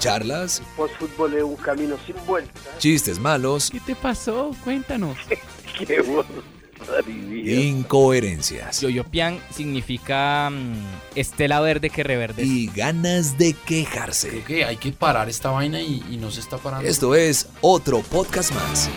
Charlas, 0.00 0.62
Postfútbol 0.76 1.34
es 1.34 1.42
un 1.44 1.56
camino 1.56 1.96
sin 2.06 2.16
vuelta. 2.26 2.58
chistes 2.78 3.18
malos, 3.18 3.70
¿Qué 3.70 3.80
te 3.80 3.94
pasó? 3.94 4.50
Cuéntanos. 4.64 5.16
Qué 5.78 6.00
barbaridad. 6.00 7.52
incoherencias 7.62 8.80
Yoyopian 8.80 9.38
significa 9.54 10.48
mm, 10.50 10.74
estela 11.16 11.60
verde 11.60 11.90
que 11.90 12.02
reverdece. 12.02 12.48
y 12.48 12.66
ganas 12.68 13.36
de 13.38 13.52
quejarse. 13.52 14.28
Creo 14.30 14.44
que 14.44 14.64
hay 14.64 14.76
que 14.78 14.90
parar 14.92 15.28
esta 15.28 15.50
vaina 15.50 15.80
y, 15.80 16.02
y 16.10 16.16
no 16.16 16.30
se 16.30 16.40
está 16.40 16.56
parando. 16.56 16.88
Esto 16.88 17.14
es 17.14 17.48
otro 17.60 18.00
podcast 18.00 18.52
más. 18.54 18.88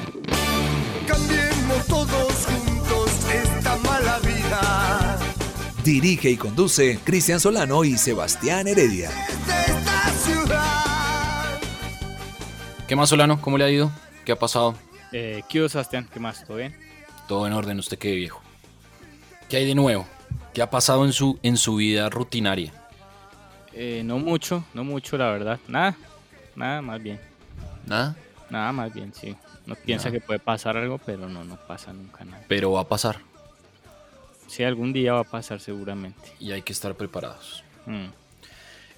Cambiemos 1.06 1.86
todos 1.88 2.34
juntos 2.46 3.12
esta 3.31 3.76
mala 3.78 4.20
vida. 4.20 5.20
Dirige 5.84 6.30
y 6.30 6.38
conduce 6.38 6.98
Cristian 7.04 7.42
Solano 7.42 7.84
y 7.84 7.98
Sebastián 7.98 8.68
Heredia. 8.70 9.12
¿Qué 12.94 12.98
más, 12.98 13.10
Solano? 13.10 13.42
¿Cómo 13.42 13.58
le 13.58 13.64
ha 13.64 13.72
ido? 13.72 13.92
¿Qué 14.24 14.34
ha 14.34 14.38
pasado? 14.38 14.76
Eh, 15.12 15.42
¿Qué 15.50 15.60
hubo, 15.60 15.68
Sebastián? 15.68 16.08
¿Qué 16.14 16.20
más? 16.20 16.46
¿Todo 16.46 16.58
bien? 16.58 16.76
Todo 17.28 17.48
en 17.48 17.54
orden, 17.54 17.80
usted 17.80 17.98
qué 17.98 18.14
viejo. 18.14 18.40
¿Qué 19.50 19.58
hay 19.58 19.66
de 19.66 19.74
nuevo? 19.74 20.06
¿Qué 20.54 20.62
ha 20.62 20.70
pasado 20.70 21.04
en 21.04 21.12
su, 21.12 21.40
en 21.42 21.58
su 21.58 21.78
vida 21.78 22.08
rutinaria? 22.12 22.72
Eh, 23.74 24.04
no 24.06 24.20
mucho, 24.20 24.64
no 24.76 24.84
mucho, 24.84 25.18
la 25.18 25.32
verdad. 25.32 25.60
Nada, 25.68 25.96
nada, 26.56 26.84
más 26.84 27.02
bien. 27.02 27.20
Nada, 27.88 28.16
Nada, 28.52 28.72
más 28.72 28.94
bien, 28.94 29.12
sí. 29.12 29.36
No 29.66 29.74
piensa 29.74 30.10
Nada. 30.10 30.20
que 30.20 30.26
puede 30.28 30.38
pasar 30.40 30.78
algo, 30.78 31.00
pero 31.00 31.28
no, 31.28 31.44
no 31.44 31.56
pasa 31.68 31.92
nunca 31.94 32.24
nada. 32.24 32.44
pero 32.48 32.74
va 32.74 32.82
a 32.82 32.88
pasar 32.88 33.18
Sí, 34.46 34.64
algún 34.64 34.94
día 34.94 35.14
va 35.14 35.22
a 35.22 35.24
pasar 35.24 35.59
seguramente. 35.59 36.32
y 36.40 36.52
hay 36.52 36.62
que 36.62 36.74
estar 36.74 36.94
preparados. 36.94 37.64
Mm. 37.88 38.09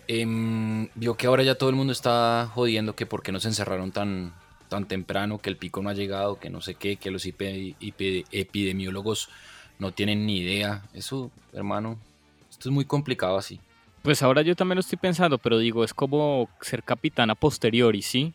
Em, 0.08 0.88
vio 0.96 1.16
que 1.18 1.28
ahora 1.28 1.44
ya 1.44 1.56
todo 1.56 1.70
el 1.70 1.76
mundo 1.76 1.92
está 1.94 2.50
jodiendo 2.54 2.96
que 2.96 3.06
por 3.06 3.24
qué 3.24 3.32
nos 3.32 3.46
encerraron 3.46 3.92
tan, 3.92 4.34
tan 4.70 4.88
temprano, 4.88 5.40
que 5.40 5.50
el 5.50 5.58
pico 5.58 5.82
no 5.82 5.90
ha 5.90 5.94
llegado, 5.94 6.40
que 6.40 6.50
no 6.50 6.62
sé 6.62 6.76
qué, 6.76 6.98
que 6.98 7.12
los 7.12 7.26
epidemiólogos 8.32 9.30
no 9.80 9.92
tienen 9.92 10.26
ni 10.26 10.38
idea. 10.40 10.84
Eso, 10.94 11.32
hermano, 11.54 11.98
esto 12.50 12.70
es 12.70 12.74
muy 12.74 12.86
complicado 12.86 13.38
así. 13.38 13.60
Pues 14.04 14.22
ahora 14.22 14.42
yo 14.44 14.56
también 14.56 14.76
lo 14.76 14.82
estoy 14.82 14.98
pensando, 15.00 15.38
pero 15.38 15.58
digo, 15.58 15.84
es 15.84 15.94
como 15.94 16.48
ser 16.62 16.84
capitán 16.84 17.30
a 17.32 17.36
posteriori, 17.36 18.02
¿sí? 18.02 18.34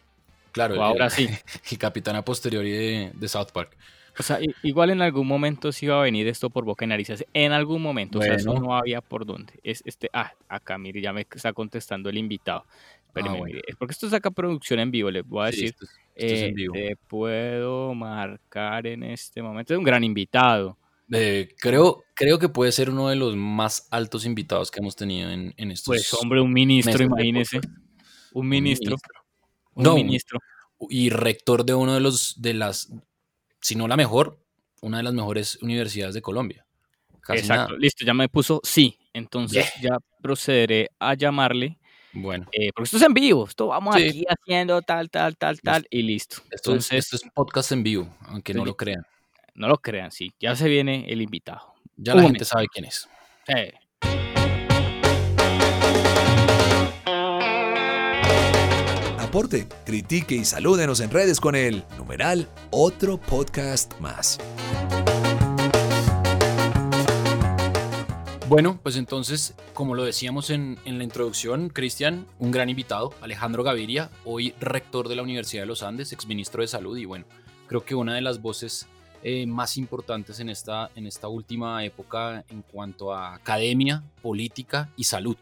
Claro, 0.53 0.75
O 0.75 0.77
el- 0.79 0.83
ahora 0.83 1.11
sí. 1.11 1.29
El 1.71 1.79
capitán 1.79 2.17
a 2.17 2.23
posteriori 2.25 2.71
de, 2.71 3.13
de 3.15 3.29
South 3.29 3.51
Park. 3.53 3.77
O 4.21 4.23
sea, 4.23 4.39
igual 4.63 4.91
en 4.91 5.03
algún 5.03 5.27
momento 5.27 5.73
sí 5.73 5.87
iba 5.87 5.99
a 5.99 6.03
venir 6.03 6.29
esto 6.29 6.51
por 6.51 6.65
boca 6.65 6.85
y 6.85 6.89
narices. 6.89 7.25
En 7.33 7.53
algún 7.53 7.83
momento, 7.83 8.19
o 8.19 8.23
sea, 8.23 8.35
eso 8.35 8.55
no 8.55 8.77
había 8.77 9.01
por 9.01 9.27
dónde. 9.27 9.55
Es 9.63 9.83
este, 9.87 10.09
ah, 10.13 10.33
acá, 10.49 10.79
mire, 10.79 11.01
ya 11.01 11.13
me 11.13 11.27
está 11.35 11.53
contestando 11.53 12.09
el 12.11 12.19
invitado. 12.19 12.65
Espéreme, 13.07 13.35
Ah, 13.35 13.39
bueno. 13.39 13.55
mire, 13.55 13.63
es 13.67 13.77
porque 13.77 13.93
esto 13.93 14.09
saca 14.09 14.31
producción 14.31 14.79
en 14.79 14.91
vivo, 14.91 15.11
les 15.11 15.27
voy 15.27 15.49
a 15.49 15.53
Sí, 15.53 15.63
decir. 15.63 15.75
esto 15.81 15.87
es- 16.15 16.43
en 16.43 16.51
eh, 16.51 16.53
vivo. 16.55 16.73
te 16.75 16.97
puedo 17.09 17.95
marcar 17.95 18.87
en 18.87 19.03
este 19.03 19.43
momento. 19.43 19.73
Es 19.75 19.79
un 19.79 19.85
gran 19.85 20.05
invitado. 20.05 20.77
Eh, 21.13 21.49
creo, 21.61 22.05
creo 22.15 22.39
que 22.39 22.49
puede 22.49 22.71
ser 22.71 22.89
uno 22.91 23.09
de 23.09 23.17
los 23.17 23.35
más 23.35 23.89
altos 23.91 24.25
invitados 24.27 24.71
que 24.71 24.79
hemos 24.79 24.95
tenido 24.95 25.29
en, 25.31 25.53
en 25.57 25.71
estos. 25.73 25.87
Pues, 25.87 26.15
hombre, 26.15 26.41
un 26.41 26.53
ministro, 26.53 27.03
imagínese. 27.03 27.61
Un 28.33 28.49
ministro. 28.49 28.97
Un 29.75 29.83
No, 29.85 29.95
ministro. 29.97 30.39
y 30.89 31.11
rector 31.11 31.65
de 31.65 31.75
uno 31.75 31.95
de 31.95 32.01
los 32.01 32.41
de 32.41 32.55
las, 32.55 32.93
si 33.61 33.75
no 33.75 33.87
la 33.89 33.97
mejor, 33.97 34.39
una 34.83 34.99
de 34.99 35.03
las 35.03 35.15
mejores 35.15 35.57
universidades 35.63 36.15
de 36.15 36.23
Colombia. 36.23 36.67
Casi 37.21 37.41
Exacto, 37.41 37.69
nada. 37.73 37.79
listo, 37.79 38.05
ya 38.05 38.15
me 38.15 38.29
puso 38.29 38.61
sí. 38.65 38.99
Entonces 39.13 39.67
ya 39.83 39.99
procederé 40.23 40.89
a 40.99 41.15
llamarle. 41.15 41.79
Bueno, 42.13 42.47
eh, 42.53 42.71
porque 42.75 42.87
esto 42.87 42.97
es 42.97 43.03
en 43.05 43.15
vivo. 43.15 43.47
Esto 43.47 43.69
vamos 43.69 43.95
Sí. 43.97 44.09
aquí 44.09 44.25
haciendo 44.29 44.83
tal, 44.83 45.11
tal, 45.11 45.37
tal, 45.37 45.61
tal. 45.61 45.87
Y 45.91 46.03
listo. 46.03 46.37
esto, 46.37 46.55
es, 46.55 46.61
Entonces, 46.67 46.99
esto 46.99 47.17
es 47.17 47.23
podcast 47.35 47.73
en 47.73 47.83
vivo, 47.85 48.17
aunque 48.27 48.53
no 48.55 48.65
lo 48.65 48.77
crean. 48.77 49.03
no 49.55 49.69
lo 49.69 49.77
crean, 49.79 50.11
sí. 50.11 50.33
Ya 50.41 50.57
se 50.57 50.69
viene 50.69 51.05
el 51.13 51.21
invitado. 51.23 51.75
Ya 51.97 52.15
la 52.15 52.23
gente 52.23 52.45
sabe 52.45 52.67
quién 52.73 52.87
es. 52.87 53.09
Eh, 53.49 53.73
Aporte, 59.31 59.69
critique 59.87 60.35
y 60.35 60.45
salúdenos 60.45 60.99
en 60.99 61.09
redes 61.09 61.39
con 61.39 61.55
el 61.55 61.85
numeral 61.97 62.49
otro 62.73 63.17
podcast 63.17 63.97
más. 64.01 64.41
Bueno, 68.49 68.81
pues 68.83 68.97
entonces, 68.97 69.55
como 69.73 69.95
lo 69.95 70.03
decíamos 70.03 70.51
en, 70.51 70.81
en 70.85 70.99
la 70.99 71.05
introducción, 71.05 71.69
Cristian, 71.69 72.27
un 72.41 72.51
gran 72.51 72.71
invitado, 72.71 73.15
Alejandro 73.21 73.63
Gaviria, 73.63 74.11
hoy 74.25 74.53
rector 74.59 75.09
de 75.09 75.15
la 75.15 75.23
Universidad 75.23 75.63
de 75.63 75.69
los 75.69 75.85
Andes, 75.85 76.13
exministro 76.13 76.63
de 76.63 76.67
Salud, 76.67 76.99
y 76.99 77.05
bueno, 77.05 77.25
creo 77.69 77.85
que 77.85 77.95
una 77.95 78.17
de 78.17 78.23
las 78.23 78.43
voces 78.43 78.89
eh, 79.23 79.47
más 79.47 79.77
importantes 79.77 80.41
en 80.41 80.49
esta, 80.49 80.91
en 80.97 81.07
esta 81.07 81.29
última 81.29 81.85
época 81.85 82.45
en 82.49 82.63
cuanto 82.63 83.15
a 83.15 83.37
academia, 83.37 84.03
política 84.23 84.91
y 84.97 85.05
salud. 85.05 85.37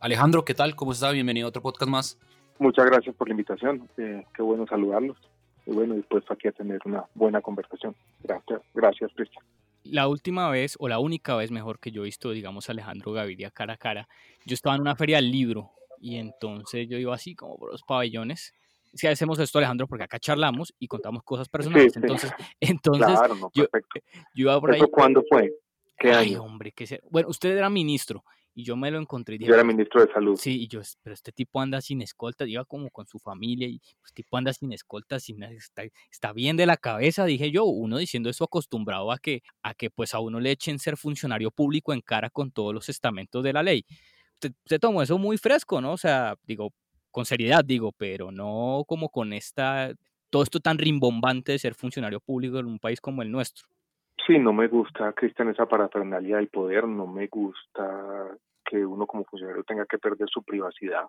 Alejandro, 0.00 0.44
¿qué 0.44 0.52
tal? 0.52 0.76
¿Cómo 0.76 0.92
está? 0.92 1.10
Bienvenido 1.12 1.46
a 1.46 1.48
otro 1.48 1.62
podcast 1.62 1.88
más. 1.90 2.18
Muchas 2.58 2.86
gracias 2.86 3.14
por 3.16 3.28
la 3.28 3.32
invitación. 3.32 3.88
eh, 3.96 4.24
qué 4.34 4.42
bueno 4.42 4.66
saludarlos. 4.66 5.16
Y 5.66 5.70
bueno, 5.72 5.94
dispuesto 5.94 6.32
aquí 6.32 6.48
a 6.48 6.52
tener 6.52 6.80
una 6.84 7.04
buena 7.14 7.40
conversación. 7.40 7.94
Gracias, 8.22 8.60
gracias, 8.74 9.10
Cristian. 9.14 9.44
la 9.84 10.06
última 10.08 10.48
vez, 10.50 10.76
o 10.78 10.88
la 10.88 10.98
única 11.00 11.34
vez 11.36 11.50
mejor 11.50 11.78
que 11.80 11.90
yo 11.90 12.02
he 12.02 12.04
visto, 12.06 12.30
digamos, 12.30 12.68
a 12.68 12.72
Alejandro 12.72 13.12
Gaviria 13.12 13.50
cara 13.50 13.74
a 13.74 13.76
cara, 13.76 14.08
yo 14.46 14.54
estaba 14.54 14.76
en 14.76 14.82
una 14.82 14.94
feria 14.96 15.16
del 15.16 15.30
libro 15.30 15.70
y 16.00 16.16
entonces 16.16 16.88
yo 16.88 16.98
iba 16.98 17.14
así 17.14 17.34
como 17.34 17.56
por 17.58 17.70
los 17.72 17.82
pabellones. 17.82 18.52
Si 18.94 19.06
hacemos 19.06 19.38
esto, 19.38 19.58
Alejandro, 19.58 19.86
porque 19.86 20.04
acá 20.04 20.18
charlamos 20.20 20.74
y 20.78 20.86
contamos 20.86 21.22
cosas 21.24 21.48
personales. 21.48 21.92
sí. 21.92 22.00
Entonces, 22.00 22.32
entonces 22.60 23.06
claro, 23.06 23.34
no, 23.36 23.50
yo, 23.54 23.64
yo 24.34 24.42
iba 24.44 24.60
por 24.60 24.72
ahí. 24.72 24.78
¿Eso 24.78 24.88
cuándo 24.90 25.22
fue? 25.28 25.52
¿Qué 25.98 26.10
Ay, 26.12 26.30
año? 26.34 26.42
hombre, 26.42 26.72
que 26.72 26.86
se... 26.86 27.00
Bueno, 27.10 27.28
usted 27.28 27.56
era 27.56 27.70
ministro 27.70 28.24
y 28.54 28.64
yo 28.64 28.76
me 28.76 28.90
lo 28.90 28.98
encontré 28.98 29.34
y 29.36 29.38
dije, 29.38 29.48
Yo 29.48 29.54
era 29.54 29.62
"Pero 29.62 29.72
ministro 29.74 30.04
de 30.06 30.12
Salud. 30.12 30.36
Sí, 30.36 30.62
y 30.62 30.68
yo, 30.68 30.80
"Es- 30.80 30.98
pero 31.02 31.14
este 31.14 31.32
tipo 31.32 31.60
anda 31.60 31.80
sin 31.80 32.02
escolta, 32.02 32.46
iba 32.46 32.64
como 32.64 32.90
con 32.90 33.06
su 33.06 33.18
familia 33.18 33.68
y 33.68 33.76
este 34.04 34.22
tipo 34.22 34.36
anda 34.36 34.52
sin 34.52 34.72
escolta, 34.72 35.18
sin, 35.20 35.42
está, 35.42 35.82
está 36.10 36.32
bien 36.32 36.56
de 36.56 36.66
la 36.66 36.76
cabeza, 36.76 37.24
dije 37.24 37.50
yo, 37.50 37.64
uno 37.64 37.98
diciendo 37.98 38.30
eso 38.30 38.44
acostumbrado 38.44 39.12
a 39.12 39.18
que, 39.18 39.42
a 39.62 39.74
que 39.74 39.90
pues 39.90 40.14
a 40.14 40.18
uno 40.20 40.40
le 40.40 40.50
echen 40.52 40.78
ser 40.78 40.96
funcionario 40.96 41.50
público 41.50 41.92
en 41.92 42.00
cara 42.00 42.30
con 42.30 42.50
todos 42.50 42.74
los 42.74 42.88
estamentos 42.88 43.42
de 43.42 43.52
la 43.52 43.62
ley. 43.62 43.84
Usted, 44.34 44.52
usted 44.64 44.80
tomó 44.80 45.02
eso 45.02 45.18
muy 45.18 45.38
fresco, 45.38 45.80
¿no? 45.80 45.92
O 45.92 45.96
sea, 45.98 46.36
digo, 46.44 46.72
con 47.10 47.24
seriedad 47.26 47.64
digo, 47.64 47.92
pero 47.92 48.30
no 48.32 48.84
como 48.88 49.08
con 49.10 49.32
esta, 49.32 49.92
todo 50.30 50.42
esto 50.42 50.60
tan 50.60 50.78
rimbombante 50.78 51.52
de 51.52 51.58
ser 51.58 51.74
funcionario 51.74 52.20
público 52.20 52.58
en 52.58 52.66
un 52.66 52.78
país 52.78 53.00
como 53.00 53.22
el 53.22 53.30
nuestro. 53.30 53.68
Sí, 54.26 54.38
no 54.38 54.52
me 54.52 54.68
gusta, 54.68 55.12
Cristian, 55.14 55.48
esa 55.48 55.66
parafernalia 55.66 56.36
del 56.36 56.48
poder, 56.48 56.86
no 56.86 57.08
me 57.08 57.26
gusta 57.26 58.36
que 58.64 58.86
uno 58.86 59.04
como 59.06 59.24
funcionario 59.24 59.64
tenga 59.64 59.84
que 59.84 59.98
perder 59.98 60.28
su 60.28 60.44
privacidad. 60.44 61.06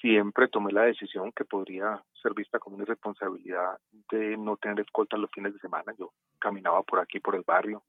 Siempre 0.00 0.48
tomé 0.48 0.72
la 0.72 0.82
decisión 0.82 1.30
que 1.30 1.44
podría 1.44 2.02
ser 2.20 2.34
vista 2.34 2.58
como 2.58 2.76
una 2.76 2.84
irresponsabilidad 2.84 3.78
de 4.10 4.36
no 4.36 4.56
tener 4.56 4.80
escolta 4.80 5.16
los 5.16 5.30
fines 5.30 5.52
de 5.52 5.60
semana. 5.60 5.92
Yo 5.98 6.10
caminaba 6.40 6.82
por 6.82 6.98
aquí, 6.98 7.20
por 7.20 7.36
el 7.36 7.44
barrio, 7.46 7.84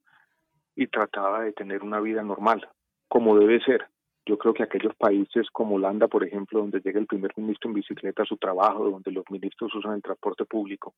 y 0.76 0.86
trataba 0.86 1.42
de 1.42 1.52
tener 1.52 1.82
una 1.82 1.98
vida 2.00 2.22
normal, 2.22 2.68
como 3.08 3.36
debe 3.36 3.60
ser. 3.60 3.88
Yo 4.24 4.38
creo 4.38 4.54
que 4.54 4.62
aquellos 4.62 4.94
países 4.94 5.50
como 5.50 5.74
Holanda, 5.74 6.06
por 6.06 6.22
ejemplo, 6.22 6.60
donde 6.60 6.80
llega 6.80 7.00
el 7.00 7.06
primer 7.06 7.32
ministro 7.36 7.70
en 7.70 7.74
bicicleta 7.74 8.22
a 8.22 8.26
su 8.26 8.36
trabajo, 8.36 8.88
donde 8.88 9.10
los 9.10 9.24
ministros 9.30 9.74
usan 9.74 9.94
el 9.94 10.02
transporte 10.02 10.44
público, 10.44 10.94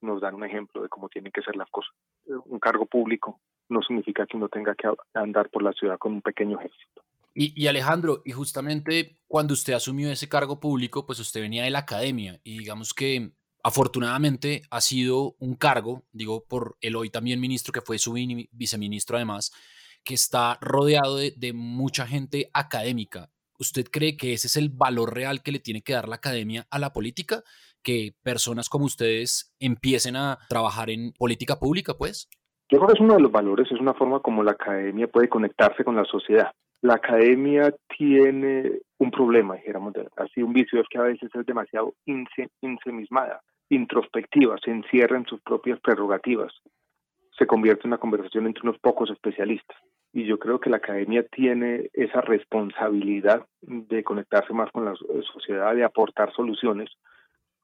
nos 0.00 0.20
dan 0.20 0.34
un 0.34 0.44
ejemplo 0.44 0.82
de 0.82 0.88
cómo 0.88 1.08
tienen 1.08 1.32
que 1.32 1.42
ser 1.42 1.56
las 1.56 1.68
cosas. 1.70 1.92
Un 2.26 2.58
cargo 2.58 2.86
público 2.86 3.40
no 3.68 3.82
significa 3.82 4.26
que 4.26 4.36
uno 4.36 4.48
tenga 4.48 4.74
que 4.74 4.88
andar 5.14 5.50
por 5.50 5.62
la 5.62 5.72
ciudad 5.72 5.98
con 5.98 6.12
un 6.12 6.22
pequeño 6.22 6.58
ejército. 6.58 7.02
Y, 7.38 7.66
Alejandro, 7.66 8.22
y 8.24 8.32
justamente 8.32 9.20
cuando 9.28 9.52
usted 9.52 9.74
asumió 9.74 10.10
ese 10.10 10.26
cargo 10.26 10.58
público, 10.58 11.04
pues 11.04 11.20
usted 11.20 11.42
venía 11.42 11.64
de 11.64 11.70
la 11.70 11.80
academia 11.80 12.40
y 12.42 12.60
digamos 12.60 12.94
que 12.94 13.32
afortunadamente 13.62 14.62
ha 14.70 14.80
sido 14.80 15.36
un 15.38 15.54
cargo, 15.54 16.06
digo 16.12 16.46
por 16.46 16.78
el 16.80 16.96
hoy 16.96 17.10
también 17.10 17.38
ministro 17.38 17.74
que 17.74 17.82
fue 17.82 17.98
su 17.98 18.14
viceministro 18.52 19.16
además, 19.16 19.52
que 20.02 20.14
está 20.14 20.56
rodeado 20.62 21.16
de, 21.16 21.34
de 21.36 21.52
mucha 21.52 22.06
gente 22.06 22.48
académica. 22.54 23.30
¿Usted 23.58 23.84
cree 23.90 24.16
que 24.16 24.32
ese 24.32 24.46
es 24.46 24.56
el 24.56 24.70
valor 24.70 25.12
real 25.12 25.42
que 25.42 25.52
le 25.52 25.60
tiene 25.60 25.82
que 25.82 25.92
dar 25.92 26.08
la 26.08 26.16
academia 26.16 26.66
a 26.70 26.78
la 26.78 26.94
política? 26.94 27.42
Que 27.86 28.14
personas 28.24 28.68
como 28.68 28.84
ustedes 28.84 29.54
empiecen 29.60 30.16
a 30.16 30.38
trabajar 30.48 30.90
en 30.90 31.12
política 31.12 31.60
pública, 31.60 31.94
pues? 31.96 32.28
Yo 32.68 32.78
creo 32.78 32.88
que 32.88 32.94
es 32.94 33.00
uno 33.00 33.14
de 33.14 33.20
los 33.20 33.30
valores, 33.30 33.70
es 33.70 33.78
una 33.78 33.94
forma 33.94 34.18
como 34.18 34.42
la 34.42 34.50
academia 34.50 35.06
puede 35.06 35.28
conectarse 35.28 35.84
con 35.84 35.94
la 35.94 36.04
sociedad. 36.04 36.50
La 36.82 36.94
academia 36.94 37.72
tiene 37.96 38.80
un 38.98 39.12
problema, 39.12 39.54
dijéramos 39.54 39.94
así, 40.16 40.42
un 40.42 40.52
vicio 40.52 40.80
es 40.80 40.88
que 40.90 40.98
a 40.98 41.02
veces 41.02 41.30
es 41.32 41.46
demasiado 41.46 41.94
insemismada, 42.60 43.40
introspectiva, 43.68 44.56
se 44.64 44.72
encierra 44.72 45.16
en 45.16 45.26
sus 45.26 45.40
propias 45.42 45.78
prerrogativas, 45.78 46.52
se 47.38 47.46
convierte 47.46 47.82
en 47.84 47.90
una 47.90 47.98
conversación 47.98 48.46
entre 48.46 48.64
unos 48.64 48.80
pocos 48.80 49.10
especialistas. 49.10 49.76
Y 50.12 50.24
yo 50.24 50.40
creo 50.40 50.58
que 50.58 50.70
la 50.70 50.78
academia 50.78 51.24
tiene 51.24 51.88
esa 51.92 52.20
responsabilidad 52.20 53.46
de 53.60 54.02
conectarse 54.02 54.52
más 54.52 54.72
con 54.72 54.86
la 54.86 54.94
sociedad, 55.32 55.72
de 55.76 55.84
aportar 55.84 56.32
soluciones, 56.32 56.90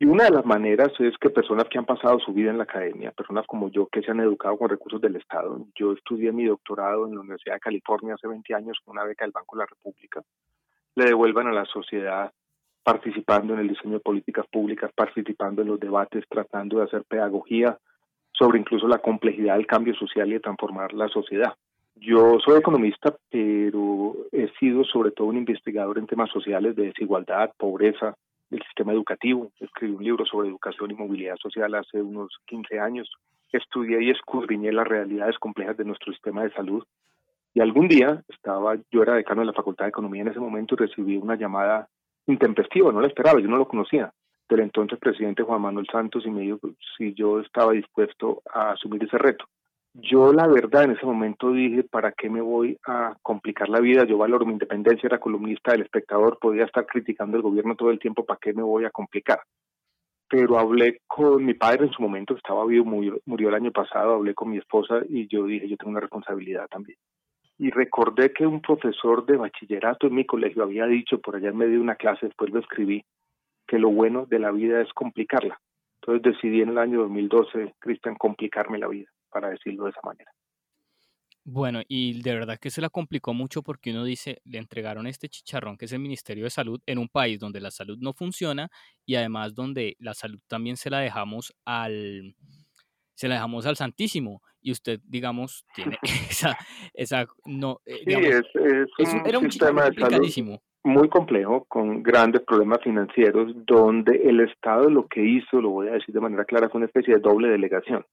y 0.03 0.05
una 0.05 0.25
de 0.25 0.33
las 0.33 0.45
maneras 0.45 0.91
es 0.99 1.17
que 1.17 1.31
personas 1.31 1.69
que 1.69 1.79
han 1.79 1.85
pasado 1.85 2.19
su 2.19 2.33
vida 2.33 2.51
en 2.51 2.59
la 2.59 2.65
academia, 2.65 3.13
personas 3.13 3.47
como 3.47 3.71
yo 3.71 3.87
que 3.87 4.03
se 4.03 4.11
han 4.11 4.19
educado 4.19 4.59
con 4.59 4.69
recursos 4.69 5.01
del 5.01 5.15
Estado, 5.15 5.65
yo 5.77 5.93
estudié 5.93 6.33
mi 6.33 6.45
doctorado 6.45 7.07
en 7.07 7.15
la 7.15 7.21
Universidad 7.21 7.55
de 7.55 7.61
California 7.61 8.15
hace 8.15 8.27
20 8.27 8.53
años 8.53 8.79
con 8.85 8.97
una 8.97 9.05
beca 9.05 9.25
del 9.25 9.31
Banco 9.31 9.55
de 9.55 9.61
la 9.61 9.67
República, 9.67 10.21
le 10.97 11.05
devuelvan 11.05 11.47
a 11.47 11.53
la 11.53 11.65
sociedad 11.67 12.33
participando 12.83 13.55
en 13.55 13.61
el 13.61 13.69
diseño 13.69 13.93
de 13.93 14.01
políticas 14.01 14.45
públicas, 14.49 14.91
participando 14.93 15.63
en 15.63 15.69
los 15.69 15.79
debates, 15.79 16.25
tratando 16.29 16.79
de 16.79 16.85
hacer 16.87 17.05
pedagogía 17.05 17.79
sobre 18.33 18.59
incluso 18.59 18.89
la 18.89 18.99
complejidad 18.99 19.55
del 19.55 19.69
cambio 19.69 19.95
social 19.95 20.29
y 20.31 20.33
de 20.33 20.41
transformar 20.41 20.93
la 20.95 21.07
sociedad. 21.11 21.55
Yo 21.95 22.41
soy 22.45 22.59
economista, 22.59 23.15
pero 23.31 24.17
he 24.33 24.49
sido 24.59 24.83
sobre 24.83 25.13
todo 25.13 25.29
un 25.29 25.37
investigador 25.37 25.99
en 25.99 26.09
temas 26.09 26.31
sociales 26.33 26.75
de 26.75 26.87
desigualdad, 26.87 27.53
pobreza, 27.57 28.17
del 28.53 28.63
sistema 28.63 28.93
educativo. 28.93 29.51
Escribí 29.59 29.95
un 29.95 30.05
libro 30.05 30.27
sobre 30.27 30.49
educación 30.49 30.91
y 30.91 30.95
movilidad 30.95 31.37
social 31.37 31.75
hace 31.75 32.01
unos 32.01 32.39
15 32.47 32.79
años. 32.79 33.11
Estudié 33.51 34.03
y 34.03 34.11
escudriñé 34.11 34.73
las 34.73 34.87
realidades 34.87 35.39
complejas 35.39 35.77
de 35.77 35.85
nuestro 35.85 36.13
sistema 36.13 36.43
de 36.45 36.53
salud. 36.53 36.85
Y 37.55 37.61
algún 37.61 37.89
día 37.89 38.23
estaba, 38.29 38.77
yo 38.91 39.03
era 39.03 39.15
decano 39.15 39.41
de 39.41 39.47
la 39.47 39.53
Facultad 39.53 39.87
de 39.87 39.91
Economía 39.91 40.23
en 40.23 40.29
ese 40.29 40.41
momento 40.41 40.75
y 40.75 40.79
recibí 40.79 41.17
una 41.17 41.37
llamada 41.37 41.89
intempestiva, 42.27 42.93
no 42.93 43.01
la 43.01 43.09
esperaba, 43.09 43.41
yo 43.41 43.49
no 43.49 43.57
lo 43.57 43.67
conocía, 43.67 44.13
del 44.49 44.61
entonces 44.61 44.99
presidente 44.99 45.43
Juan 45.43 45.61
Manuel 45.61 45.87
Santos 45.91 46.25
y 46.25 46.31
me 46.31 46.43
dijo 46.43 46.61
si 46.97 47.15
yo 47.15 47.41
estaba 47.41 47.73
dispuesto 47.73 48.43
a 48.53 48.73
asumir 48.73 49.03
ese 49.05 49.19
reto. 49.19 49.47
Yo 49.95 50.33
la 50.33 50.47
verdad 50.47 50.85
en 50.85 50.93
ese 50.93 51.05
momento 51.05 51.53
dije, 51.53 51.85
¿para 51.85 52.13
qué 52.13 52.31
me 52.31 52.41
voy 52.41 52.79
a 52.87 53.15
complicar 53.21 53.69
la 53.69 53.79
vida? 53.79 54.05
Yo 54.05 54.17
valoro 54.17 54.47
mi 54.47 54.53
independencia, 54.53 55.07
era 55.07 55.21
columnista 55.21 55.73
del 55.73 55.83
espectador, 55.83 56.39
podía 56.41 56.65
estar 56.65 56.87
criticando 56.87 57.37
el 57.37 57.43
gobierno 57.43 57.77
todo 57.77 57.91
el 57.91 57.99
tiempo, 57.99 58.25
¿para 58.25 58.39
qué 58.41 58.55
me 58.55 58.63
voy 58.63 58.87
a 58.87 58.91
complicar? 58.91 59.41
Pero 60.31 60.59
hablé 60.59 61.03
con 61.07 61.45
mi 61.45 61.53
padre 61.53 61.85
en 61.85 61.93
su 61.93 62.01
momento, 62.01 62.35
estaba 62.35 62.65
vivo, 62.65 62.87
murió, 62.87 63.21
murió 63.27 63.51
el 63.51 63.55
año 63.55 63.71
pasado, 63.71 64.15
hablé 64.15 64.33
con 64.33 64.49
mi 64.49 64.57
esposa 64.57 65.03
y 65.11 65.29
yo 65.29 65.45
dije, 65.45 65.69
yo 65.69 65.77
tengo 65.77 65.91
una 65.91 66.01
responsabilidad 66.01 66.69
también. 66.69 66.97
Y 67.59 67.69
recordé 67.69 68.33
que 68.33 68.47
un 68.47 68.63
profesor 68.63 69.27
de 69.27 69.37
bachillerato 69.37 70.07
en 70.07 70.15
mi 70.15 70.25
colegio 70.25 70.63
había 70.63 70.87
dicho 70.87 71.21
por 71.21 71.37
allá 71.37 71.51
en 71.51 71.59
medio 71.59 71.75
de 71.75 71.81
una 71.81 71.97
clase, 71.97 72.27
después 72.27 72.51
lo 72.51 72.61
escribí, 72.61 73.05
que 73.67 73.79
lo 73.79 73.91
bueno 73.91 74.25
de 74.25 74.39
la 74.39 74.53
vida 74.53 74.81
es 74.81 74.91
complicarla. 74.95 75.61
Entonces 76.01 76.33
decidí 76.33 76.63
en 76.63 76.71
el 76.71 76.79
año 76.79 77.01
2012, 77.03 77.75
Cristian, 77.79 78.15
complicarme 78.15 78.79
la 78.79 78.89
vida 78.89 79.11
para 79.33 79.51
decirlo 79.51 79.85
de 79.85 79.91
esa 79.91 80.01
manera. 80.05 80.31
Bueno, 81.45 81.81
y 81.89 82.23
de 82.23 82.35
verdad 82.35 82.59
que 82.61 82.71
se 82.71 82.81
la 82.81 82.89
complicó 82.89 83.35
mucho 83.35 83.63
porque 83.63 83.91
uno 83.91 84.05
dice, 84.05 84.41
le 84.45 84.59
entregaron 84.59 85.09
este 85.09 85.29
chicharrón 85.29 85.77
que 85.77 85.87
es 85.87 85.93
el 85.93 85.99
Ministerio 85.99 86.45
de 86.45 86.51
Salud 86.51 86.81
en 86.87 86.99
un 86.99 87.09
país 87.09 87.41
donde 87.41 87.61
la 87.61 87.73
salud 87.73 87.99
no 88.01 88.13
funciona 88.13 88.69
y 89.05 89.17
además 89.17 89.55
donde 89.55 89.97
la 89.99 90.15
salud 90.15 90.39
también 90.47 90.77
se 90.77 90.89
la 90.89 91.01
dejamos 91.01 91.53
al 91.65 92.37
se 93.15 93.29
la 93.29 93.35
dejamos 93.35 93.67
al 93.67 93.77
Santísimo. 93.77 94.41
Y 94.61 94.71
usted 94.71 95.01
digamos 95.03 95.67
tiene 95.75 95.99
esa 96.31 96.57
esa 96.95 97.27
no 97.45 97.81
eh, 97.87 98.03
sí, 98.07 98.13
es, 98.15 98.45
es, 98.99 99.13
un, 99.13 99.27
era 99.27 99.39
un 99.41 99.51
sistema 99.51 99.91
de 99.91 99.99
salud 99.99 100.61
muy 100.85 101.09
complejo 101.09 101.65
con 101.65 102.05
grandes 102.05 102.43
problemas 102.43 102.81
financieros 102.83 103.53
donde 103.67 104.17
el 104.29 104.41
Estado 104.41 104.89
lo 104.89 105.09
que 105.09 105.25
hizo, 105.25 105.61
lo 105.61 105.71
voy 105.71 105.89
a 105.89 105.93
decir 105.93 106.15
de 106.15 106.21
manera 106.21 106.45
clara, 106.45 106.69
fue 106.69 106.79
una 106.79 106.87
especie 106.87 107.15
de 107.15 107.21
doble 107.21 107.49
delegación 107.49 108.05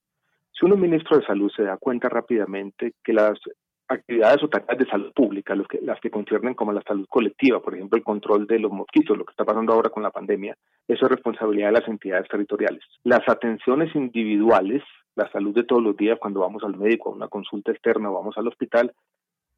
si 0.59 0.65
uno 0.65 0.75
ministro 0.75 1.17
de 1.17 1.25
salud 1.25 1.50
se 1.56 1.63
da 1.63 1.77
cuenta 1.77 2.09
rápidamente 2.09 2.94
que 3.03 3.13
las 3.13 3.39
actividades 3.88 4.44
o 4.44 4.50
tareas 4.50 4.77
de 4.77 4.85
salud 4.85 5.11
pública, 5.13 5.56
los 5.56 5.67
que, 5.67 5.79
las 5.81 6.00
que 6.00 6.11
conciernen 6.11 6.53
como 6.53 6.73
la 6.73 6.81
salud 6.81 7.07
colectiva, 7.09 7.61
por 7.61 7.75
ejemplo, 7.75 7.97
el 7.97 8.03
control 8.03 8.45
de 8.45 8.59
los 8.59 8.71
mosquitos, 8.71 9.17
lo 9.17 9.25
que 9.25 9.31
está 9.31 9.45
pasando 9.45 9.73
ahora 9.73 9.89
con 9.89 10.03
la 10.03 10.11
pandemia, 10.11 10.56
eso 10.88 11.06
es 11.06 11.11
responsabilidad 11.11 11.69
de 11.69 11.79
las 11.79 11.88
entidades 11.88 12.27
territoriales. 12.27 12.83
Las 13.03 13.27
atenciones 13.27 13.95
individuales, 13.95 14.83
la 15.15 15.31
salud 15.31 15.56
de 15.56 15.63
todos 15.63 15.81
los 15.81 15.95
días, 15.95 16.19
cuando 16.19 16.41
vamos 16.41 16.63
al 16.63 16.77
médico, 16.77 17.09
a 17.09 17.15
una 17.15 17.27
consulta 17.29 17.71
externa 17.71 18.12
o 18.12 18.15
vamos 18.15 18.38
al 18.38 18.47
hospital, 18.47 18.91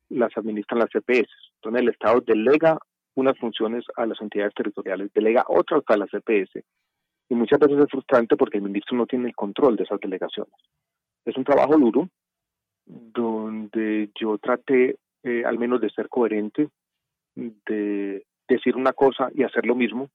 las 0.10 0.36
administran 0.38 0.80
las 0.80 0.90
CPS. 0.92 1.30
Entonces 1.56 1.82
el 1.82 1.90
Estado 1.90 2.22
delega 2.22 2.78
unas 3.16 3.38
funciones 3.38 3.84
a 3.98 4.06
las 4.06 4.22
entidades 4.22 4.54
territoriales, 4.54 5.12
delega 5.14 5.44
otras 5.48 5.84
a 5.88 5.98
las 5.98 6.10
CPS. 6.10 6.64
Y 7.32 7.34
muchas 7.34 7.60
veces 7.60 7.80
es 7.80 7.90
frustrante 7.90 8.36
porque 8.36 8.58
el 8.58 8.64
ministro 8.64 8.98
no 8.98 9.06
tiene 9.06 9.30
el 9.30 9.36
control 9.36 9.78
de 9.78 9.84
esas 9.84 10.02
delegaciones. 10.02 10.54
Es 11.24 11.38
un 11.38 11.46
trabajo 11.46 11.78
duro 11.78 12.10
donde 12.86 14.10
yo 14.20 14.38
traté 14.38 14.98
eh, 15.24 15.46
al 15.46 15.58
menos 15.58 15.80
de 15.80 15.90
ser 15.92 16.10
coherente, 16.10 16.68
de 17.36 18.26
decir 18.50 18.76
una 18.76 18.92
cosa 18.92 19.30
y 19.34 19.44
hacer 19.44 19.66
lo 19.66 19.76
mismo, 19.76 20.10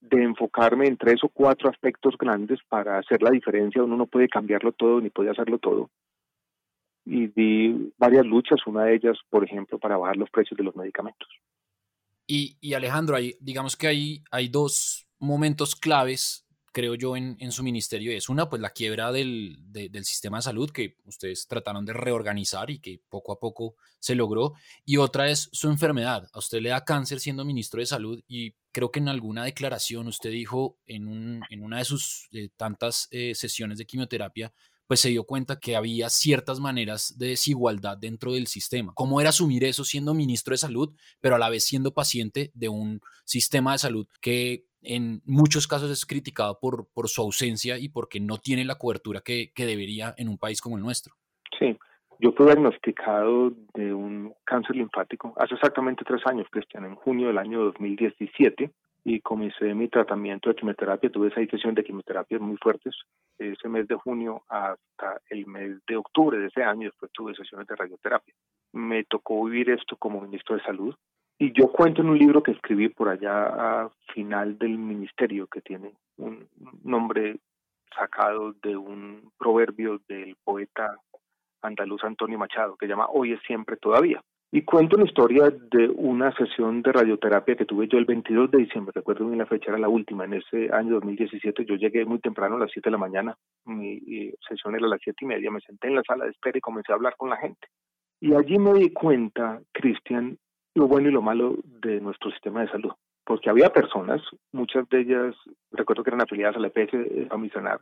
de 0.00 0.20
enfocarme 0.24 0.88
en 0.88 0.96
tres 0.96 1.22
o 1.22 1.28
cuatro 1.28 1.70
aspectos 1.70 2.16
grandes 2.18 2.58
para 2.68 2.98
hacer 2.98 3.22
la 3.22 3.30
diferencia. 3.30 3.84
Uno 3.84 3.96
no 3.96 4.06
puede 4.06 4.28
cambiarlo 4.28 4.72
todo 4.72 5.00
ni 5.00 5.10
puede 5.10 5.30
hacerlo 5.30 5.58
todo. 5.58 5.90
Y 7.04 7.28
di 7.28 7.92
varias 7.98 8.26
luchas, 8.26 8.66
una 8.66 8.82
de 8.82 8.96
ellas, 8.96 9.16
por 9.30 9.44
ejemplo, 9.44 9.78
para 9.78 9.96
bajar 9.96 10.16
los 10.16 10.30
precios 10.30 10.58
de 10.58 10.64
los 10.64 10.74
medicamentos. 10.74 11.28
Y, 12.26 12.56
y 12.60 12.74
Alejandro, 12.74 13.14
hay, 13.14 13.36
digamos 13.38 13.76
que 13.76 13.86
hay, 13.86 14.24
hay 14.32 14.48
dos 14.48 15.06
momentos 15.20 15.76
claves 15.76 16.44
creo 16.72 16.94
yo, 16.94 17.16
en, 17.16 17.52
su 17.52 17.62
ministerio 17.62 18.12
es 18.12 18.28
una, 18.28 18.48
pues 18.48 18.60
la 18.62 18.70
quiebra 18.70 19.12
del, 19.12 19.58
del, 19.70 20.04
sistema 20.04 20.38
de 20.38 20.42
salud 20.42 20.70
que 20.70 20.96
ustedes 21.04 21.46
trataron 21.46 21.84
de 21.84 21.92
reorganizar 21.92 22.70
y 22.70 22.78
que 22.78 23.00
poco 23.08 23.32
a 23.32 23.38
poco 23.38 23.76
se 23.98 24.14
logró. 24.14 24.54
Y 24.84 24.96
otra 24.96 25.30
es 25.30 25.48
su 25.52 25.68
enfermedad. 25.68 26.28
A 26.32 26.38
usted 26.38 26.60
le 26.60 26.70
da 26.70 26.84
cáncer 26.84 27.20
siendo 27.20 27.44
ministro 27.44 27.80
de 27.80 27.86
salud 27.86 28.22
y 28.28 28.54
creo 28.72 28.90
que 28.90 29.00
en 29.00 29.08
alguna 29.08 29.44
declaración 29.44 30.06
usted 30.08 30.30
dijo 30.30 30.78
en, 30.86 31.08
un, 31.08 31.42
en 31.50 31.62
una 31.62 31.78
de 31.78 31.84
sus 31.84 32.28
eh, 32.32 32.48
tantas 32.56 33.08
eh, 33.10 33.34
sesiones 33.34 33.78
de 33.78 33.86
quimioterapia, 33.86 34.52
pues 34.88 35.00
se 35.00 35.10
dio 35.10 35.24
cuenta 35.24 35.60
que 35.60 35.76
había 35.76 36.08
ciertas 36.08 36.60
maneras 36.60 37.14
de 37.18 37.28
desigualdad 37.28 37.98
dentro 37.98 38.32
del 38.32 38.46
sistema. 38.46 38.92
¿Cómo 38.94 39.20
era 39.20 39.30
asumir 39.30 39.62
eso 39.64 39.84
siendo 39.84 40.14
ministro 40.14 40.54
de 40.54 40.58
salud, 40.58 40.94
pero 41.20 41.36
a 41.36 41.38
la 41.38 41.50
vez 41.50 41.64
siendo 41.64 41.92
paciente 41.92 42.50
de 42.54 42.70
un 42.70 43.02
sistema 43.26 43.72
de 43.72 43.78
salud 43.78 44.06
que 44.22 44.64
en 44.82 45.22
muchos 45.24 45.66
casos 45.66 45.90
es 45.90 46.06
criticado 46.06 46.58
por, 46.60 46.86
por 46.92 47.08
su 47.08 47.22
ausencia 47.22 47.78
y 47.78 47.88
porque 47.88 48.20
no 48.20 48.38
tiene 48.38 48.64
la 48.64 48.76
cobertura 48.76 49.20
que, 49.20 49.52
que 49.54 49.66
debería 49.66 50.14
en 50.16 50.28
un 50.28 50.38
país 50.38 50.60
como 50.60 50.76
el 50.76 50.82
nuestro. 50.82 51.14
Sí, 51.58 51.76
yo 52.20 52.32
fui 52.32 52.46
diagnosticado 52.46 53.52
de 53.74 53.92
un 53.92 54.34
cáncer 54.44 54.76
linfático 54.76 55.34
hace 55.36 55.54
exactamente 55.54 56.04
tres 56.04 56.22
años, 56.26 56.46
Cristian, 56.50 56.84
en 56.84 56.94
junio 56.96 57.28
del 57.28 57.38
año 57.38 57.64
2017 57.64 58.70
y 59.04 59.20
comencé 59.20 59.72
mi 59.74 59.88
tratamiento 59.88 60.50
de 60.50 60.56
quimioterapia. 60.56 61.10
Tuve 61.10 61.30
seis 61.34 61.48
sesiones 61.50 61.76
de 61.76 61.84
quimioterapia 61.84 62.38
muy 62.38 62.56
fuertes 62.56 62.94
ese 63.38 63.68
mes 63.68 63.86
de 63.88 63.94
junio 63.94 64.42
hasta 64.48 65.20
el 65.30 65.46
mes 65.46 65.78
de 65.86 65.96
octubre 65.96 66.38
de 66.38 66.48
ese 66.48 66.62
año. 66.62 66.88
Después 66.88 67.10
tuve 67.12 67.34
sesiones 67.34 67.66
de 67.66 67.76
radioterapia. 67.76 68.34
me 68.72 69.04
tocó 69.04 69.44
vivir 69.44 69.70
esto 69.70 69.96
como 69.96 70.20
ministro 70.20 70.56
de 70.56 70.62
Salud. 70.62 70.94
Y 71.38 71.52
yo 71.52 71.70
cuento 71.70 72.02
en 72.02 72.08
un 72.08 72.18
libro 72.18 72.42
que 72.42 72.50
escribí 72.50 72.88
por 72.88 73.08
allá 73.08 73.46
a 73.46 73.90
final 74.12 74.58
del 74.58 74.76
ministerio, 74.76 75.46
que 75.46 75.60
tiene 75.60 75.92
un 76.16 76.48
nombre 76.82 77.38
sacado 77.96 78.54
de 78.54 78.76
un 78.76 79.30
proverbio 79.38 80.00
del 80.08 80.36
poeta 80.42 80.96
andaluz 81.62 82.02
Antonio 82.04 82.38
Machado, 82.38 82.76
que 82.76 82.88
llama 82.88 83.06
Hoy 83.08 83.32
es 83.32 83.40
siempre 83.46 83.76
todavía. 83.76 84.20
Y 84.50 84.62
cuento 84.62 84.96
una 84.96 85.04
historia 85.04 85.50
de 85.50 85.90
una 85.90 86.32
sesión 86.32 86.80
de 86.80 86.90
radioterapia 86.90 87.54
que 87.54 87.66
tuve 87.66 87.86
yo 87.86 87.98
el 87.98 88.06
22 88.06 88.50
de 88.50 88.58
diciembre, 88.58 88.92
recuerdo 88.94 89.26
bien 89.26 89.38
la 89.38 89.46
fecha, 89.46 89.70
era 89.70 89.78
la 89.78 89.90
última, 89.90 90.24
en 90.24 90.34
ese 90.34 90.72
año 90.72 90.94
2017, 90.94 91.66
yo 91.66 91.74
llegué 91.74 92.06
muy 92.06 92.18
temprano 92.18 92.56
a 92.56 92.60
las 92.60 92.70
7 92.72 92.88
de 92.88 92.92
la 92.92 92.98
mañana, 92.98 93.36
mi 93.66 94.00
sesión 94.48 94.74
era 94.74 94.86
a 94.86 94.88
las 94.88 95.00
7 95.04 95.18
y 95.20 95.26
media, 95.26 95.50
me 95.50 95.60
senté 95.60 95.88
en 95.88 95.96
la 95.96 96.02
sala 96.02 96.24
de 96.24 96.30
espera 96.30 96.56
y 96.56 96.62
comencé 96.62 96.92
a 96.92 96.94
hablar 96.94 97.14
con 97.18 97.28
la 97.28 97.36
gente. 97.36 97.68
Y 98.20 98.32
allí 98.34 98.58
me 98.58 98.72
di 98.72 98.90
cuenta, 98.90 99.60
Cristian, 99.70 100.38
lo 100.78 100.88
bueno 100.88 101.08
y 101.08 101.12
lo 101.12 101.22
malo 101.22 101.56
de 101.64 102.00
nuestro 102.00 102.30
sistema 102.30 102.60
de 102.60 102.70
salud, 102.70 102.92
porque 103.24 103.50
había 103.50 103.70
personas, 103.70 104.22
muchas 104.52 104.88
de 104.88 105.00
ellas, 105.00 105.34
recuerdo 105.72 106.04
que 106.04 106.10
eran 106.10 106.22
afiliadas 106.22 106.56
a 106.56 106.60
la 106.60 106.68
EPS 106.68 107.28
Famisanar, 107.28 107.80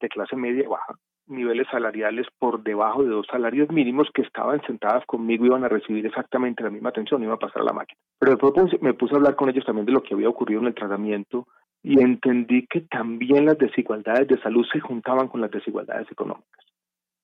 de 0.00 0.08
clase 0.08 0.34
media 0.34 0.68
baja, 0.68 0.94
niveles 1.26 1.68
salariales 1.70 2.26
por 2.38 2.62
debajo 2.62 3.04
de 3.04 3.10
dos 3.10 3.26
salarios 3.30 3.70
mínimos 3.70 4.08
que 4.12 4.22
estaban 4.22 4.60
sentadas 4.62 5.04
conmigo 5.06 5.46
iban 5.46 5.64
a 5.64 5.68
recibir 5.68 6.04
exactamente 6.06 6.62
la 6.62 6.70
misma 6.70 6.88
atención, 6.88 7.22
iba 7.22 7.34
a 7.34 7.38
pasar 7.38 7.62
a 7.62 7.66
la 7.66 7.72
máquina. 7.72 8.00
Pero 8.18 8.32
después 8.32 8.82
me 8.82 8.94
puse 8.94 9.14
a 9.14 9.18
hablar 9.18 9.36
con 9.36 9.48
ellos 9.48 9.64
también 9.64 9.86
de 9.86 9.92
lo 9.92 10.02
que 10.02 10.14
había 10.14 10.28
ocurrido 10.28 10.60
en 10.60 10.68
el 10.68 10.74
tratamiento 10.74 11.46
y 11.82 12.00
entendí 12.00 12.66
que 12.66 12.80
también 12.82 13.44
las 13.46 13.58
desigualdades 13.58 14.26
de 14.28 14.40
salud 14.40 14.64
se 14.72 14.80
juntaban 14.80 15.28
con 15.28 15.40
las 15.40 15.50
desigualdades 15.50 16.10
económicas. 16.10 16.64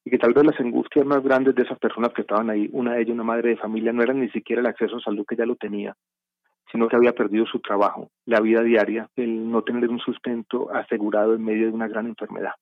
Y 0.08 0.10
que 0.10 0.16
tal 0.16 0.32
vez 0.32 0.42
las 0.42 0.58
angustias 0.58 1.04
más 1.04 1.22
grandes 1.22 1.54
de 1.54 1.64
esas 1.64 1.78
personas 1.78 2.14
que 2.14 2.22
estaban 2.22 2.48
ahí, 2.48 2.66
una 2.72 2.94
de 2.94 3.02
ellas, 3.02 3.12
una 3.12 3.24
madre 3.24 3.50
de 3.50 3.56
familia, 3.58 3.92
no 3.92 4.02
eran 4.02 4.20
ni 4.20 4.30
siquiera 4.30 4.60
el 4.60 4.66
acceso 4.66 4.96
a 4.96 5.00
salud 5.00 5.26
que 5.28 5.36
ya 5.36 5.44
lo 5.44 5.54
tenía, 5.56 5.94
sino 6.72 6.88
que 6.88 6.96
había 6.96 7.12
perdido 7.12 7.44
su 7.44 7.60
trabajo, 7.60 8.08
la 8.24 8.40
vida 8.40 8.62
diaria, 8.62 9.10
el 9.16 9.50
no 9.50 9.60
tener 9.60 9.90
un 9.90 9.98
sustento 9.98 10.74
asegurado 10.74 11.34
en 11.34 11.44
medio 11.44 11.66
de 11.66 11.72
una 11.74 11.88
gran 11.88 12.06
enfermedad 12.06 12.52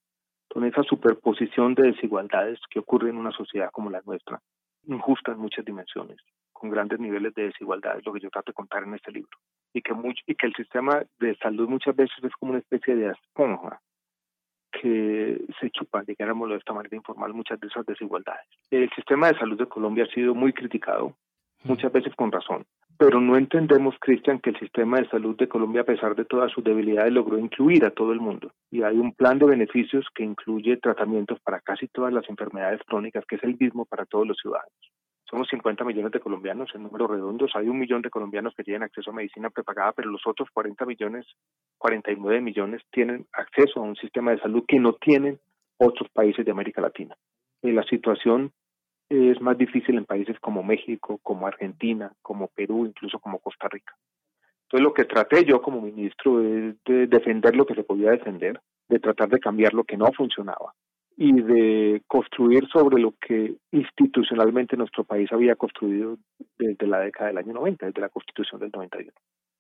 con 0.49 0.65
esa 0.65 0.83
superposición 0.83 1.77
de 1.77 1.93
desigualdades 1.93 2.59
que 2.69 2.81
ocurre 2.81 3.11
en 3.11 3.17
una 3.17 3.31
sociedad 3.31 3.71
como 3.71 3.91
la 3.91 4.03
nuestra, 4.05 4.41
injusta 4.89 5.31
en 5.31 5.39
muchas 5.39 5.65
dimensiones, 5.65 6.17
con 6.53 6.71
grandes 6.71 6.99
niveles 6.99 7.33
de 7.35 7.45
desigualdad, 7.45 7.97
es 7.97 8.05
lo 8.05 8.13
que 8.13 8.21
yo 8.21 8.31
trato 8.31 8.51
de 8.51 8.55
contar 8.55 8.83
en 8.83 8.95
este 8.95 9.13
libro. 9.13 9.39
Y 9.73 9.83
que, 9.83 9.93
y 10.27 10.35
que 10.35 10.47
el 10.49 10.55
sistema 10.55 11.01
de 11.21 11.37
salud 11.37 11.69
muchas 11.69 11.95
veces 11.95 12.17
es 12.25 12.33
como 12.41 12.51
una 12.51 12.59
especie 12.59 12.97
de 12.97 13.13
esponja 13.13 13.81
que 14.81 15.41
se 15.61 15.71
chupa, 15.71 16.03
digámoslo 16.03 16.55
de 16.55 16.59
esta 16.59 16.73
manera 16.73 16.97
informal, 16.97 17.35
muchas 17.35 17.61
de 17.61 17.69
esas 17.69 17.87
desigualdades. 17.87 18.47
El 18.71 18.91
sistema 18.91 19.29
de 19.29 19.39
salud 19.39 19.59
de 19.59 19.67
Colombia 19.67 20.05
ha 20.05 20.15
sido 20.15 20.35
muy 20.35 20.53
criticado, 20.53 21.15
muchas 21.65 21.93
veces 21.93 22.15
con 22.15 22.31
razón, 22.31 22.65
pero 22.99 23.21
no 23.21 23.37
entendemos, 23.37 23.95
Cristian, 24.01 24.39
que 24.39 24.51
el 24.51 24.59
sistema 24.59 24.99
de 24.99 25.09
salud 25.09 25.37
de 25.37 25.49
Colombia, 25.49 25.83
a 25.83 25.85
pesar 25.85 26.15
de 26.15 26.25
todas 26.25 26.51
sus 26.51 26.65
debilidades, 26.65 27.13
logró 27.13 27.39
incluir 27.39 27.85
a 27.85 27.91
todo 27.91 28.13
el 28.13 28.21
mundo. 28.21 28.53
Y 28.71 28.83
hay 28.83 28.97
un 28.97 29.13
plan 29.13 29.39
de 29.39 29.47
beneficios 29.47 30.07
que 30.15 30.25
incluye 30.25 30.79
tratamientos 30.79 31.39
para 31.41 31.61
casi 31.61 31.89
todas 31.89 32.13
las 32.13 32.27
enfermedades 32.31 32.81
crónicas, 32.87 33.25
que 33.27 33.37
es 33.37 33.45
el 33.45 33.57
mismo 33.59 33.85
para 33.85 34.07
todos 34.07 34.27
los 34.27 34.39
ciudadanos. 34.39 34.73
Somos 35.29 35.49
50 35.49 35.85
millones 35.85 36.13
de 36.13 36.21
colombianos 36.21 36.71
en 36.75 36.85
números 36.85 37.11
redondos. 37.11 37.51
Hay 37.57 37.69
un 37.69 37.79
millón 37.79 38.01
de 38.01 38.11
colombianos 38.11 38.55
que 38.55 38.63
tienen 38.63 38.85
acceso 38.85 39.11
a 39.11 39.15
medicina 39.15 39.51
prepagada, 39.51 39.93
pero 39.93 40.09
los 40.09 40.25
otros 40.25 40.49
40 40.53 40.87
millones, 40.87 41.27
49 41.79 42.41
millones 42.41 42.83
tienen 42.93 43.27
acceso 43.33 43.81
a 43.81 43.83
un 43.83 43.97
sistema 43.97 44.31
de 44.31 44.39
salud 44.39 44.65
que 44.69 44.79
no 44.79 44.93
tienen 44.95 45.41
otros 45.79 46.09
países 46.11 46.45
de 46.45 46.53
América 46.53 46.81
Latina. 46.81 47.17
La 47.63 47.83
situación 47.83 48.53
es 49.09 49.41
más 49.41 49.59
difícil 49.59 49.97
en 49.97 50.05
países 50.05 50.39
como 50.39 50.63
México, 50.63 51.19
como 51.23 51.49
Argentina, 51.49 52.13
como 52.23 52.47
Perú, 52.47 52.87
incluso 52.87 53.19
como 53.19 53.41
Costa 53.41 53.69
Rica. 53.69 53.97
Entonces 54.63 54.85
lo 54.85 54.95
que 54.95 55.05
traté 55.05 55.45
yo 55.45 55.61
como 55.61 55.81
ministro 55.81 56.41
es 56.41 56.77
de 56.85 57.09
defender 57.09 57.57
lo 57.57 57.67
que 57.67 57.75
se 57.75 57.85
podía 57.85 58.13
defender, 58.13 58.61
de 58.89 59.01
tratar 59.01 59.29
de 59.29 59.41
cambiar 59.41 59.75
lo 59.75 59.83
que 59.83 59.97
no 59.97 60.13
funcionaba 60.13 60.73
y 61.17 61.33
de 61.33 62.03
construir 62.07 62.69
sobre 62.69 63.01
lo 63.01 63.15
que 63.19 63.55
institucionalmente 63.73 64.77
nuestro 64.77 65.05
país 65.05 65.33
había 65.33 65.57
construido 65.57 66.19
desde 66.59 66.87
la 66.87 67.01
década 67.01 67.29
del 67.29 67.39
año 67.39 67.55
90, 67.55 67.87
desde 67.87 68.01
la 68.03 68.11
constitución 68.11 68.61
del 68.61 68.71
91. 68.71 69.13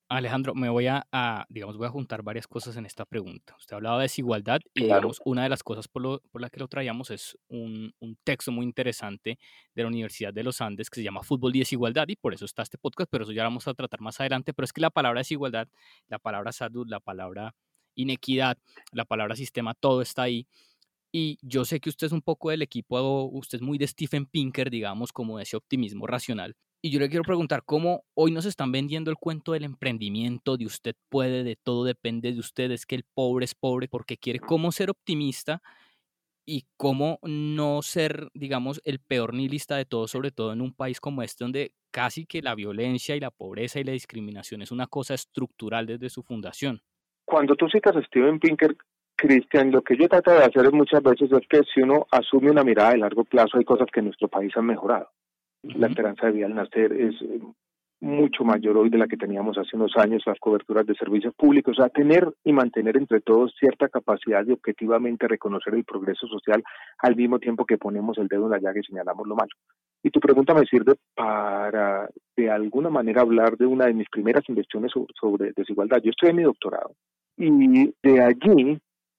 Alejandro, 0.08 0.54
me 0.54 0.68
voy 0.68 0.86
a, 0.86 1.04
digamos, 1.48 1.76
voy 1.76 1.86
a 1.86 1.90
juntar 1.90 2.22
varias 2.22 2.46
cosas 2.46 2.76
en 2.76 2.86
esta 2.86 3.04
pregunta. 3.04 3.56
Usted 3.58 3.74
hablaba 3.74 3.96
de 3.96 4.02
desigualdad 4.02 4.60
y, 4.72 4.84
digamos, 4.84 5.20
una 5.24 5.42
de 5.42 5.48
las 5.48 5.64
cosas 5.64 5.88
por, 5.88 6.02
lo, 6.02 6.20
por 6.30 6.40
la 6.40 6.48
que 6.48 6.60
lo 6.60 6.68
traíamos 6.68 7.10
es 7.10 7.36
un, 7.48 7.92
un, 7.98 8.16
texto 8.22 8.52
muy 8.52 8.64
interesante 8.64 9.36
de 9.74 9.82
la 9.82 9.88
Universidad 9.88 10.32
de 10.32 10.44
los 10.44 10.60
Andes 10.60 10.90
que 10.90 11.00
se 11.00 11.04
llama 11.04 11.24
Fútbol 11.24 11.56
y 11.56 11.60
Desigualdad 11.60 12.06
y 12.06 12.14
por 12.14 12.34
eso 12.34 12.44
está 12.44 12.62
este 12.62 12.78
podcast, 12.78 13.10
pero 13.10 13.24
eso 13.24 13.32
ya 13.32 13.42
lo 13.42 13.48
vamos 13.48 13.66
a 13.66 13.74
tratar 13.74 14.00
más 14.00 14.20
adelante. 14.20 14.52
Pero 14.52 14.64
es 14.64 14.72
que 14.72 14.80
la 14.80 14.90
palabra 14.90 15.20
desigualdad, 15.20 15.66
la 16.06 16.20
palabra 16.20 16.52
salud, 16.52 16.86
la 16.88 17.00
palabra 17.00 17.54
inequidad, 17.96 18.58
la 18.92 19.04
palabra 19.04 19.34
sistema, 19.34 19.74
todo 19.74 20.02
está 20.02 20.22
ahí. 20.22 20.46
Y 21.18 21.38
yo 21.40 21.64
sé 21.64 21.80
que 21.80 21.88
usted 21.88 22.08
es 22.08 22.12
un 22.12 22.20
poco 22.20 22.50
del 22.50 22.60
equipo, 22.60 23.24
usted 23.32 23.56
es 23.56 23.62
muy 23.62 23.78
de 23.78 23.86
Stephen 23.86 24.26
Pinker, 24.26 24.68
digamos, 24.68 25.14
como 25.14 25.38
de 25.38 25.44
ese 25.44 25.56
optimismo 25.56 26.06
racional. 26.06 26.54
Y 26.82 26.90
yo 26.90 27.00
le 27.00 27.08
quiero 27.08 27.24
preguntar 27.24 27.62
cómo 27.64 28.04
hoy 28.12 28.32
nos 28.32 28.44
están 28.44 28.70
vendiendo 28.70 29.10
el 29.10 29.16
cuento 29.16 29.52
del 29.52 29.64
emprendimiento, 29.64 30.58
de 30.58 30.66
usted 30.66 30.94
puede, 31.08 31.42
de 31.42 31.56
todo 31.56 31.84
depende 31.84 32.34
de 32.34 32.38
usted, 32.38 32.70
es 32.70 32.84
que 32.84 32.96
el 32.96 33.04
pobre 33.14 33.46
es 33.46 33.54
pobre 33.54 33.88
porque 33.88 34.18
quiere 34.18 34.40
cómo 34.40 34.70
ser 34.72 34.90
optimista 34.90 35.62
y 36.44 36.66
cómo 36.76 37.18
no 37.22 37.80
ser, 37.80 38.28
digamos, 38.34 38.82
el 38.84 38.98
peor 38.98 39.32
nihilista 39.32 39.78
de 39.78 39.86
todo, 39.86 40.08
sobre 40.08 40.32
todo 40.32 40.52
en 40.52 40.60
un 40.60 40.74
país 40.74 41.00
como 41.00 41.22
este, 41.22 41.44
donde 41.44 41.72
casi 41.92 42.26
que 42.26 42.42
la 42.42 42.54
violencia 42.54 43.16
y 43.16 43.20
la 43.20 43.30
pobreza 43.30 43.80
y 43.80 43.84
la 43.84 43.92
discriminación 43.92 44.60
es 44.60 44.70
una 44.70 44.86
cosa 44.86 45.14
estructural 45.14 45.86
desde 45.86 46.10
su 46.10 46.22
fundación. 46.22 46.82
Cuando 47.24 47.56
tú 47.56 47.70
citas 47.70 47.96
a 47.96 48.02
Steven 48.02 48.38
Pinker, 48.38 48.76
Cristian, 49.16 49.70
lo 49.70 49.82
que 49.82 49.96
yo 49.96 50.08
trato 50.08 50.30
de 50.30 50.44
hacer 50.44 50.70
muchas 50.72 51.02
veces 51.02 51.30
es 51.32 51.48
que 51.48 51.62
si 51.74 51.80
uno 51.80 52.06
asume 52.10 52.50
una 52.50 52.62
mirada 52.62 52.90
de 52.90 52.98
largo 52.98 53.24
plazo, 53.24 53.58
hay 53.58 53.64
cosas 53.64 53.88
que 53.92 54.00
en 54.00 54.06
nuestro 54.06 54.28
país 54.28 54.52
han 54.56 54.66
mejorado 54.66 55.08
la 55.74 55.88
esperanza 55.88 56.26
de 56.26 56.32
vida 56.32 56.46
al 56.46 56.54
nacer 56.54 56.92
es 56.92 57.14
eh, 57.22 57.40
mucho 58.00 58.44
mayor 58.44 58.76
hoy 58.76 58.90
de 58.90 58.98
la 58.98 59.08
que 59.08 59.16
teníamos 59.16 59.56
hace 59.58 59.74
unos 59.74 59.96
años, 59.96 60.22
las 60.26 60.38
coberturas 60.38 60.86
de 60.86 60.94
servicios 60.94 61.34
públicos, 61.34 61.78
o 61.78 61.82
sea, 61.82 61.88
tener 61.88 62.28
y 62.44 62.52
mantener 62.52 62.96
entre 62.96 63.20
todos 63.20 63.54
cierta 63.58 63.88
capacidad 63.88 64.44
de 64.44 64.52
objetivamente 64.52 65.26
reconocer 65.26 65.74
el 65.74 65.84
progreso 65.84 66.26
social 66.26 66.62
al 66.98 67.16
mismo 67.16 67.38
tiempo 67.38 67.64
que 67.64 67.78
ponemos 67.78 68.18
el 68.18 68.28
dedo 68.28 68.44
en 68.44 68.50
la 68.50 68.58
llaga 68.58 68.80
y 68.80 68.84
señalamos 68.84 69.26
lo 69.26 69.34
malo. 69.34 69.50
Y 70.02 70.10
tu 70.10 70.20
pregunta 70.20 70.54
me 70.54 70.66
sirve 70.66 70.94
para, 71.14 72.08
de 72.36 72.50
alguna 72.50 72.90
manera, 72.90 73.22
hablar 73.22 73.56
de 73.56 73.66
una 73.66 73.86
de 73.86 73.94
mis 73.94 74.08
primeras 74.08 74.44
investigaciones 74.48 74.92
sobre, 75.18 75.52
desigualdad. 75.56 76.00
Yo 76.02 76.10
estoy 76.10 76.30
en 76.30 76.36
mi 76.36 76.42
doctorado 76.42 76.92
y 77.38 77.92
de 78.02 78.22
allí 78.22 78.78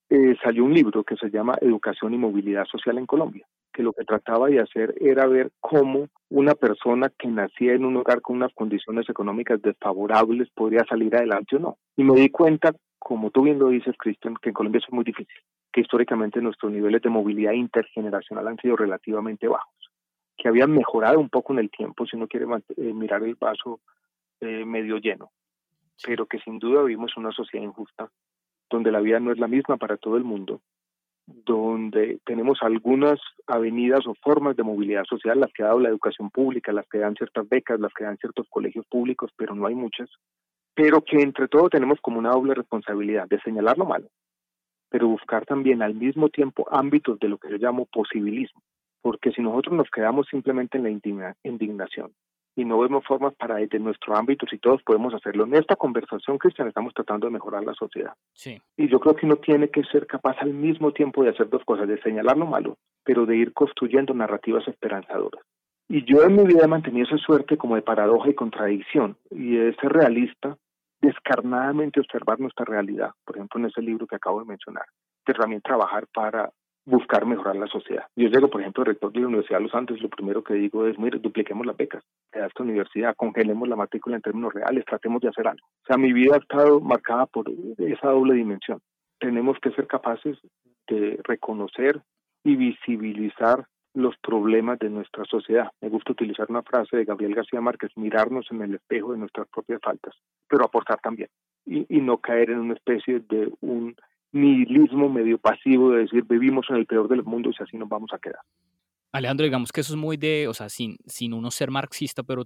eh, 0.09 0.35
salió 0.43 0.63
un 0.63 0.73
libro 0.73 1.03
que 1.03 1.15
se 1.17 1.29
llama 1.29 1.57
Educación 1.61 2.13
y 2.13 2.17
Movilidad 2.17 2.65
Social 2.65 2.97
en 2.97 3.05
Colombia 3.05 3.45
que 3.77 3.83
lo 3.83 3.93
que 3.93 4.05
trataba 4.05 4.47
de 4.47 4.59
hacer 4.59 4.95
era 4.99 5.27
ver 5.27 5.51
cómo 5.59 6.07
una 6.29 6.55
persona 6.55 7.11
que 7.15 7.27
nacía 7.27 7.73
en 7.73 7.85
un 7.85 7.95
hogar 7.97 8.21
con 8.21 8.37
unas 8.37 8.51
condiciones 8.55 9.07
económicas 9.07 9.61
desfavorables 9.61 10.49
podría 10.49 10.83
salir 10.89 11.15
adelante 11.15 11.57
o 11.57 11.59
no. 11.59 11.77
Y 11.95 12.03
me 12.03 12.15
di 12.15 12.31
cuenta, 12.31 12.73
como 12.97 13.29
tú 13.29 13.43
bien 13.43 13.59
lo 13.59 13.69
dices, 13.69 13.95
Cristian, 13.99 14.33
que 14.41 14.49
en 14.49 14.55
Colombia 14.55 14.81
es 14.83 14.91
muy 14.91 15.03
difícil, 15.03 15.37
que 15.71 15.81
históricamente 15.81 16.41
nuestros 16.41 16.71
niveles 16.71 17.03
de 17.03 17.09
movilidad 17.11 17.51
intergeneracional 17.51 18.47
han 18.47 18.57
sido 18.57 18.75
relativamente 18.75 19.47
bajos, 19.47 19.91
que 20.35 20.47
habían 20.47 20.71
mejorado 20.71 21.19
un 21.19 21.29
poco 21.29 21.53
en 21.53 21.59
el 21.59 21.69
tiempo, 21.69 22.07
si 22.07 22.15
uno 22.15 22.27
quiere 22.27 22.47
eh, 22.77 22.93
mirar 22.95 23.21
el 23.21 23.35
vaso 23.35 23.81
eh, 24.41 24.65
medio 24.65 24.97
lleno, 24.97 25.29
pero 26.03 26.25
que 26.25 26.39
sin 26.39 26.57
duda 26.57 26.81
vivimos 26.81 27.15
una 27.15 27.31
sociedad 27.31 27.63
injusta, 27.63 28.09
donde 28.69 28.91
la 28.91 28.99
vida 28.99 29.19
no 29.19 29.31
es 29.31 29.39
la 29.39 29.47
misma 29.47 29.77
para 29.77 29.97
todo 29.97 30.17
el 30.17 30.23
mundo, 30.23 30.61
donde 31.25 32.19
tenemos 32.25 32.59
algunas 32.61 33.19
avenidas 33.47 34.07
o 34.07 34.15
formas 34.15 34.55
de 34.55 34.63
movilidad 34.63 35.03
social, 35.05 35.39
las 35.39 35.51
que 35.53 35.63
ha 35.63 35.67
dado 35.67 35.79
la 35.79 35.89
educación 35.89 36.29
pública, 36.29 36.71
las 36.71 36.87
que 36.87 36.99
dan 36.99 37.15
ciertas 37.15 37.47
becas, 37.49 37.79
las 37.79 37.93
que 37.93 38.05
dan 38.05 38.17
ciertos 38.17 38.47
colegios 38.49 38.85
públicos, 38.87 39.31
pero 39.35 39.53
no 39.53 39.67
hay 39.67 39.75
muchas, 39.75 40.09
pero 40.73 41.01
que 41.01 41.21
entre 41.21 41.47
todo 41.47 41.69
tenemos 41.69 41.99
como 42.01 42.19
una 42.19 42.31
doble 42.31 42.53
responsabilidad 42.53 43.27
de 43.27 43.41
señalar 43.41 43.77
lo 43.77 43.85
malo, 43.85 44.07
pero 44.89 45.07
buscar 45.07 45.45
también 45.45 45.81
al 45.81 45.95
mismo 45.95 46.29
tiempo 46.29 46.65
ámbitos 46.71 47.19
de 47.19 47.29
lo 47.29 47.37
que 47.37 47.49
yo 47.49 47.57
llamo 47.57 47.85
posibilismo, 47.85 48.61
porque 49.01 49.31
si 49.31 49.41
nosotros 49.41 49.75
nos 49.75 49.89
quedamos 49.89 50.27
simplemente 50.27 50.77
en 50.77 50.83
la 50.83 51.29
indignación 51.43 52.13
y 52.57 52.65
no 52.65 52.79
vemos 52.79 53.05
formas 53.05 53.35
para 53.35 53.57
desde 53.57 53.77
nuestro 53.77 54.17
ámbito, 54.17 54.47
si 54.49 54.57
todos 54.57 54.81
podemos 54.81 55.13
hacerlo. 55.13 55.43
En 55.43 55.53
esta 55.53 55.75
conversación, 55.75 56.39
Cristian, 56.39 56.67
estamos 56.67 56.91
tratando 56.91 57.27
de 57.27 57.31
mejorar 57.31 57.63
la 57.63 57.75
sociedad. 57.75 58.13
Sí. 58.33 58.59
Y 58.75 58.89
yo 58.89 58.99
creo 58.99 59.15
que 59.15 59.27
uno 59.27 59.35
tiene 59.35 59.69
que 59.69 59.83
ser 59.83 60.07
capaz 60.07 60.37
al 60.39 60.55
mismo 60.55 60.91
tiempo 60.91 61.23
de 61.23 61.29
hacer 61.29 61.49
dos 61.49 61.63
cosas, 61.63 61.87
de 61.87 62.01
señalar 62.01 62.35
lo 62.35 62.47
malo, 62.47 62.77
pero 63.03 63.27
de 63.27 63.37
ir 63.37 63.53
construyendo 63.53 64.11
narrativas 64.15 64.67
esperanzadoras. 64.67 65.43
Y 65.87 66.03
yo 66.03 66.23
en 66.23 66.35
mi 66.35 66.45
vida 66.45 66.63
he 66.63 66.67
mantenido 66.67 67.05
esa 67.05 67.17
suerte 67.19 67.57
como 67.57 67.75
de 67.75 67.83
paradoja 67.83 68.31
y 68.31 68.33
contradicción, 68.33 69.15
y 69.29 69.55
de 69.57 69.75
ser 69.75 69.93
realista, 69.93 70.57
descarnadamente 70.99 71.99
observar 71.99 72.39
nuestra 72.39 72.65
realidad, 72.65 73.11
por 73.23 73.35
ejemplo 73.35 73.59
en 73.59 73.67
ese 73.67 73.83
libro 73.83 74.07
que 74.07 74.15
acabo 74.15 74.39
de 74.39 74.47
mencionar, 74.47 74.85
de 75.27 75.33
también 75.35 75.61
trabajar 75.61 76.07
para 76.11 76.49
buscar 76.87 77.25
mejorar 77.25 77.57
la 77.57 77.67
sociedad. 77.67 78.05
Yo 78.15 78.29
llego, 78.29 78.49
por 78.49 78.61
ejemplo, 78.61 78.85
rector 78.85 79.11
de 79.11 79.19
la 79.19 79.27
Universidad 79.27 79.59
de 79.59 79.65
los 79.65 79.75
Andes, 79.75 80.01
lo 80.01 80.07
primero 80.07 80.41
que 80.41 80.53
digo 80.53 80.87
es, 80.87 80.97
mire, 80.97 81.19
dupliquemos 81.19 81.65
las 81.65 81.75
becas 81.75 82.01
de 82.31 82.45
esta 82.45 82.63
universidad, 82.63 83.13
congelemos 83.17 83.67
la 83.67 83.75
matrícula 83.75 84.15
en 84.15 84.21
términos 84.21 84.53
reales, 84.53 84.85
tratemos 84.85 85.21
de 85.21 85.27
hacer 85.27 85.49
algo. 85.49 85.67
O 85.67 85.85
sea, 85.85 85.97
mi 85.97 86.13
vida 86.13 86.35
ha 86.35 86.37
estado 86.37 86.79
marcada 86.79 87.25
por 87.25 87.45
esa 87.77 88.07
doble 88.07 88.35
dimensión. 88.35 88.79
Tenemos 89.19 89.59
que 89.59 89.71
ser 89.71 89.85
capaces 89.85 90.37
de 90.87 91.19
reconocer 91.25 92.01
y 92.45 92.55
visibilizar 92.55 93.65
los 93.93 94.15
problemas 94.19 94.79
de 94.79 94.89
nuestra 94.89 95.25
sociedad. 95.25 95.69
Me 95.81 95.89
gusta 95.89 96.13
utilizar 96.13 96.45
una 96.49 96.63
frase 96.63 96.95
de 96.95 97.03
Gabriel 97.03 97.35
García 97.35 97.59
Márquez, 97.59 97.91
mirarnos 97.97 98.47
en 98.51 98.61
el 98.61 98.75
espejo 98.75 99.11
de 99.11 99.17
nuestras 99.17 99.49
propias 99.49 99.81
faltas, 99.83 100.15
pero 100.47 100.63
aportar 100.63 100.99
también 101.01 101.27
y, 101.65 101.85
y 101.89 101.99
no 101.99 102.19
caer 102.19 102.51
en 102.51 102.59
una 102.59 102.75
especie 102.75 103.19
de 103.19 103.51
un 103.59 103.93
nihilismo 104.31 105.09
medio 105.09 105.37
pasivo 105.37 105.91
de 105.91 106.01
decir 106.01 106.23
vivimos 106.25 106.65
en 106.69 106.77
el 106.77 106.85
peor 106.85 107.07
del 107.07 107.23
mundo 107.23 107.49
y 107.49 107.63
así 107.63 107.77
nos 107.77 107.89
vamos 107.89 108.11
a 108.13 108.19
quedar. 108.19 108.41
Alejandro, 109.11 109.45
digamos 109.45 109.71
que 109.71 109.81
eso 109.81 109.93
es 109.93 109.99
muy 109.99 110.17
de, 110.17 110.47
o 110.47 110.53
sea, 110.53 110.69
sin, 110.69 110.97
sin 111.05 111.33
uno 111.33 111.49
ser 111.49 111.71
marxista, 111.71 112.23
pero 112.23 112.43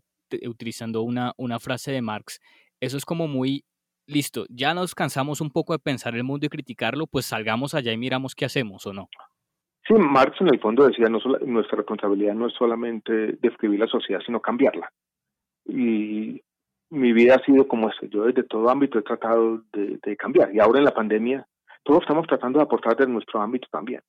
utilizando 0.48 1.02
una, 1.02 1.34
una 1.38 1.60
frase 1.60 1.92
de 1.92 2.02
Marx, 2.02 2.40
eso 2.80 2.98
es 2.98 3.04
como 3.04 3.28
muy, 3.28 3.66
listo, 4.08 4.46
ya 4.50 4.74
nos 4.74 4.94
cansamos 4.96 5.42
un 5.42 5.50
poco 5.50 5.74
de 5.74 5.80
pensar 5.80 6.16
el 6.16 6.24
mundo 6.24 6.46
y 6.46 6.50
criticarlo, 6.50 7.08
pues 7.08 7.26
salgamos 7.26 7.74
allá 7.74 7.92
y 7.92 7.98
miramos 7.98 8.36
qué 8.36 8.46
hacemos 8.46 8.86
o 8.86 8.94
no. 8.94 9.10
Sí, 9.88 9.94
Marx 9.96 10.40
en 10.42 10.48
el 10.48 10.60
fondo 10.60 10.88
decía, 10.88 11.08
no 11.08 11.20
nuestra 11.46 11.78
responsabilidad 11.78 12.36
no 12.36 12.48
es 12.48 12.54
solamente 12.54 13.38
describir 13.42 13.80
la 13.80 13.88
sociedad, 13.88 14.22
sino 14.26 14.40
cambiarla. 14.40 14.92
Y 15.66 16.42
mi 16.90 17.14
vida 17.14 17.36
ha 17.36 17.46
sido 17.46 17.68
como 17.68 17.90
eso, 17.90 18.06
yo 18.06 18.26
desde 18.26 18.44
todo 18.44 18.70
ámbito 18.70 19.00
he 19.00 19.04
tratado 19.04 19.64
de, 19.74 19.98
de 20.04 20.18
cambiar. 20.18 20.54
Y 20.54 20.60
ahora 20.60 20.80
en 20.80 20.86
la 20.86 20.94
pandemia, 20.94 21.48
todos 21.84 22.02
estamos 22.02 22.28
tratando 22.28 22.60
de 22.60 22.64
aportar 22.64 22.96
desde 22.96 23.12
nuestro 23.12 23.42
ámbito 23.42 23.68
también 23.72 24.02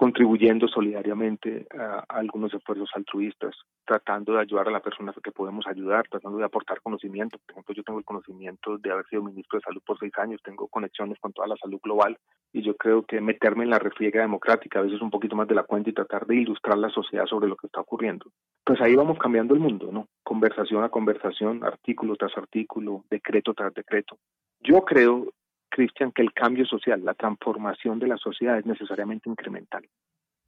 contribuyendo 0.00 0.66
solidariamente 0.66 1.66
a, 1.78 2.02
algunos 2.08 2.54
esfuerzos 2.54 2.88
altruistas, 2.94 3.54
tratando 3.84 4.32
de 4.32 4.40
ayudar 4.40 4.66
a 4.66 4.70
la 4.70 4.80
persona 4.80 5.12
que 5.22 5.30
podemos 5.30 5.66
ayudar, 5.66 6.08
tratando 6.08 6.38
de 6.38 6.44
aportar 6.46 6.80
conocimiento. 6.80 7.36
Por 7.44 7.52
ejemplo, 7.52 7.74
yo 7.74 7.82
tengo 7.82 7.98
el 7.98 8.06
conocimiento 8.06 8.78
de 8.78 8.92
haber 8.92 9.04
sido 9.08 9.22
ministro 9.22 9.58
de 9.58 9.62
salud 9.62 9.82
por 9.84 9.98
seis 9.98 10.12
años, 10.16 10.40
tengo 10.42 10.68
conexiones 10.68 11.18
con 11.20 11.34
toda 11.34 11.48
la 11.48 11.56
salud 11.56 11.78
global 11.82 12.16
y 12.50 12.62
yo 12.62 12.78
creo 12.78 13.02
que 13.02 13.20
meterme 13.20 13.64
en 13.64 13.68
la 13.68 13.78
refriega 13.78 14.22
democrática, 14.22 14.78
a 14.78 14.82
veces 14.84 15.02
un 15.02 15.10
poquito 15.10 15.36
más 15.36 15.46
de 15.48 15.54
la 15.54 15.64
cuenta 15.64 15.90
y 15.90 15.92
tratar 15.92 16.26
de 16.26 16.36
ilustrar 16.36 16.78
la 16.78 16.88
sociedad 16.88 17.26
sobre 17.26 17.48
lo 17.48 17.56
que 17.56 17.66
está 17.66 17.82
ocurriendo. 17.82 18.24
Pues 18.64 18.80
ahí 18.80 18.94
vamos 18.94 19.18
cambiando 19.18 19.52
el 19.52 19.60
mundo, 19.60 19.90
¿no? 19.92 20.06
Conversación 20.22 20.82
a 20.82 20.88
conversación, 20.88 21.62
artículo 21.62 22.16
tras 22.16 22.34
artículo, 22.38 23.04
decreto 23.10 23.52
tras 23.52 23.74
decreto. 23.74 24.16
Yo 24.62 24.80
creo 24.80 25.26
Cristian, 25.70 26.12
que 26.12 26.22
el 26.22 26.32
cambio 26.32 26.66
social, 26.66 27.04
la 27.04 27.14
transformación 27.14 27.98
de 27.98 28.08
la 28.08 28.16
sociedad 28.18 28.58
es 28.58 28.66
necesariamente 28.66 29.30
incremental. 29.30 29.86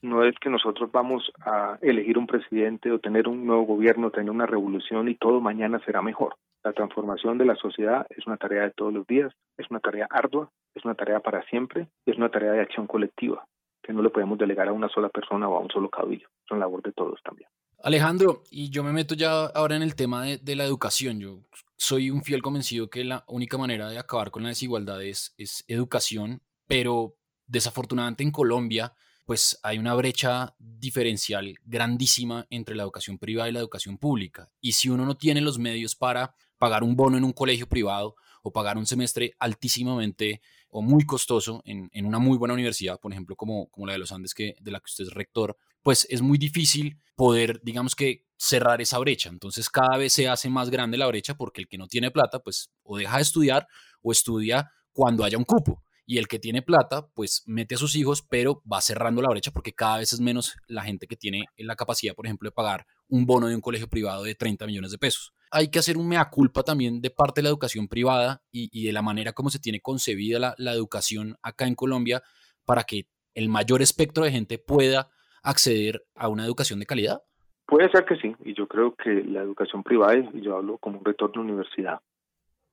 No 0.02 0.24
es 0.24 0.34
que 0.40 0.50
nosotros 0.50 0.90
vamos 0.90 1.30
a 1.46 1.78
elegir 1.80 2.18
un 2.18 2.26
presidente 2.26 2.90
o 2.90 2.98
tener 2.98 3.28
un 3.28 3.46
nuevo 3.46 3.62
gobierno, 3.62 4.10
tener 4.10 4.30
una 4.30 4.46
revolución 4.46 5.08
y 5.08 5.14
todo 5.14 5.40
mañana 5.40 5.80
será 5.84 6.02
mejor. 6.02 6.34
La 6.64 6.72
transformación 6.72 7.38
de 7.38 7.44
la 7.44 7.56
sociedad 7.56 8.06
es 8.10 8.26
una 8.26 8.36
tarea 8.36 8.62
de 8.62 8.70
todos 8.70 8.92
los 8.92 9.06
días, 9.06 9.32
es 9.56 9.70
una 9.70 9.80
tarea 9.80 10.08
ardua, 10.10 10.50
es 10.74 10.84
una 10.84 10.94
tarea 10.94 11.20
para 11.20 11.42
siempre 11.44 11.86
y 12.04 12.10
es 12.10 12.16
una 12.16 12.28
tarea 12.28 12.52
de 12.52 12.60
acción 12.60 12.86
colectiva 12.86 13.44
que 13.82 13.92
no 13.92 14.02
le 14.02 14.10
podemos 14.10 14.38
delegar 14.38 14.68
a 14.68 14.72
una 14.72 14.88
sola 14.88 15.08
persona 15.08 15.48
o 15.48 15.56
a 15.56 15.60
un 15.60 15.70
solo 15.70 15.88
caudillo. 15.88 16.28
Es 16.44 16.50
una 16.50 16.60
labor 16.60 16.82
de 16.82 16.92
todos 16.92 17.20
también. 17.22 17.48
Alejandro, 17.82 18.44
y 18.50 18.70
yo 18.70 18.84
me 18.84 18.92
meto 18.92 19.14
ya 19.14 19.46
ahora 19.46 19.74
en 19.74 19.82
el 19.82 19.96
tema 19.96 20.24
de, 20.24 20.38
de 20.38 20.54
la 20.54 20.64
educación. 20.64 21.18
Yo 21.18 21.42
soy 21.82 22.10
un 22.10 22.22
fiel 22.22 22.42
convencido 22.42 22.88
que 22.88 23.02
la 23.02 23.24
única 23.26 23.58
manera 23.58 23.90
de 23.90 23.98
acabar 23.98 24.30
con 24.30 24.44
la 24.44 24.50
desigualdad 24.50 25.02
es, 25.02 25.34
educación, 25.66 26.40
pero 26.68 27.16
desafortunadamente 27.46 28.22
en 28.22 28.30
Colombia 28.30 28.94
pues 29.24 29.58
hay 29.64 29.78
una 29.78 29.94
brecha 29.94 30.54
diferencial 30.58 31.56
grandísima 31.64 32.46
entre 32.50 32.76
la 32.76 32.84
educación 32.84 33.18
privada 33.18 33.48
y 33.48 33.52
la 33.52 33.58
educación 33.58 33.98
pública. 33.98 34.48
Y 34.60 34.72
si 34.72 34.88
uno 34.88 35.04
no 35.04 35.16
tiene 35.16 35.40
los 35.40 35.58
medios 35.58 35.96
para 35.96 36.34
pagar 36.58 36.84
un 36.84 36.94
bono 36.94 37.16
en 37.18 37.24
un 37.24 37.32
colegio 37.32 37.68
privado 37.68 38.14
o 38.42 38.52
pagar 38.52 38.78
un 38.78 38.86
semestre 38.86 39.34
altísimamente 39.40 40.40
o 40.68 40.82
muy 40.82 41.04
costoso 41.04 41.62
en, 41.64 41.88
en 41.92 42.06
una 42.06 42.20
muy 42.20 42.38
buena 42.38 42.54
universidad, 42.54 43.00
por 43.00 43.12
ejemplo, 43.12 43.34
como, 43.34 43.68
como 43.70 43.86
la 43.86 43.94
de 43.94 43.98
los 43.98 44.12
Andes, 44.12 44.34
que, 44.34 44.54
de 44.60 44.70
la 44.70 44.78
que 44.78 44.90
usted 44.90 45.04
es 45.04 45.12
rector, 45.12 45.56
pues 45.82 46.06
es 46.10 46.22
muy 46.22 46.38
difícil 46.38 47.00
poder, 47.16 47.60
digamos 47.62 47.94
que, 47.94 48.24
cerrar 48.42 48.80
esa 48.82 48.98
brecha. 48.98 49.28
Entonces 49.28 49.70
cada 49.70 49.96
vez 49.96 50.12
se 50.12 50.28
hace 50.28 50.50
más 50.50 50.68
grande 50.68 50.98
la 50.98 51.06
brecha 51.06 51.36
porque 51.36 51.60
el 51.60 51.68
que 51.68 51.78
no 51.78 51.86
tiene 51.86 52.10
plata, 52.10 52.40
pues 52.40 52.72
o 52.82 52.98
deja 52.98 53.16
de 53.16 53.22
estudiar 53.22 53.68
o 54.02 54.10
estudia 54.10 54.68
cuando 54.92 55.22
haya 55.22 55.38
un 55.38 55.44
cupo. 55.44 55.84
Y 56.04 56.18
el 56.18 56.26
que 56.26 56.40
tiene 56.40 56.60
plata, 56.60 57.06
pues 57.14 57.44
mete 57.46 57.76
a 57.76 57.78
sus 57.78 57.94
hijos, 57.94 58.26
pero 58.28 58.60
va 58.70 58.80
cerrando 58.80 59.22
la 59.22 59.28
brecha 59.28 59.52
porque 59.52 59.72
cada 59.72 59.98
vez 59.98 60.12
es 60.12 60.18
menos 60.18 60.56
la 60.66 60.82
gente 60.82 61.06
que 61.06 61.16
tiene 61.16 61.44
la 61.56 61.76
capacidad, 61.76 62.16
por 62.16 62.26
ejemplo, 62.26 62.48
de 62.48 62.52
pagar 62.52 62.84
un 63.06 63.24
bono 63.26 63.46
de 63.46 63.54
un 63.54 63.60
colegio 63.60 63.88
privado 63.88 64.24
de 64.24 64.34
30 64.34 64.66
millones 64.66 64.90
de 64.90 64.98
pesos. 64.98 65.32
Hay 65.52 65.68
que 65.68 65.78
hacer 65.78 65.96
un 65.96 66.08
mea 66.08 66.28
culpa 66.28 66.64
también 66.64 67.00
de 67.00 67.10
parte 67.10 67.40
de 67.40 67.44
la 67.44 67.50
educación 67.50 67.86
privada 67.86 68.42
y, 68.50 68.84
de 68.84 68.92
la 68.92 69.02
manera 69.02 69.32
como 69.32 69.50
se 69.50 69.60
tiene 69.60 69.80
concebida 69.80 70.40
la, 70.40 70.54
la 70.58 70.72
educación 70.72 71.36
acá 71.42 71.68
en 71.68 71.76
Colombia 71.76 72.24
para 72.64 72.82
que 72.82 73.06
el 73.34 73.48
mayor 73.48 73.82
espectro 73.82 74.24
de 74.24 74.32
gente 74.32 74.58
pueda 74.58 75.08
acceder 75.42 76.02
a 76.14 76.28
una 76.28 76.44
educación 76.44 76.78
de 76.78 76.86
calidad. 76.86 77.22
Puede 77.66 77.90
ser 77.90 78.04
que 78.04 78.16
sí, 78.16 78.34
y 78.44 78.54
yo 78.54 78.66
creo 78.66 78.94
que 78.94 79.24
la 79.24 79.40
educación 79.40 79.82
privada, 79.82 80.16
y 80.16 80.40
yo 80.40 80.56
hablo 80.56 80.78
como 80.78 80.98
un 80.98 81.04
retorno 81.04 81.40
a 81.40 81.44
universidad, 81.44 82.00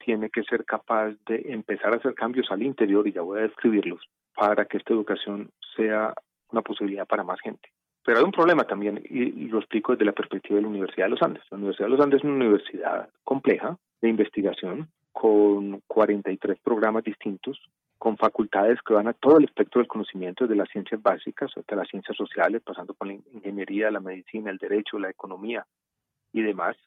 tiene 0.03 0.29
que 0.29 0.43
ser 0.43 0.65
capaz 0.65 1.13
de 1.27 1.45
empezar 1.47 1.93
a 1.93 1.97
hacer 1.97 2.13
cambios 2.15 2.51
al 2.51 2.63
interior, 2.63 3.07
y 3.07 3.13
ya 3.13 3.21
voy 3.21 3.39
a 3.39 3.43
describirlos, 3.43 4.01
para 4.35 4.65
que 4.65 4.77
esta 4.77 4.93
educación 4.93 5.51
sea 5.75 6.13
una 6.51 6.61
posibilidad 6.61 7.07
para 7.07 7.23
más 7.23 7.39
gente. 7.41 7.69
Pero 8.03 8.19
hay 8.19 8.25
un 8.25 8.31
problema 8.31 8.63
también, 8.63 9.01
y, 9.09 9.47
lo 9.47 9.59
explico 9.59 9.93
desde 9.93 10.05
la 10.05 10.13
perspectiva 10.13 10.55
de 10.55 10.63
la 10.63 10.69
Universidad 10.69 11.05
de 11.05 11.11
los 11.11 11.21
Andes. 11.21 11.43
La 11.51 11.57
Universidad 11.57 11.85
de 11.85 11.91
los 11.91 12.01
Andes 12.01 12.17
es 12.19 12.23
una 12.23 12.35
universidad 12.35 13.09
compleja 13.23 13.77
de 14.01 14.09
investigación, 14.09 14.89
con 15.11 15.81
43 15.87 16.59
programas 16.59 17.03
distintos, 17.03 17.59
con 17.99 18.17
facultades 18.17 18.79
que 18.81 18.93
van 18.93 19.09
a 19.09 19.13
todo 19.13 19.37
el 19.37 19.43
espectro 19.43 19.79
del 19.79 19.87
conocimiento, 19.87 20.45
desde 20.45 20.55
las 20.55 20.69
ciencias 20.69 21.01
básicas 21.01 21.51
hasta 21.55 21.75
las 21.75 21.87
ciencias 21.89 22.17
sociales, 22.17 22.61
pasando 22.65 22.93
por 22.93 23.07
la 23.07 23.13
ingeniería, 23.13 23.91
la 23.91 23.99
medicina, 23.99 24.49
el 24.49 24.57
derecho, 24.57 24.97
la 24.97 25.09
economía 25.09 25.65
y 26.31 26.41
demás. 26.41 26.77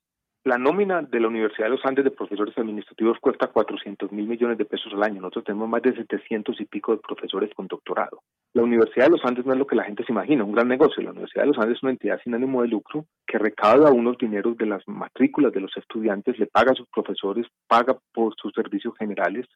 La 0.44 0.58
nómina 0.58 1.02
de 1.02 1.20
la 1.20 1.28
Universidad 1.28 1.66
de 1.66 1.76
los 1.76 1.86
Andes 1.86 2.04
de 2.04 2.10
profesores 2.10 2.58
administrativos 2.58 3.16
cuesta 3.20 3.46
400 3.46 4.10
mil 4.10 4.26
millones 4.26 4.58
de 4.58 4.64
pesos 4.64 4.92
al 4.92 5.04
año. 5.04 5.20
Nosotros 5.20 5.44
tenemos 5.44 5.68
más 5.68 5.82
de 5.82 5.94
700 5.94 6.60
y 6.60 6.64
pico 6.64 6.90
de 6.90 6.98
profesores 6.98 7.54
con 7.54 7.68
doctorado. 7.68 8.22
La 8.52 8.64
Universidad 8.64 9.04
de 9.04 9.12
los 9.12 9.24
Andes 9.24 9.46
no 9.46 9.52
es 9.52 9.58
lo 9.60 9.68
que 9.68 9.76
la 9.76 9.84
gente 9.84 10.04
se 10.04 10.10
imagina, 10.10 10.42
un 10.42 10.50
gran 10.50 10.66
negocio. 10.66 11.00
La 11.00 11.12
Universidad 11.12 11.44
de 11.44 11.48
los 11.48 11.58
Andes 11.58 11.76
es 11.76 11.82
una 11.84 11.92
entidad 11.92 12.20
sin 12.24 12.34
ánimo 12.34 12.62
de 12.62 12.68
lucro 12.68 13.06
que 13.24 13.38
recauda 13.38 13.92
unos 13.92 14.18
dineros 14.18 14.56
de 14.56 14.66
las 14.66 14.82
matrículas 14.88 15.52
de 15.52 15.60
los 15.60 15.76
estudiantes, 15.76 16.36
le 16.40 16.46
paga 16.46 16.72
a 16.72 16.74
sus 16.74 16.88
profesores, 16.88 17.46
paga 17.68 17.96
por 18.12 18.34
sus 18.34 18.52
servicios 18.52 18.94
generales, 18.98 19.46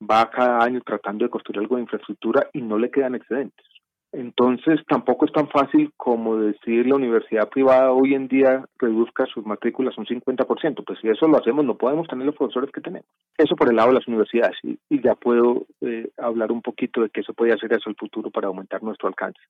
va 0.00 0.30
cada 0.30 0.62
año 0.64 0.80
tratando 0.84 1.24
de 1.24 1.30
construir 1.30 1.60
algo 1.60 1.76
de 1.76 1.82
infraestructura 1.82 2.48
y 2.52 2.62
no 2.62 2.78
le 2.78 2.90
quedan 2.90 3.14
excedentes. 3.14 3.66
Entonces 4.14 4.80
tampoco 4.86 5.26
es 5.26 5.32
tan 5.32 5.48
fácil 5.48 5.92
como 5.96 6.36
decir 6.36 6.86
la 6.86 6.94
universidad 6.94 7.48
privada 7.48 7.90
hoy 7.90 8.14
en 8.14 8.28
día 8.28 8.64
reduzca 8.78 9.26
sus 9.26 9.44
matrículas 9.44 9.98
un 9.98 10.06
50%. 10.06 10.84
Pues 10.86 11.00
si 11.00 11.08
eso 11.08 11.26
lo 11.26 11.36
hacemos 11.36 11.64
no 11.64 11.76
podemos 11.76 12.06
tener 12.06 12.24
los 12.24 12.36
profesores 12.36 12.70
que 12.70 12.80
tenemos. 12.80 13.08
Eso 13.36 13.56
por 13.56 13.68
el 13.68 13.74
lado 13.74 13.88
de 13.88 13.94
las 13.94 14.06
universidades 14.06 14.56
y, 14.62 14.78
ya 15.02 15.16
puedo 15.16 15.66
eh, 15.80 16.10
hablar 16.16 16.52
un 16.52 16.62
poquito 16.62 17.02
de 17.02 17.10
qué 17.10 17.24
se 17.24 17.32
puede 17.32 17.54
hacer 17.54 17.72
eso 17.72 17.90
el 17.90 17.96
futuro 17.96 18.30
para 18.30 18.46
aumentar 18.46 18.84
nuestro 18.84 19.08
alcance. 19.08 19.40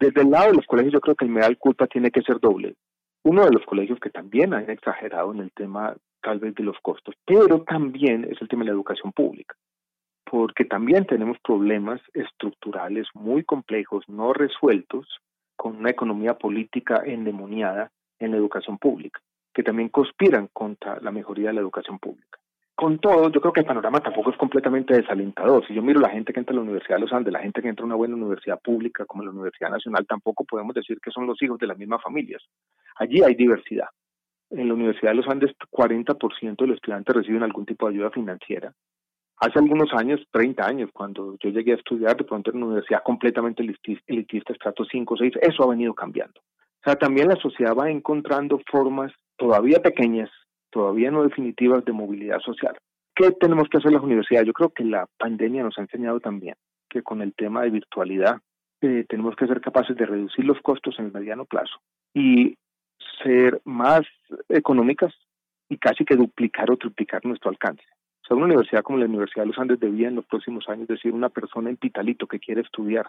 Desde 0.00 0.22
el 0.22 0.30
lado 0.30 0.52
de 0.52 0.56
los 0.56 0.66
colegios 0.66 0.94
yo 0.94 1.00
creo 1.00 1.16
que 1.16 1.26
el 1.26 1.30
medal 1.30 1.58
culpa 1.58 1.86
tiene 1.86 2.10
que 2.10 2.22
ser 2.22 2.40
doble. 2.40 2.76
Uno 3.24 3.44
de 3.44 3.52
los 3.52 3.64
colegios 3.66 4.00
que 4.00 4.08
también 4.08 4.54
han 4.54 4.70
exagerado 4.70 5.34
en 5.34 5.40
el 5.40 5.52
tema 5.52 5.94
tal 6.22 6.38
vez 6.38 6.54
de 6.54 6.64
los 6.64 6.78
costos, 6.80 7.14
pero 7.26 7.60
también 7.64 8.24
es 8.24 8.40
el 8.40 8.48
tema 8.48 8.62
de 8.62 8.70
la 8.70 8.74
educación 8.74 9.12
pública 9.12 9.54
porque 10.34 10.64
también 10.64 11.06
tenemos 11.06 11.38
problemas 11.44 12.00
estructurales 12.12 13.06
muy 13.14 13.44
complejos, 13.44 14.02
no 14.08 14.32
resueltos, 14.32 15.06
con 15.54 15.76
una 15.76 15.90
economía 15.90 16.34
política 16.34 17.02
endemoniada 17.06 17.92
en 18.18 18.32
la 18.32 18.38
educación 18.38 18.78
pública, 18.78 19.20
que 19.54 19.62
también 19.62 19.90
conspiran 19.90 20.48
contra 20.52 20.98
la 21.02 21.12
mejoría 21.12 21.50
de 21.50 21.52
la 21.52 21.60
educación 21.60 22.00
pública. 22.00 22.36
Con 22.74 22.98
todo, 22.98 23.30
yo 23.30 23.40
creo 23.40 23.52
que 23.52 23.60
el 23.60 23.66
panorama 23.66 24.00
tampoco 24.00 24.32
es 24.32 24.36
completamente 24.36 24.94
desalentador. 24.94 25.64
Si 25.68 25.72
yo 25.72 25.82
miro 25.82 26.00
la 26.00 26.10
gente 26.10 26.32
que 26.32 26.40
entra 26.40 26.52
a 26.52 26.56
la 26.56 26.62
Universidad 26.62 26.96
de 26.96 27.02
los 27.02 27.12
Andes, 27.12 27.32
la 27.32 27.38
gente 27.38 27.62
que 27.62 27.68
entra 27.68 27.84
a 27.84 27.86
una 27.86 27.94
buena 27.94 28.16
universidad 28.16 28.60
pública 28.60 29.06
como 29.06 29.22
la 29.22 29.30
Universidad 29.30 29.70
Nacional, 29.70 30.04
tampoco 30.04 30.42
podemos 30.42 30.74
decir 30.74 30.98
que 31.00 31.12
son 31.12 31.28
los 31.28 31.40
hijos 31.42 31.60
de 31.60 31.68
las 31.68 31.78
mismas 31.78 32.02
familias. 32.02 32.42
Allí 32.96 33.22
hay 33.22 33.36
diversidad. 33.36 33.86
En 34.50 34.66
la 34.66 34.74
Universidad 34.74 35.12
de 35.12 35.18
los 35.18 35.28
Andes, 35.28 35.52
40% 35.70 36.56
de 36.56 36.66
los 36.66 36.74
estudiantes 36.74 37.14
reciben 37.14 37.44
algún 37.44 37.66
tipo 37.66 37.86
de 37.86 37.94
ayuda 37.94 38.10
financiera 38.10 38.74
Hace 39.44 39.58
algunos 39.58 39.92
años, 39.92 40.26
30 40.30 40.66
años, 40.66 40.90
cuando 40.90 41.36
yo 41.38 41.50
llegué 41.50 41.72
a 41.72 41.76
estudiar, 41.76 42.16
de 42.16 42.24
pronto 42.24 42.50
en 42.50 42.56
una 42.56 42.66
universidad 42.68 43.02
completamente 43.02 43.62
elitista, 43.62 44.54
estrato 44.54 44.86
5 44.86 45.12
o 45.12 45.16
6, 45.18 45.34
eso 45.42 45.62
ha 45.62 45.66
venido 45.66 45.92
cambiando. 45.92 46.40
O 46.40 46.82
sea, 46.82 46.96
también 46.96 47.28
la 47.28 47.36
sociedad 47.36 47.76
va 47.78 47.90
encontrando 47.90 48.58
formas 48.70 49.12
todavía 49.36 49.80
pequeñas, 49.80 50.30
todavía 50.70 51.10
no 51.10 51.24
definitivas 51.24 51.84
de 51.84 51.92
movilidad 51.92 52.38
social. 52.40 52.74
¿Qué 53.14 53.32
tenemos 53.32 53.68
que 53.68 53.76
hacer 53.76 53.92
las 53.92 54.02
universidades? 54.02 54.46
Yo 54.46 54.54
creo 54.54 54.70
que 54.70 54.82
la 54.82 55.06
pandemia 55.18 55.62
nos 55.62 55.76
ha 55.76 55.82
enseñado 55.82 56.20
también 56.20 56.54
que 56.88 57.02
con 57.02 57.20
el 57.20 57.34
tema 57.34 57.64
de 57.64 57.70
virtualidad 57.70 58.38
eh, 58.80 59.04
tenemos 59.10 59.36
que 59.36 59.46
ser 59.46 59.60
capaces 59.60 59.94
de 59.94 60.06
reducir 60.06 60.46
los 60.46 60.58
costos 60.62 60.98
en 60.98 61.04
el 61.04 61.12
mediano 61.12 61.44
plazo 61.44 61.82
y 62.14 62.56
ser 63.22 63.60
más 63.66 64.06
económicas 64.48 65.12
y 65.68 65.76
casi 65.76 66.06
que 66.06 66.16
duplicar 66.16 66.70
o 66.70 66.78
triplicar 66.78 67.22
nuestro 67.26 67.50
alcance. 67.50 67.84
O 68.24 68.26
sea, 68.26 68.36
una 68.38 68.46
universidad 68.46 68.82
como 68.82 68.98
la 68.98 69.04
Universidad 69.04 69.42
de 69.42 69.48
los 69.48 69.58
Andes 69.58 69.78
debía 69.78 70.08
en 70.08 70.14
los 70.14 70.24
próximos 70.24 70.66
años 70.68 70.88
decir 70.88 71.12
una 71.12 71.28
persona 71.28 71.68
en 71.68 71.76
Pitalito 71.76 72.26
que 72.26 72.40
quiere 72.40 72.62
estudiar 72.62 73.06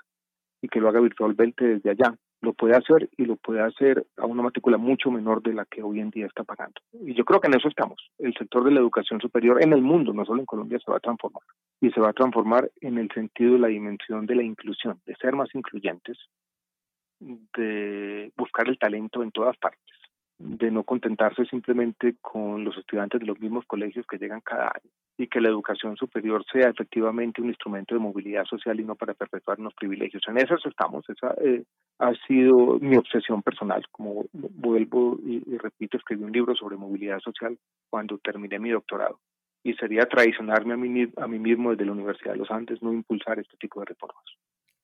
y 0.61 0.67
que 0.67 0.81
lo 0.81 0.89
haga 0.89 0.99
virtualmente 0.99 1.63
desde 1.65 1.91
allá, 1.91 2.15
lo 2.41 2.51
puede 2.51 2.75
hacer 2.75 3.09
y 3.15 3.25
lo 3.25 3.37
puede 3.37 3.61
hacer 3.61 4.05
a 4.17 4.25
una 4.25 4.43
matrícula 4.43 4.77
mucho 4.77 5.11
menor 5.11 5.41
de 5.41 5.53
la 5.53 5.63
que 5.65 5.81
hoy 5.81 6.01
en 6.01 6.09
día 6.09 6.25
está 6.25 6.43
pagando. 6.43 6.81
Y 6.91 7.13
yo 7.13 7.23
creo 7.23 7.39
que 7.39 7.47
en 7.47 7.55
eso 7.55 7.69
estamos. 7.69 7.97
El 8.17 8.33
sector 8.33 8.65
de 8.65 8.71
la 8.71 8.81
educación 8.81 9.21
superior 9.21 9.63
en 9.63 9.71
el 9.71 9.81
mundo, 9.81 10.11
no 10.11 10.25
solo 10.25 10.41
en 10.41 10.45
Colombia, 10.45 10.79
se 10.83 10.91
va 10.91 10.97
a 10.97 11.01
transformar. 11.01 11.43
Y 11.79 11.91
se 11.91 12.01
va 12.01 12.09
a 12.09 12.13
transformar 12.13 12.69
en 12.81 12.97
el 12.97 13.09
sentido 13.11 13.53
de 13.53 13.59
la 13.59 13.67
dimensión 13.67 14.25
de 14.25 14.35
la 14.35 14.43
inclusión, 14.43 14.99
de 15.05 15.15
ser 15.15 15.33
más 15.33 15.49
incluyentes, 15.55 16.17
de 17.19 18.33
buscar 18.35 18.67
el 18.67 18.77
talento 18.77 19.23
en 19.23 19.31
todas 19.31 19.55
partes, 19.57 19.94
de 20.37 20.69
no 20.69 20.83
contentarse 20.83 21.45
simplemente 21.45 22.15
con 22.21 22.63
los 22.63 22.77
estudiantes 22.77 23.21
de 23.21 23.25
los 23.25 23.39
mismos 23.39 23.65
colegios 23.65 24.05
que 24.05 24.17
llegan 24.17 24.41
cada 24.41 24.67
año 24.67 24.91
y 25.17 25.27
que 25.27 25.39
la 25.39 25.47
educación 25.47 25.95
superior 25.95 26.43
sea 26.51 26.69
efectivamente 26.69 27.41
un 27.41 27.47
instrumento 27.47 27.95
de 27.95 28.01
movilidad 28.01 28.43
social 28.43 28.77
y 28.79 28.83
no 28.83 28.95
para 28.95 29.13
perpetuar 29.13 29.59
unos 29.59 29.73
privilegios. 29.73 30.23
En 30.27 30.37
eso 30.37 30.55
estamos, 30.65 31.09
esa 31.09 31.33
eh, 31.41 31.63
ha 31.99 32.13
sido 32.27 32.79
mi 32.81 32.97
obsesión 32.97 33.41
personal. 33.41 33.81
Como 33.91 34.25
vuelvo 34.33 35.17
y, 35.25 35.41
repito, 35.57 35.97
escribí 35.97 36.23
un 36.23 36.33
libro 36.33 36.53
sobre 36.53 36.75
movilidad 36.75 37.19
social 37.19 37.57
cuando 37.89 38.17
terminé 38.17 38.59
mi 38.59 38.71
doctorado 38.71 39.19
y 39.63 39.73
sería 39.75 40.05
traicionarme 40.05 40.73
a 40.73 40.77
mí, 40.77 41.07
a 41.15 41.27
mí 41.27 41.39
mismo 41.39 41.71
desde 41.71 41.85
la 41.85 41.93
Universidad 41.93 42.33
de 42.33 42.39
los 42.39 42.51
Andes 42.51 42.81
no 42.83 42.91
impulsar 42.91 43.39
este 43.39 43.55
tipo 43.57 43.79
de 43.79 43.85
reformas. 43.85 44.23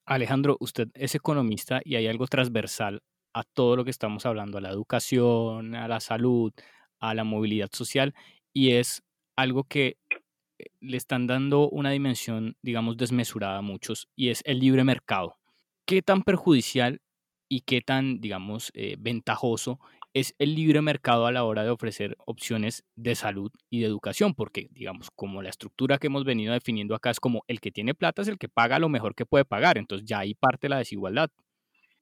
Alejandro, 0.06 0.58
usted 0.60 0.88
es 0.94 1.14
economista 1.14 1.82
y 1.84 1.96
hay 1.96 2.08
algo 2.08 2.26
transversal 2.28 3.02
a 3.34 3.44
todo 3.44 3.76
lo 3.76 3.84
que 3.86 3.92
estamos 3.92 4.26
hablando, 4.26 4.58
a 4.58 4.62
la 4.62 4.70
educación, 4.70 5.76
a 5.76 5.88
la 5.88 6.00
salud, 6.00 6.52
a 7.00 7.14
la 7.14 7.24
movilidad 7.24 7.70
social, 7.72 8.14
y 8.54 8.72
es 8.72 9.04
algo 9.36 9.64
que 9.64 9.98
eh, 10.60 10.66
le 10.82 10.98
están 10.98 11.28
dando 11.28 11.70
una 11.70 11.92
dimensión, 11.92 12.56
digamos, 12.62 12.98
desmesurada 12.98 13.58
a 13.60 13.62
muchos, 13.62 14.08
y 14.16 14.30
es 14.30 14.42
el 14.46 14.60
libre 14.60 14.84
mercado. 14.84 15.38
¿Qué 15.86 16.02
tan 16.02 16.24
perjudicial 16.24 17.02
y 17.50 17.62
qué 17.62 17.82
tan, 17.82 18.22
digamos, 18.22 18.72
eh, 18.76 18.96
ventajoso 19.00 19.80
es 20.14 20.36
el 20.40 20.56
libre 20.56 20.82
mercado 20.82 21.26
a 21.26 21.32
la 21.32 21.44
hora 21.44 21.64
de 21.64 21.70
ofrecer 21.70 22.18
opciones 22.26 22.84
de 22.96 23.16
salud 23.16 23.52
y 23.70 23.80
de 23.80 23.88
educación, 23.88 24.34
porque 24.34 24.68
digamos, 24.72 25.10
como 25.16 25.42
la 25.42 25.50
estructura 25.50 25.98
que 25.98 26.08
hemos 26.08 26.26
venido 26.26 26.54
definiendo 26.54 26.96
acá 26.96 27.12
es 27.12 27.20
como 27.20 27.44
el 27.48 27.62
que 27.62 27.72
tiene 27.72 27.94
plata 27.94 28.22
es 28.22 28.28
el 28.28 28.38
que 28.38 28.50
paga 28.50 28.80
lo 28.80 28.90
mejor 28.90 29.16
que 29.16 29.26
puede 29.26 29.46
pagar, 29.46 29.78
entonces 29.78 30.06
ya 30.08 30.20
ahí 30.20 30.34
parte 30.34 30.70
la 30.70 30.78
desigualdad. 30.78 31.30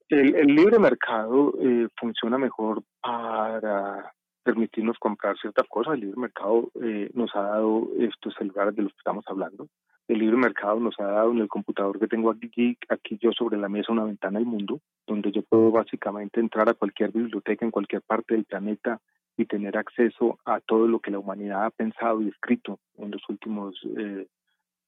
El, 0.09 0.55
libre 0.55 0.79
mercado 0.79 1.53
eh, 1.61 1.87
funciona 1.99 2.39
mejor 2.39 2.81
para 2.99 4.11
permitirnos 4.43 4.97
comprar 4.97 5.37
ciertas 5.37 5.67
cosas. 5.67 5.93
El 5.93 6.01
libre 6.01 6.19
mercado 6.19 6.71
eh, 6.81 7.11
nos 7.13 7.35
ha 7.35 7.41
dado 7.41 7.89
estos 7.99 8.33
celulares 8.33 8.75
de 8.75 8.81
los 8.81 8.91
que 8.91 8.97
estamos 8.97 9.23
hablando. 9.27 9.67
El 10.07 10.17
libre 10.17 10.37
mercado 10.37 10.79
nos 10.79 10.99
ha 10.99 11.03
dado 11.03 11.31
en 11.31 11.37
el 11.37 11.47
computador 11.47 11.99
que 11.99 12.07
tengo 12.07 12.31
aquí, 12.31 12.75
aquí 12.89 13.19
yo 13.21 13.31
sobre 13.31 13.57
la 13.57 13.69
mesa 13.69 13.91
una 13.91 14.05
ventana 14.05 14.39
al 14.39 14.45
mundo, 14.45 14.81
donde 15.05 15.31
yo 15.31 15.43
puedo 15.43 15.69
básicamente 15.69 16.39
entrar 16.39 16.67
a 16.67 16.73
cualquier 16.73 17.11
biblioteca 17.11 17.63
en 17.63 17.69
cualquier 17.69 18.01
parte 18.01 18.33
del 18.33 18.45
planeta 18.45 18.99
y 19.37 19.45
tener 19.45 19.77
acceso 19.77 20.39
a 20.43 20.59
todo 20.59 20.87
lo 20.87 20.99
que 20.99 21.11
la 21.11 21.19
humanidad 21.19 21.65
ha 21.65 21.69
pensado 21.69 22.23
y 22.23 22.29
escrito 22.29 22.79
en 22.97 23.11
los 23.11 23.21
últimos 23.29 23.79
eh, 23.95 24.25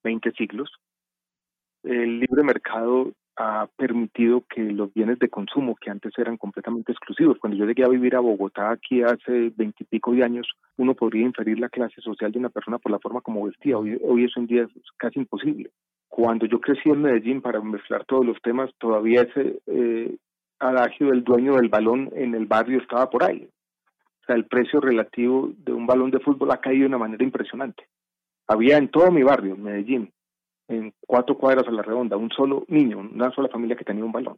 20 0.04 0.32
siglos. 0.32 0.72
El 1.84 2.20
libre 2.20 2.42
mercado 2.42 3.12
ha 3.38 3.68
permitido 3.78 4.44
que 4.50 4.62
los 4.62 4.94
bienes 4.94 5.18
de 5.20 5.30
consumo 5.30 5.76
que 5.76 5.90
antes 5.90 6.12
eran 6.18 6.38
completamente 6.38 6.92
exclusivos, 6.92 7.38
cuando 7.40 7.58
yo 7.58 7.66
llegué 7.66 7.84
a 7.84 7.90
vivir 7.90 8.16
a 8.16 8.20
Bogotá 8.20 8.72
aquí 8.72 9.02
hace 9.02 9.52
veintipico 9.56 10.12
de 10.12 10.24
años, 10.24 10.48
uno 10.78 10.94
podría 10.94 11.26
inferir 11.26 11.60
la 11.60 11.70
clase 11.70 12.02
social 12.02 12.32
de 12.32 12.40
una 12.40 12.50
persona 12.50 12.78
por 12.78 12.92
la 12.92 13.00
forma 13.00 13.22
como 13.22 13.46
vestía. 13.46 13.78
Hoy, 13.78 13.98
hoy 14.04 14.26
eso 14.26 14.42
día 14.42 14.64
es 14.64 14.72
casi 14.98 15.20
imposible. 15.20 15.72
Cuando 16.08 16.46
yo 16.46 16.60
crecí 16.60 16.90
en 16.90 17.02
Medellín, 17.02 17.42
para 17.42 17.62
mezclar 17.62 18.04
todos 18.06 18.26
los 18.26 18.42
temas, 18.42 18.70
todavía 18.78 19.22
ese 19.22 19.62
eh, 19.68 20.18
adagio 20.60 21.08
del 21.08 21.24
dueño 21.24 21.56
del 21.56 21.70
balón 21.70 22.10
en 22.14 22.36
el 22.36 22.46
barrio 22.46 22.80
estaba 22.80 23.10
por 23.10 23.24
ahí. 23.24 23.48
O 24.22 24.26
sea, 24.26 24.36
el 24.36 24.46
precio 24.46 24.82
relativo 24.82 25.52
de 25.58 25.74
un 25.74 25.88
balón 25.88 26.12
de 26.12 26.20
fútbol 26.20 26.52
ha 26.52 26.58
caído 26.58 26.82
de 26.82 26.88
una 26.88 26.98
manera 26.98 27.24
impresionante. 27.24 27.88
Había 28.48 28.78
en 28.78 28.90
todo 28.90 29.10
mi 29.10 29.24
barrio, 29.24 29.56
Medellín, 29.56 30.12
en 30.72 30.94
cuatro 31.06 31.38
cuadras 31.38 31.68
a 31.68 31.72
la 31.72 31.82
redonda, 31.82 32.18
un 32.18 32.30
solo 32.32 32.66
niño, 32.68 33.00
una 33.00 33.32
sola 33.32 33.50
familia 33.50 33.76
que 33.76 33.86
tenía 33.86 34.06
un 34.06 34.12
balón. 34.12 34.38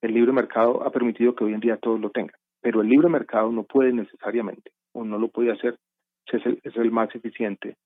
El 0.00 0.14
libre 0.14 0.32
mercado 0.32 0.82
ha 0.86 0.90
permitido 0.90 1.34
que 1.34 1.44
hoy 1.44 1.52
en 1.52 1.60
día 1.60 1.76
todos 1.76 2.00
lo 2.00 2.10
tengan, 2.10 2.36
pero 2.60 2.80
el 2.80 2.88
libre 2.88 3.08
mercado 3.08 3.50
no 3.52 3.64
puede 3.64 3.92
necesariamente, 3.92 4.72
o 4.92 5.04
no 5.04 5.18
lo 5.18 5.28
puede 5.28 5.52
hacer, 5.52 5.78
es 6.26 6.42
es 6.62 6.76
el 6.76 6.90
más 6.90 7.14
eficiente 7.14 7.76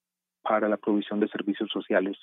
para 0.43 0.69
la 0.69 0.77
provisión 0.77 1.19
de 1.19 1.29
servicios 1.29 1.71
sociales 1.71 2.17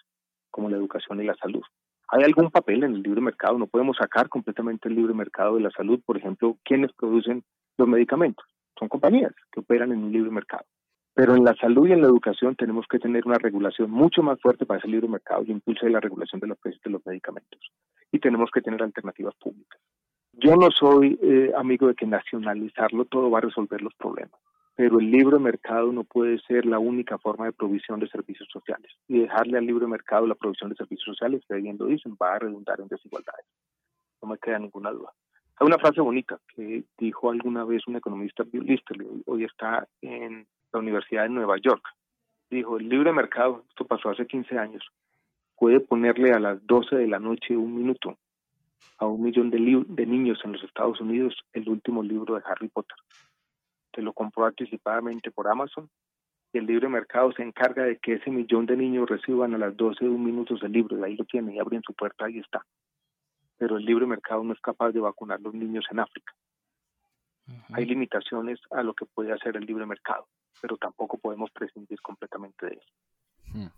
como 0.51 0.69
la 0.69 0.77
educación 0.77 1.19
y 1.21 1.25
la 1.25 1.35
salud. 1.35 1.63
¿Hay 2.09 2.23
algún 2.23 2.51
papel 2.51 2.83
en 2.83 2.93
el 2.93 3.01
libre 3.01 3.21
mercado? 3.21 3.57
No 3.57 3.67
podemos 3.67 3.97
sacar 3.97 4.27
completamente 4.27 4.89
el 4.89 4.95
libre 4.95 5.13
mercado 5.13 5.55
de 5.55 5.61
la 5.61 5.71
salud, 5.71 6.01
por 6.05 6.17
ejemplo, 6.17 6.57
quienes 6.63 6.91
producen 6.93 7.43
los 7.77 7.87
medicamentos. 7.87 8.45
Son 8.77 8.89
compañías 8.89 9.33
que 9.51 9.61
operan 9.61 9.91
en 9.91 10.03
un 10.03 10.11
libre 10.11 10.29
mercado. 10.29 10.65
Pero 11.13 11.35
en 11.35 11.43
la 11.43 11.53
salud 11.55 11.87
y 11.87 11.91
en 11.91 12.01
la 12.01 12.07
educación 12.07 12.55
tenemos 12.55 12.85
que 12.87 12.99
tener 12.99 13.25
una 13.25 13.37
regulación 13.37 13.91
mucho 13.91 14.23
más 14.23 14.39
fuerte 14.39 14.65
para 14.65 14.79
ese 14.79 14.87
libre 14.87 15.09
mercado 15.09 15.43
y 15.43 15.51
impulse 15.51 15.89
la 15.89 15.99
regulación 15.99 16.39
de 16.39 16.47
los 16.47 16.57
precios 16.57 16.81
de 16.83 16.91
los 16.91 17.05
medicamentos. 17.05 17.59
Y 18.11 18.19
tenemos 18.19 18.49
que 18.51 18.61
tener 18.61 18.81
alternativas 18.81 19.35
públicas. 19.35 19.79
Yo 20.33 20.55
no 20.55 20.71
soy 20.71 21.19
eh, 21.21 21.51
amigo 21.57 21.87
de 21.87 21.95
que 21.95 22.07
nacionalizarlo 22.07 23.05
todo 23.05 23.29
va 23.29 23.39
a 23.39 23.41
resolver 23.41 23.81
los 23.81 23.93
problemas, 23.95 24.39
pero 24.75 24.99
el 24.99 25.11
libre 25.11 25.37
mercado 25.39 25.91
no 25.91 26.05
puede 26.05 26.39
ser 26.39 26.65
la 26.65 26.79
única 26.79 27.17
forma 27.17 27.45
de 27.45 27.51
provisión 27.51 27.99
de 27.99 28.07
servicios 28.07 28.47
sociales. 28.51 28.91
Y 29.09 29.19
dejarle 29.19 29.57
al 29.57 29.65
libre 29.65 29.87
mercado 29.87 30.25
la 30.25 30.35
provisión 30.35 30.69
de 30.69 30.77
servicios 30.77 31.05
sociales, 31.05 31.43
que 31.47 31.55
bien 31.55 31.77
lo 31.77 31.87
dicen, 31.87 32.15
va 32.19 32.35
a 32.35 32.39
redundar 32.39 32.79
en 32.79 32.87
desigualdades. 32.87 33.45
No 34.21 34.29
me 34.29 34.37
queda 34.37 34.59
ninguna 34.59 34.91
duda. 34.91 35.11
Hay 35.59 35.67
una 35.67 35.77
frase 35.77 35.99
bonita 35.99 36.39
que 36.55 36.85
dijo 36.97 37.29
alguna 37.29 37.65
vez 37.65 37.85
un 37.87 37.97
economista, 37.97 38.43
Bill 38.43 38.63
Lister, 38.63 38.97
hoy 39.25 39.43
está 39.43 39.87
en 40.01 40.47
la 40.71 40.79
Universidad 40.79 41.23
de 41.23 41.29
Nueva 41.29 41.57
York. 41.57 41.83
Dijo, 42.49 42.77
el 42.77 42.89
libre 42.89 43.13
mercado, 43.13 43.63
esto 43.69 43.85
pasó 43.85 44.09
hace 44.09 44.27
15 44.27 44.57
años, 44.57 44.83
puede 45.57 45.79
ponerle 45.79 46.31
a 46.31 46.39
las 46.39 46.65
12 46.65 46.95
de 46.95 47.07
la 47.07 47.19
noche 47.19 47.55
un 47.55 47.75
minuto 47.75 48.17
a 48.97 49.05
un 49.05 49.23
millón 49.23 49.49
de, 49.49 49.57
de 49.87 50.05
niños 50.05 50.39
en 50.43 50.53
los 50.53 50.63
Estados 50.63 50.99
Unidos 51.01 51.35
el 51.53 51.67
último 51.69 52.03
libro 52.03 52.35
de 52.35 52.41
Harry 52.45 52.67
Potter. 52.67 52.97
Te 53.91 54.01
lo 54.01 54.13
compró 54.13 54.45
anticipadamente 54.45 55.31
por 55.31 55.47
Amazon 55.47 55.89
y 56.53 56.57
el 56.57 56.65
libre 56.65 56.89
mercado 56.89 57.31
se 57.31 57.43
encarga 57.43 57.83
de 57.83 57.97
que 57.97 58.13
ese 58.13 58.29
millón 58.29 58.65
de 58.65 58.75
niños 58.75 59.09
reciban 59.09 59.53
a 59.53 59.57
las 59.57 59.75
12 59.75 60.05
de 60.05 60.11
un 60.11 60.23
minuto 60.23 60.55
el 60.61 60.71
libro 60.71 60.97
y 60.97 61.03
ahí 61.03 61.15
lo 61.15 61.25
tienen 61.25 61.55
y 61.55 61.59
abren 61.59 61.81
su 61.83 61.93
puerta, 61.93 62.25
ahí 62.25 62.39
está. 62.39 62.65
Pero 63.57 63.77
el 63.77 63.85
libre 63.85 64.05
mercado 64.05 64.43
no 64.43 64.53
es 64.53 64.59
capaz 64.59 64.91
de 64.91 64.99
vacunar 64.99 65.39
a 65.39 65.41
los 65.41 65.53
niños 65.53 65.85
en 65.91 65.99
África. 65.99 66.33
Hay 67.73 67.85
limitaciones 67.85 68.59
a 68.71 68.83
lo 68.83 68.93
que 68.93 69.05
puede 69.05 69.31
hacer 69.31 69.57
el 69.57 69.65
libre 69.65 69.85
mercado 69.85 70.27
pero 70.59 70.77
tampoco 70.77 71.17
podemos 71.17 71.51
prescindir 71.51 72.01
completamente 72.01 72.65
de 72.65 72.73
eso. 72.73 72.93
Hmm. 73.53 73.69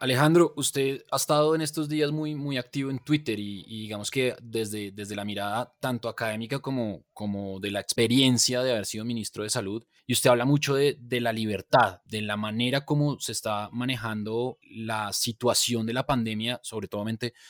Alejandro, 0.00 0.54
usted 0.56 1.04
ha 1.10 1.16
estado 1.16 1.54
en 1.54 1.60
estos 1.60 1.86
días 1.86 2.10
muy, 2.10 2.34
muy 2.34 2.56
activo 2.56 2.90
en 2.90 3.00
Twitter 3.00 3.38
y, 3.38 3.64
digamos 3.64 4.10
que 4.10 4.34
desde, 4.40 4.92
desde 4.92 5.14
la 5.14 5.26
mirada 5.26 5.74
tanto 5.78 6.08
académica 6.08 6.58
como, 6.58 7.04
como 7.12 7.60
de 7.60 7.70
la 7.70 7.80
experiencia 7.80 8.62
de 8.62 8.72
haber 8.72 8.86
sido 8.86 9.04
ministro 9.04 9.42
de 9.42 9.50
Salud, 9.50 9.84
y 10.10 10.12
usted 10.12 10.30
habla 10.30 10.44
mucho 10.44 10.74
de, 10.74 10.96
de, 10.98 11.20
la 11.20 11.32
libertad, 11.32 12.00
de 12.04 12.20
la 12.20 12.36
manera 12.36 12.84
como 12.84 13.20
se 13.20 13.30
está 13.30 13.68
manejando 13.70 14.58
la 14.68 15.12
situación 15.12 15.86
de 15.86 15.92
la 15.92 16.04
pandemia, 16.04 16.58
sobre 16.64 16.88
todo, 16.88 17.04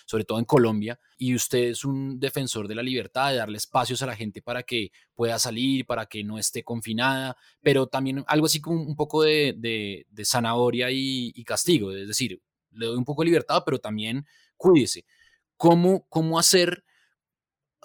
sobre 0.04 0.24
todo 0.26 0.38
en 0.38 0.44
Colombia, 0.44 1.00
y 1.16 1.34
usted 1.34 1.70
es 1.70 1.86
un 1.86 2.20
defensor 2.20 2.68
de 2.68 2.74
la 2.74 2.82
libertad, 2.82 3.30
de 3.30 3.38
darle 3.38 3.56
espacios 3.56 4.02
a 4.02 4.06
la 4.06 4.14
gente 4.14 4.42
para 4.42 4.62
que 4.62 4.92
pueda 5.14 5.38
salir, 5.38 5.86
para 5.86 6.04
que 6.04 6.22
no 6.22 6.36
esté 6.36 6.62
confinada, 6.62 7.34
pero 7.62 7.86
también 7.86 8.24
algo 8.26 8.44
así 8.44 8.60
como 8.60 8.82
un 8.82 8.94
poco 8.94 9.22
de, 9.22 9.54
de, 9.56 10.24
zanahoria 10.26 10.90
y, 10.90 11.32
y 11.34 11.44
castigo, 11.44 11.92
es 11.92 12.08
decir, 12.08 12.42
le 12.72 12.84
doy 12.84 12.96
un 12.98 13.06
poco 13.06 13.22
de 13.22 13.28
libertad, 13.28 13.62
pero 13.64 13.78
también 13.78 14.26
cuídese. 14.58 15.06
¿Cómo, 15.56 16.06
cómo 16.10 16.38
hacer 16.38 16.84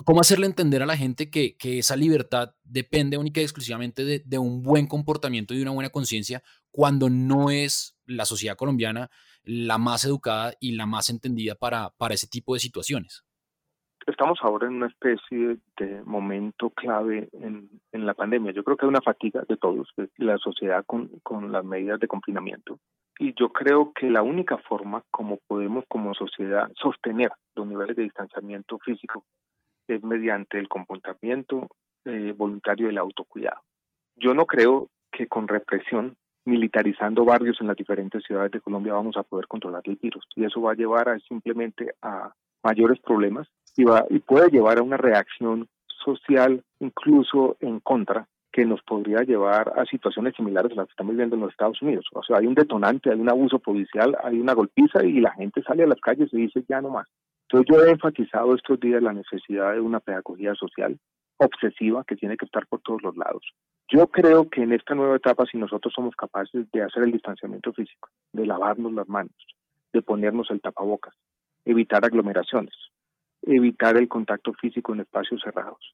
cómo 0.04 0.22
hacerle 0.22 0.46
entender 0.46 0.82
a 0.84 0.86
la 0.86 0.98
gente 0.98 1.30
que, 1.30 1.56
que 1.58 1.80
esa 1.80 1.96
libertad 1.96 2.56
depende 2.64 3.18
única 3.18 3.40
y 3.40 3.44
exclusivamente 3.44 4.04
de, 4.04 4.20
de 4.26 4.38
un 4.38 4.62
buen 4.62 4.88
comportamiento 4.88 5.54
y 5.54 5.58
de 5.58 5.64
una 5.64 5.72
buena 5.72 5.90
conciencia 5.90 6.44
cuando 6.72 7.10
no 7.10 7.50
es 7.50 7.98
la 8.06 8.26
sociedad 8.26 8.58
colombiana 8.58 9.10
la 9.46 9.78
más 9.78 10.06
educada 10.06 10.54
y 10.60 10.76
la 10.76 10.86
más 10.86 11.10
entendida 11.10 11.56
para, 11.56 11.92
para 11.98 12.16
ese 12.16 12.28
tipo 12.28 12.54
de 12.54 12.60
situaciones? 12.60 13.24
Estamos 14.08 14.38
ahora 14.42 14.68
en 14.68 14.76
una 14.76 14.88
especie 14.88 15.58
de 15.78 16.04
momento 16.04 16.70
clave 16.70 17.28
en, 17.34 17.70
en 17.92 18.06
la 18.06 18.14
pandemia. 18.14 18.52
Yo 18.52 18.64
creo 18.64 18.78
que 18.78 18.86
hay 18.86 18.90
una 18.90 19.02
fatiga 19.02 19.44
de 19.48 19.58
todos, 19.58 19.88
de 19.98 20.10
la 20.18 20.38
sociedad 20.38 20.84
con, 20.86 21.08
con 21.24 21.52
las 21.52 21.66
medidas 21.66 22.00
de 22.00 22.08
confinamiento 22.08 22.78
Y 23.18 23.34
yo 23.34 23.50
creo 23.50 23.94
que 23.94 24.12
la 24.12 24.22
única 24.22 24.60
forma 24.60 25.04
como 25.10 25.40
podemos 25.48 25.86
como 25.88 26.14
sociedad 26.14 26.70
sostener 26.76 27.32
los 27.56 27.66
niveles 27.66 27.96
de 27.96 28.04
distanciamiento 28.04 28.78
físico 28.80 29.26
es 29.88 30.04
mediante 30.04 30.60
el 30.60 30.68
comportamiento 30.68 31.68
eh, 32.06 32.34
voluntario 32.36 32.88
del 32.88 32.98
autocuidado. 32.98 33.62
Yo 34.16 34.34
no 34.34 34.46
creo 34.46 34.90
que 35.12 35.28
con 35.28 35.48
represión, 35.48 36.16
militarizando 36.46 37.26
barrios 37.26 37.60
en 37.60 37.68
las 37.68 37.78
diferentes 37.78 38.24
ciudades 38.24 38.52
de 38.52 38.62
Colombia, 38.62 38.94
vamos 38.94 39.18
a 39.18 39.24
poder 39.24 39.48
controlar 39.48 39.82
el 39.86 39.96
virus. 39.96 40.26
Y 40.36 40.46
eso 40.46 40.62
va 40.62 40.74
a 40.74 40.76
llevar 40.76 41.10
a, 41.10 41.20
simplemente 41.20 41.94
a 42.02 42.34
mayores 42.64 43.00
problemas 43.00 43.48
y, 43.76 43.84
va, 43.84 44.06
y 44.10 44.20
puede 44.20 44.50
llevar 44.50 44.78
a 44.78 44.84
una 44.84 44.98
reacción 44.98 45.68
social 46.04 46.64
incluso 46.80 47.58
en 47.60 47.80
contra 47.80 48.28
que 48.56 48.66
nos 48.66 48.82
podría 48.84 49.18
llevar 49.24 49.74
a 49.76 49.84
situaciones 49.84 50.34
similares 50.34 50.72
a 50.72 50.76
las 50.76 50.86
que 50.86 50.92
estamos 50.92 51.12
viviendo 51.12 51.36
en 51.36 51.42
los 51.42 51.52
Estados 51.52 51.82
Unidos. 51.82 52.06
O 52.14 52.24
sea, 52.24 52.38
hay 52.38 52.48
un 52.48 52.56
detonante, 52.56 53.12
hay 53.12 53.20
un 53.20 53.30
abuso 53.30 53.60
policial, 53.60 54.16
hay 54.24 54.40
una 54.40 54.54
golpiza 54.54 55.04
y 55.04 55.20
la 55.20 55.34
gente 55.34 55.62
sale 55.62 55.84
a 55.84 55.88
las 55.88 56.00
calles 56.00 56.30
y 56.32 56.38
dice 56.38 56.64
ya 56.70 56.80
no 56.80 56.90
más. 56.90 57.06
Entonces 57.50 57.68
yo 57.70 57.84
he 57.84 57.92
enfatizado 57.92 58.56
estos 58.56 58.80
días 58.80 59.04
la 59.04 59.12
necesidad 59.12 59.74
de 59.74 59.82
una 59.82 60.00
pedagogía 60.00 60.56
social 60.56 60.98
obsesiva 61.36 62.06
que 62.08 62.16
tiene 62.16 62.38
que 62.38 62.46
estar 62.46 62.66
por 62.68 62.80
todos 62.80 63.04
los 63.04 63.18
lados. 63.18 63.44
Yo 63.90 64.08
creo 64.08 64.50
que 64.50 64.64
en 64.64 64.72
esta 64.72 64.96
nueva 64.96 65.18
etapa, 65.18 65.44
si 65.52 65.58
nosotros 65.58 65.94
somos 65.94 66.16
capaces 66.16 66.72
de 66.72 66.82
hacer 66.82 67.04
el 67.04 67.12
distanciamiento 67.12 67.74
físico, 67.74 68.08
de 68.32 68.46
lavarnos 68.46 68.94
las 68.94 69.10
manos, 69.10 69.36
de 69.92 70.02
ponernos 70.02 70.50
el 70.50 70.62
tapabocas, 70.62 71.14
evitar 71.66 72.06
aglomeraciones, 72.06 72.74
evitar 73.42 73.98
el 73.98 74.08
contacto 74.08 74.54
físico 74.54 74.94
en 74.94 75.02
espacios 75.02 75.42
cerrados, 75.44 75.94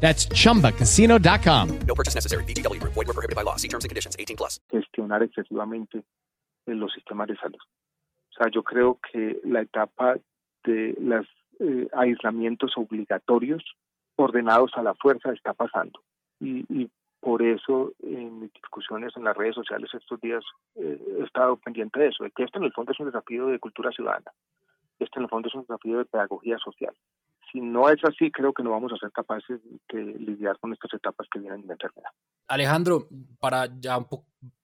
That's 0.00 0.28
chumbacasino.com. 0.28 1.78
No 1.86 1.94
purchase 1.94 2.14
necessary. 2.14 2.44
BGW. 2.44 2.80
Void 2.82 3.06
were 3.06 3.14
prohibited 3.14 3.34
by 3.34 3.42
law. 3.42 3.56
See 3.56 3.68
terms 3.68 3.84
and 3.84 3.90
conditions. 3.90 4.14
18 4.18 4.36
plus. 4.36 4.60
Gestionar 4.70 5.22
excesivamente 5.22 6.04
en 6.66 6.80
los 6.80 6.92
sistemas 6.92 7.28
de 7.28 7.36
salud. 7.36 7.58
O 7.58 8.34
sea, 8.36 8.50
yo 8.50 8.62
creo 8.62 8.98
que 9.12 9.40
la 9.44 9.62
etapa 9.62 10.16
de 10.64 10.94
los 11.00 11.26
eh, 11.60 11.88
aislamientos 11.94 12.72
obligatorios 12.76 13.64
ordenados 14.16 14.72
a 14.74 14.82
la 14.82 14.94
fuerza 14.94 15.32
está 15.32 15.54
pasando. 15.54 16.00
Y, 16.40 16.66
y, 16.68 16.90
por 17.20 17.42
eso 17.42 17.92
en 18.02 18.40
mis 18.40 18.52
discusiones 18.52 19.12
en 19.16 19.24
las 19.24 19.36
redes 19.36 19.54
sociales 19.54 19.90
estos 19.92 20.20
días 20.20 20.44
eh, 20.76 21.00
he 21.18 21.24
estado 21.24 21.56
pendiente 21.56 21.98
de 21.98 22.08
eso, 22.08 22.22
de 22.22 22.30
que 22.30 22.44
esto 22.44 22.58
en 22.58 22.64
el 22.64 22.72
fondo 22.72 22.92
es 22.92 23.00
un 23.00 23.06
desafío 23.06 23.46
de 23.46 23.58
cultura 23.58 23.90
ciudadana. 23.90 24.30
Este 25.00 25.18
en 25.18 25.24
el 25.24 25.28
fondo 25.28 25.48
es 25.48 25.54
un 25.54 25.62
desafío 25.62 25.98
de 25.98 26.04
pedagogía 26.04 26.58
social 26.58 26.94
si 27.56 27.62
no 27.62 27.88
es 27.88 27.98
así, 28.04 28.30
creo 28.30 28.52
que 28.52 28.62
no 28.62 28.70
vamos 28.70 28.92
a 28.92 28.98
ser 28.98 29.10
capaces 29.12 29.60
de 29.90 30.04
lidiar 30.18 30.58
con 30.58 30.74
estas 30.74 30.92
etapas 30.92 31.26
que 31.32 31.38
vienen 31.38 31.66
de 31.66 31.72
enfermedad. 31.72 32.10
Alejandro, 32.48 33.08
para 33.40 33.66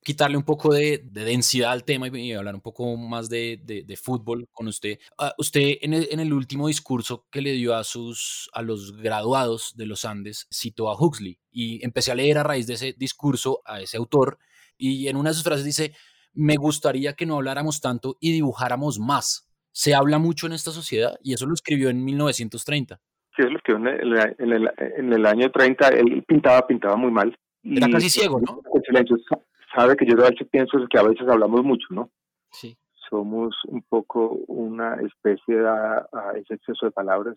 quitarle 0.03 0.37
un 0.37 0.43
poco 0.43 0.75
de, 0.75 1.03
de, 1.11 1.25
densidad 1.25 1.73
al 1.73 1.85
tema 1.85 2.09
y, 2.09 2.33
hablar 2.35 2.55
un 2.55 2.61
poco 2.61 2.95
más 2.99 3.31
de, 3.31 3.59
de, 3.65 3.97
fútbol 3.97 4.47
con 4.53 4.69
usted. 4.69 4.99
Uh, 5.19 5.31
usted 5.39 5.79
en 5.81 5.95
el, 5.95 6.09
en 6.11 6.21
el, 6.21 6.35
último 6.35 6.69
discurso 6.69 7.27
que 7.31 7.41
le 7.41 7.53
dio 7.53 7.75
a, 7.75 7.83
sus, 7.83 8.51
a 8.53 8.61
los 8.61 8.95
graduados 8.99 9.75
de 9.75 9.87
los 9.87 10.05
Andes 10.05 10.47
citó 10.53 10.91
a 10.91 11.01
Huxley 11.01 11.39
y 11.51 11.83
empecé 11.83 12.13
a 12.13 12.15
leer 12.15 12.37
a 12.37 12.43
raíz 12.43 12.67
de 12.67 12.75
ese 12.75 12.93
discurso 12.93 13.63
a 13.65 13.81
ese 13.81 13.97
autor 13.97 14.39
y 14.77 15.09
en 15.09 15.17
una 15.17 15.31
de 15.31 15.35
sus 15.35 15.45
frases 15.45 15.65
dice, 15.65 15.95
me 16.35 16.57
gustaría 16.57 17.15
que 17.15 17.25
no 17.25 17.37
habláramos 17.37 17.81
tanto 17.81 18.19
y 18.21 18.33
dibujáramos 18.33 18.99
más 18.99 19.49
se 19.73 19.95
habla 19.95 20.19
mucho 20.19 20.47
en 20.47 20.53
esta 20.53 20.71
sociedad 20.71 21.19
y 21.23 21.33
eso 21.33 21.47
lo 21.47 21.55
escribió 21.55 21.89
en 21.89 22.05
1930. 22.05 23.01
Sí, 23.35 23.43
eso 23.43 23.51
lo 23.51 23.57
escribió 23.57 23.89
en 23.89 24.01
el, 24.01 24.35
en 24.39 24.53
el, 24.53 24.71
en 24.79 25.13
el 25.13 25.27
año 25.27 25.51
30, 25.51 25.89
él 25.89 26.23
pintaba, 26.29 26.67
pintaba 26.67 26.97
muy 26.97 27.11
mal. 27.11 27.37
Era 27.65 27.89
casi 27.89 28.11
ciego, 28.11 28.41
¿no? 28.41 28.61
sabe 29.75 29.97
que 29.97 30.05
yo 30.05 30.15
a 30.19 30.31
veces 30.31 30.47
pienso 30.51 30.79
que 30.91 30.99
a 30.99 31.03
veces 31.03 31.27
hablamos 31.27 31.65
mucho, 31.65 31.87
¿no? 31.91 32.11
Sí. 32.51 32.77
Somos 33.09 33.55
un 33.69 33.83
poco 33.83 34.39
una 34.49 34.97
especie 34.97 35.57
de, 35.57 35.67
a 35.67 36.33
ese 36.37 36.55
exceso 36.55 36.87
de 36.87 36.93
palabras. 36.93 37.37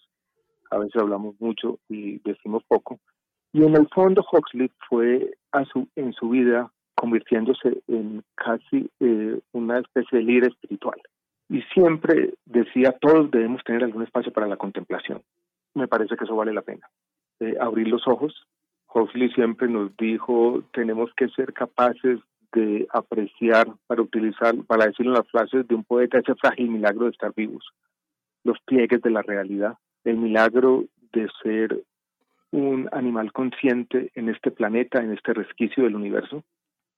A 0.72 0.78
veces 0.78 1.02
hablamos 1.02 1.36
mucho 1.40 1.80
y 1.88 2.20
decimos 2.20 2.64
poco. 2.68 3.00
Y 3.54 3.64
en 3.64 3.76
el 3.76 3.88
fondo 3.94 4.26
Huxley 4.30 4.70
fue 4.90 5.38
a 5.54 5.64
su, 5.66 5.88
en 5.96 6.12
su 6.14 6.30
vida 6.30 6.72
convirtiéndose 6.96 7.82
en 7.88 8.24
casi 8.36 8.90
eh, 9.00 9.40
una 9.54 9.80
especie 9.80 10.20
de 10.20 10.26
líder 10.26 10.50
espiritual 10.50 11.00
y 11.50 11.62
siempre 11.74 12.34
decía, 12.46 12.94
todos 13.00 13.30
debemos 13.32 13.64
tener 13.64 13.84
algún 13.84 14.04
espacio 14.04 14.32
para 14.34 14.48
la 14.48 14.58
contemplación. 14.58 15.22
Me 15.74 15.88
parece 15.88 16.16
que 16.16 16.24
eso 16.24 16.36
vale 16.36 16.54
la 16.54 16.62
pena. 16.62 16.90
Eh, 17.40 17.56
abrir 17.60 17.88
los 17.88 18.08
ojos. 18.08 18.48
Huxley 18.94 19.30
siempre 19.32 19.68
nos 19.68 19.96
dijo, 19.98 20.64
tenemos 20.74 21.12
que 21.16 21.28
ser 21.30 21.54
capaces 21.54 22.20
de 22.54 22.88
apreciar, 22.94 23.68
para 23.88 24.02
utilizar, 24.02 24.56
para 24.66 24.88
decir 24.88 25.06
las 25.06 25.28
frases 25.30 25.68
de 25.68 25.76
un 25.76 25.84
poeta, 25.84 26.20
ese 26.20 26.36
frágil 26.36 26.70
milagro 26.70 27.06
de 27.06 27.12
estar 27.12 27.34
vivos, 27.36 27.66
los 28.46 28.58
pliegues 28.62 29.02
de 29.02 29.10
la 29.10 29.22
realidad, 29.22 29.78
el 30.06 30.16
milagro 30.16 30.86
de 31.12 31.28
ser 31.44 31.84
un 32.52 32.88
animal 32.94 33.34
consciente 33.34 34.12
en 34.16 34.30
este 34.30 34.52
planeta, 34.52 35.02
en 35.02 35.12
este 35.12 35.34
resquicio 35.34 35.84
del 35.84 35.96
universo, 35.96 36.46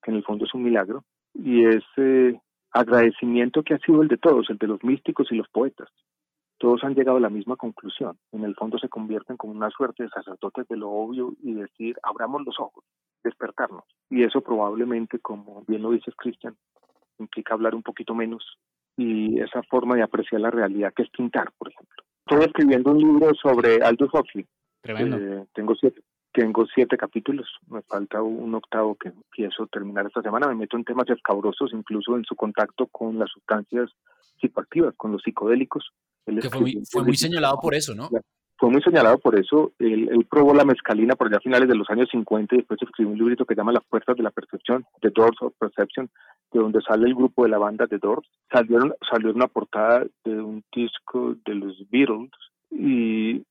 que 0.04 0.12
en 0.12 0.18
el 0.18 0.24
fondo 0.24 0.46
es 0.46 0.54
un 0.54 0.64
milagro, 0.64 1.04
y 1.34 1.66
ese 1.66 2.40
agradecimiento 2.78 3.64
que 3.64 3.74
ha 3.74 3.80
sido 3.80 4.02
el 4.02 4.08
de 4.08 4.18
todos, 4.18 4.50
el 4.50 4.58
de 4.58 4.68
los 4.68 4.84
místicos 4.84 5.28
y 5.32 5.36
los 5.36 5.48
poetas. 5.50 5.90
Todos 6.58 6.84
han 6.84 6.96
llegado 6.96 7.18
a 7.18 7.22
la 7.22 7.30
misma 7.30 7.56
conclusión. 7.56 8.18
En 8.32 8.44
el 8.44 8.56
fondo 8.56 8.80
se 8.80 8.90
convierten 8.90 9.38
como 9.38 9.54
una 9.54 9.70
suerte 9.70 10.04
de 10.04 10.10
sacerdotes 10.10 10.68
de 10.68 10.78
lo 10.78 10.90
obvio 10.90 11.34
y 11.44 11.54
decir, 11.54 11.96
abramos 12.02 12.44
los 12.46 12.60
ojos, 12.60 12.84
despertarnos. 13.24 13.84
Y 14.10 14.24
eso 14.24 14.42
probablemente, 14.42 15.20
como 15.20 15.64
bien 15.68 15.84
lo 15.84 15.92
dices, 15.92 16.16
Cristian, 16.16 16.56
implica 17.20 17.54
hablar 17.54 17.76
un 17.76 17.84
poquito 17.84 18.16
menos 18.16 18.58
y 18.96 19.40
esa 19.40 19.62
forma 19.64 19.96
de 19.96 20.02
apreciar 20.02 20.42
la 20.42 20.50
realidad 20.50 20.94
que 20.96 21.04
es 21.04 21.10
pintar, 21.10 21.52
por 21.58 21.70
ejemplo. 21.70 22.04
Estoy 22.26 22.46
escribiendo 22.46 22.92
un 22.92 22.98
libro 22.98 23.34
sobre 23.36 23.76
Aldous 23.84 24.14
Huxley. 24.14 24.46
Tremendo. 24.82 25.18
Eh, 25.18 25.46
tengo 25.54 25.76
siete, 25.76 26.02
tengo 26.34 26.66
siete 26.74 26.98
capítulos, 26.98 27.48
me 27.68 27.82
falta 27.84 28.22
un 28.22 28.54
octavo 28.56 28.96
que 28.96 29.10
empiezo 29.10 29.64
a 29.64 29.68
terminar 29.68 30.06
esta 30.06 30.22
semana. 30.22 30.48
Me 30.48 30.56
meto 30.56 30.78
en 30.78 30.84
temas 30.84 31.10
escabrosos, 31.10 31.72
incluso 31.74 32.16
en 32.16 32.24
su 32.26 32.36
contacto 32.36 32.88
con 32.88 33.18
las 33.18 33.30
sustancias 33.32 33.90
psicoactivas, 34.40 34.94
con 34.96 35.12
los 35.12 35.22
psicodélicos. 35.24 35.92
que 36.26 36.50
fue 36.50 36.62
muy, 36.62 36.84
fue 36.92 37.04
muy 37.04 37.16
señalado 37.16 37.60
por 37.60 37.74
eso, 37.74 37.96
¿no? 37.96 38.10
Fue 38.60 38.70
muy 38.72 38.82
señalado 38.82 39.20
por 39.20 39.40
eso. 39.40 39.74
Él, 39.78 40.10
él, 40.12 40.26
probó 40.30 40.54
la 40.54 40.66
mescalina 40.66 41.16
por 41.16 41.28
allá 41.28 41.38
a 41.38 41.42
finales 41.42 41.70
de 41.70 41.76
los 41.76 41.90
años 41.90 42.10
50 42.12 42.56
y 42.56 42.58
después 42.60 42.82
escribió 42.82 43.12
un 43.12 43.18
librito 43.20 43.46
que 43.46 43.54
llama 43.56 43.72
Las 43.72 43.86
Puertas 43.86 44.16
de 44.16 44.24
la 44.24 44.32
Percepción, 44.32 44.86
The 45.02 45.12
Doors 45.12 45.38
of 45.42 45.54
Perception, 45.60 46.10
de 46.52 46.60
donde 46.60 46.82
sale 46.82 47.08
el 47.08 47.16
grupo 47.16 47.44
de 47.44 47.50
la 47.50 47.60
banda 47.60 47.88
The 47.88 48.00
Doors. 48.00 48.28
Salió, 48.52 48.96
salió 49.10 49.32
una 49.32 49.48
portada 49.48 50.06
de 50.24 50.42
un 50.42 50.64
disco 50.76 51.36
de 51.46 51.56
los 51.56 51.78
Beatles 51.92 52.32
y 52.72 53.44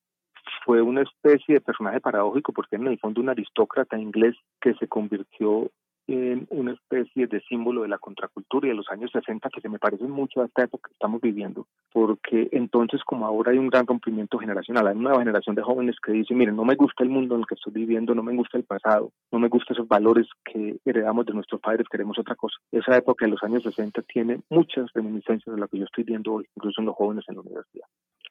fue 0.64 0.82
una 0.82 1.02
especie 1.02 1.54
de 1.54 1.61
personaje 1.61 2.00
paradójico 2.00 2.52
porque 2.52 2.76
en 2.76 2.87
el 2.87 2.98
fondo 2.98 3.20
un 3.20 3.28
aristócrata 3.28 3.98
inglés 3.98 4.37
que 4.61 4.74
se 4.74 4.88
convirtió 4.88 5.70
una 6.08 6.72
especie 6.72 7.26
de 7.26 7.40
símbolo 7.42 7.82
de 7.82 7.88
la 7.88 7.98
contracultura 7.98 8.66
y 8.66 8.70
de 8.70 8.76
los 8.76 8.88
años 8.90 9.10
60 9.12 9.48
que 9.50 9.60
se 9.60 9.68
me 9.68 9.78
parecen 9.78 10.10
mucho 10.10 10.40
a 10.40 10.46
esta 10.46 10.62
época 10.62 10.88
que 10.88 10.92
estamos 10.92 11.20
viviendo, 11.20 11.66
porque 11.92 12.48
entonces 12.52 13.02
como 13.04 13.26
ahora 13.26 13.52
hay 13.52 13.58
un 13.58 13.68
gran 13.68 13.86
rompimiento 13.86 14.38
generacional, 14.38 14.86
hay 14.86 14.94
una 14.94 15.10
nueva 15.10 15.18
generación 15.20 15.56
de 15.56 15.62
jóvenes 15.62 15.96
que 16.04 16.12
dicen, 16.12 16.38
miren, 16.38 16.54
no 16.54 16.64
me 16.64 16.76
gusta 16.76 17.02
el 17.02 17.10
mundo 17.10 17.34
en 17.34 17.40
el 17.40 17.46
que 17.46 17.56
estoy 17.56 17.72
viviendo, 17.72 18.14
no 18.14 18.22
me 18.22 18.36
gusta 18.36 18.56
el 18.56 18.64
pasado, 18.64 19.10
no 19.32 19.38
me 19.38 19.48
gustan 19.48 19.74
esos 19.74 19.88
valores 19.88 20.28
que 20.44 20.76
heredamos 20.84 21.26
de 21.26 21.34
nuestros 21.34 21.60
padres, 21.60 21.88
queremos 21.90 22.18
otra 22.18 22.36
cosa. 22.36 22.56
Esa 22.70 22.96
época 22.96 23.24
de 23.24 23.32
los 23.32 23.42
años 23.42 23.62
60 23.64 24.02
tiene 24.02 24.40
muchas 24.48 24.92
reminiscencias 24.94 25.54
de 25.54 25.60
lo 25.60 25.66
que 25.68 25.78
yo 25.78 25.84
estoy 25.84 26.04
viendo 26.04 26.34
hoy, 26.34 26.46
incluso 26.56 26.80
en 26.80 26.86
los 26.86 26.94
jóvenes 26.94 27.24
en 27.28 27.34
la 27.34 27.40
universidad. 27.40 27.86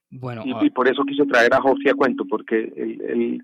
Bueno, 0.09 0.43
y, 0.45 0.53
ah, 0.53 0.59
y 0.61 0.69
por 0.69 0.87
eso 0.87 1.03
quise 1.03 1.25
traer 1.25 1.53
a 1.53 1.61
José 1.61 1.89
a 1.89 1.93
cuento, 1.93 2.25
porque 2.25 2.71
él, 2.75 3.43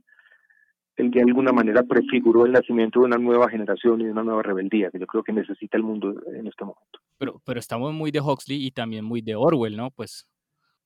él, 0.97 1.05
él 1.05 1.11
de 1.11 1.21
alguna 1.21 1.51
manera 1.51 1.83
prefiguró 1.83 2.45
el 2.45 2.51
nacimiento 2.51 2.99
de 2.99 3.05
una 3.05 3.17
nueva 3.17 3.49
generación 3.49 4.01
y 4.01 4.05
de 4.05 4.11
una 4.11 4.23
nueva 4.23 4.43
rebeldía 4.43 4.91
que 4.91 4.99
yo 4.99 5.07
creo 5.07 5.23
que 5.23 5.33
necesita 5.33 5.77
el 5.77 5.83
mundo 5.83 6.13
en 6.33 6.47
este 6.47 6.63
momento. 6.63 6.99
pero, 7.17 7.41
pero 7.45 7.59
estamos 7.59 7.93
muy 7.93 8.11
de 8.11 8.21
Huxley 8.21 8.65
y 8.65 8.71
también 8.71 9.05
muy 9.05 9.21
de 9.21 9.35
Orwell, 9.35 9.77
¿no? 9.77 9.91
Pues 9.91 10.27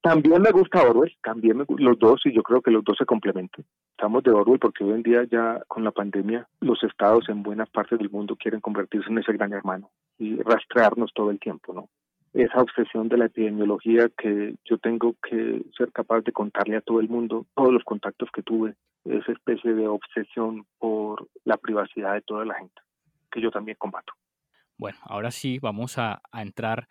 También 0.02 0.42
me 0.42 0.52
gusta 0.52 0.84
Orwell, 0.84 1.16
también 1.24 1.58
me, 1.58 1.66
los 1.78 1.98
dos, 2.00 2.22
y 2.26 2.34
yo 2.34 2.44
creo 2.44 2.62
que 2.62 2.72
los 2.72 2.84
dos 2.84 2.98
se 2.98 3.06
complementan. 3.06 3.66
Estamos 3.92 4.24
de 4.24 4.32
Orwell 4.32 4.60
porque 4.60 4.84
hoy 4.84 4.92
en 4.92 5.04
día 5.04 5.24
ya 5.30 5.62
con 5.68 5.84
la 5.84 5.92
pandemia 5.92 6.48
los 6.60 6.84
estados 6.84 7.30
en 7.30 7.44
buenas 7.44 7.70
partes 7.70 7.98
del 7.98 8.10
mundo 8.10 8.36
quieren 8.36 8.62
convertirse 8.62 9.10
en 9.10 9.20
ese 9.20 9.34
gran 9.34 9.54
hermano 9.54 9.90
y 10.18 10.36
rastrearnos 10.42 11.12
todo 11.14 11.32
el 11.32 11.40
tiempo, 11.40 11.74
¿no? 11.74 11.90
Esa 12.36 12.62
obsesión 12.62 13.08
de 13.08 13.18
la 13.18 13.26
epidemiología 13.26 14.10
que 14.10 14.56
yo 14.66 14.78
tengo 14.78 15.16
que 15.24 15.64
ser 15.78 15.92
capaz 15.94 16.22
de 16.22 16.34
contarle 16.34 16.76
a 16.76 16.82
todo 16.82 17.00
el 17.00 17.08
mundo, 17.08 17.46
todos 17.56 17.72
los 17.72 17.84
contactos 17.84 18.30
que 18.32 18.44
tuve, 18.44 18.76
esa 19.06 19.32
especie 19.32 19.74
de 19.74 19.88
obsesión 19.88 20.66
por 20.78 21.30
la 21.46 21.56
privacidad 21.56 22.14
de 22.14 22.22
toda 22.22 22.44
la 22.44 22.56
gente, 22.56 22.82
que 23.32 23.42
yo 23.42 23.52
también 23.52 23.78
combato. 23.80 24.14
Bueno, 24.78 24.98
ahora 25.04 25.32
sí 25.32 25.60
vamos 25.60 25.98
a, 25.98 26.22
a 26.30 26.42
entrar 26.42 26.90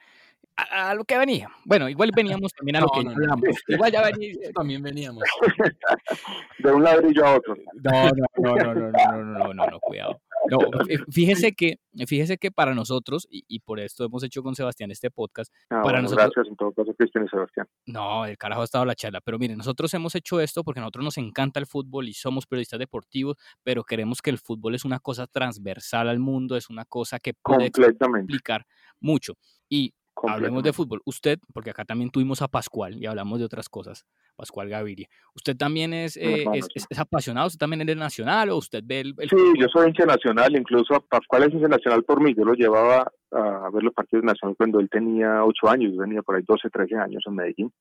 a, 0.57 0.91
a 0.91 0.95
lo 0.95 1.05
que 1.05 1.19
venía. 1.19 1.49
Bueno, 1.65 1.89
igual 1.89 2.11
veníamos 2.15 2.53
también 2.53 2.77
a 2.77 2.81
lo 2.81 2.87
No, 2.87 2.93
que 2.93 3.05
no, 3.05 3.11
ya 3.11 3.17
no. 3.17 3.23
hablamos. 3.35 3.57
Igual 3.69 3.93
ya 3.93 4.03
venía. 4.03 4.33
También 4.55 4.83
veníamos. 4.83 5.23
De 6.59 6.73
un 6.73 6.83
ladrillo 6.85 7.27
a 7.27 7.37
otro. 7.37 7.57
No, 7.83 8.11
no, 8.11 8.13
no, 8.37 8.57
no, 8.57 8.75
no, 8.75 8.75
no, 8.75 8.91
no, 8.91 9.39
no, 9.39 9.55
no, 9.55 9.67
no, 9.67 9.81
cuidado. 9.81 10.21
No, 10.51 10.59
eh, 10.89 10.99
fíjese 11.11 11.55
que, 11.55 11.79
fíjese 12.07 12.37
que 12.37 12.51
para 12.51 12.75
nosotros, 12.75 13.27
y, 13.31 13.45
y 13.49 13.61
por 13.61 13.81
esto 13.81 14.05
hemos 14.05 14.23
hecho 14.25 14.43
con 14.43 14.55
Sebastián 14.55 14.91
este 14.91 15.11
podcast, 15.11 15.51
Ah, 15.65 15.81
para 15.81 15.83
bueno, 15.83 16.03
nosotros, 16.03 16.27
gracias 16.35 16.49
en 16.51 16.57
todo 16.57 16.73
caso, 16.73 16.95
Cristian 16.95 17.25
y 17.25 17.29
Sebastián. 17.31 17.67
no, 17.87 18.27
el 18.27 18.37
carajo 18.37 18.61
ha 18.61 18.65
estado 18.65 18.85
la 18.85 18.95
charla, 18.95 19.23
pero 19.23 19.39
miren, 19.39 19.57
nosotros 19.57 19.93
hemos 19.95 20.15
hecho 20.15 20.41
esto 20.41 20.63
porque 20.63 20.81
a 20.81 20.83
nosotros 20.83 21.05
nos 21.07 21.17
encanta 21.19 21.61
el 21.61 21.67
fútbol 21.67 22.09
y 22.11 22.13
somos 22.13 22.47
periodistas 22.47 22.79
deportivos, 22.79 23.39
pero 23.63 23.85
queremos 23.85 24.21
que 24.21 24.29
el 24.31 24.39
fútbol 24.39 24.75
es 24.75 24.85
una 24.85 25.01
cosa 25.01 25.27
transversal 25.27 26.11
al 26.11 26.19
mundo, 26.19 26.57
es 26.57 26.69
una 26.69 26.85
cosa 26.85 27.19
que 27.19 27.33
puede 27.33 27.67
explicar 27.67 28.67
mucho. 29.01 29.35
Y 29.71 29.95
hablemos 30.23 30.63
de 30.63 30.73
fútbol. 30.73 31.01
Usted, 31.05 31.39
porque 31.53 31.71
acá 31.71 31.85
también 31.85 32.11
tuvimos 32.11 32.41
a 32.43 32.49
Pascual 32.49 32.97
y 32.97 33.07
hablamos 33.07 33.39
de 33.39 33.45
otras 33.45 33.69
cosas, 33.69 34.05
Pascual 34.37 34.69
Gaviria. 34.69 35.09
¿Usted 35.35 35.57
también 35.57 35.93
es, 35.93 36.17
eh, 36.17 36.45
es, 36.55 36.65
sí. 36.67 36.73
es- 36.77 36.87
es 36.91 36.99
apasionado? 36.99 37.47
¿Usted 37.49 37.59
también 37.59 37.81
es 37.83 37.87
de 37.87 37.95
Nacional 37.97 38.51
o 38.51 38.57
usted 38.57 38.83
ve 38.85 39.01
el, 39.01 39.15
el 39.19 39.29
Sí, 39.29 39.37
yo 39.59 39.67
soy 39.69 39.89
hincha 39.89 40.07
nacional, 40.07 40.57
incluso 40.57 40.95
a 40.95 41.01
Pascual 41.01 41.45
es 41.45 41.53
hincha 41.55 41.69
nacional 41.69 42.03
por 42.05 42.23
mí. 42.23 42.35
Yo 42.37 42.45
lo 42.45 42.55
llevaba 42.55 43.11
a 43.33 43.71
ver 43.73 43.83
los 43.83 43.93
partidos 43.95 44.25
nacionales 44.25 44.57
cuando 44.57 44.81
él 44.81 44.89
tenía 44.91 45.45
ocho 45.45 45.69
años, 45.69 45.93
yo 45.95 46.03
tenía 46.03 46.23
por 46.23 46.37
ahí 46.37 46.43
12, 46.47 46.71
13 46.71 46.97
años 46.97 47.23
en 47.27 47.35
Medellín. 47.35 47.73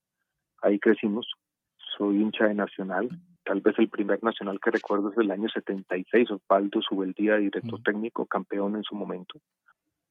Ahí 0.62 0.80
crecimos. 0.80 1.28
Soy 1.98 2.18
hincha 2.22 2.46
de 2.46 2.56
Nacional. 2.56 3.10
Tal 3.46 3.60
vez 3.62 3.76
el 3.78 3.90
primer 3.90 4.24
nacional 4.24 4.58
que 4.64 4.72
recuerdo 4.72 5.10
es 5.10 5.16
del 5.18 5.30
año 5.30 5.50
76, 5.50 6.32
Osvaldo 6.32 6.82
Subeldía, 6.82 7.36
director 7.36 7.82
técnico, 7.84 8.26
campeón 8.26 8.78
en 8.78 8.84
su 8.84 8.96
momento. 8.96 9.38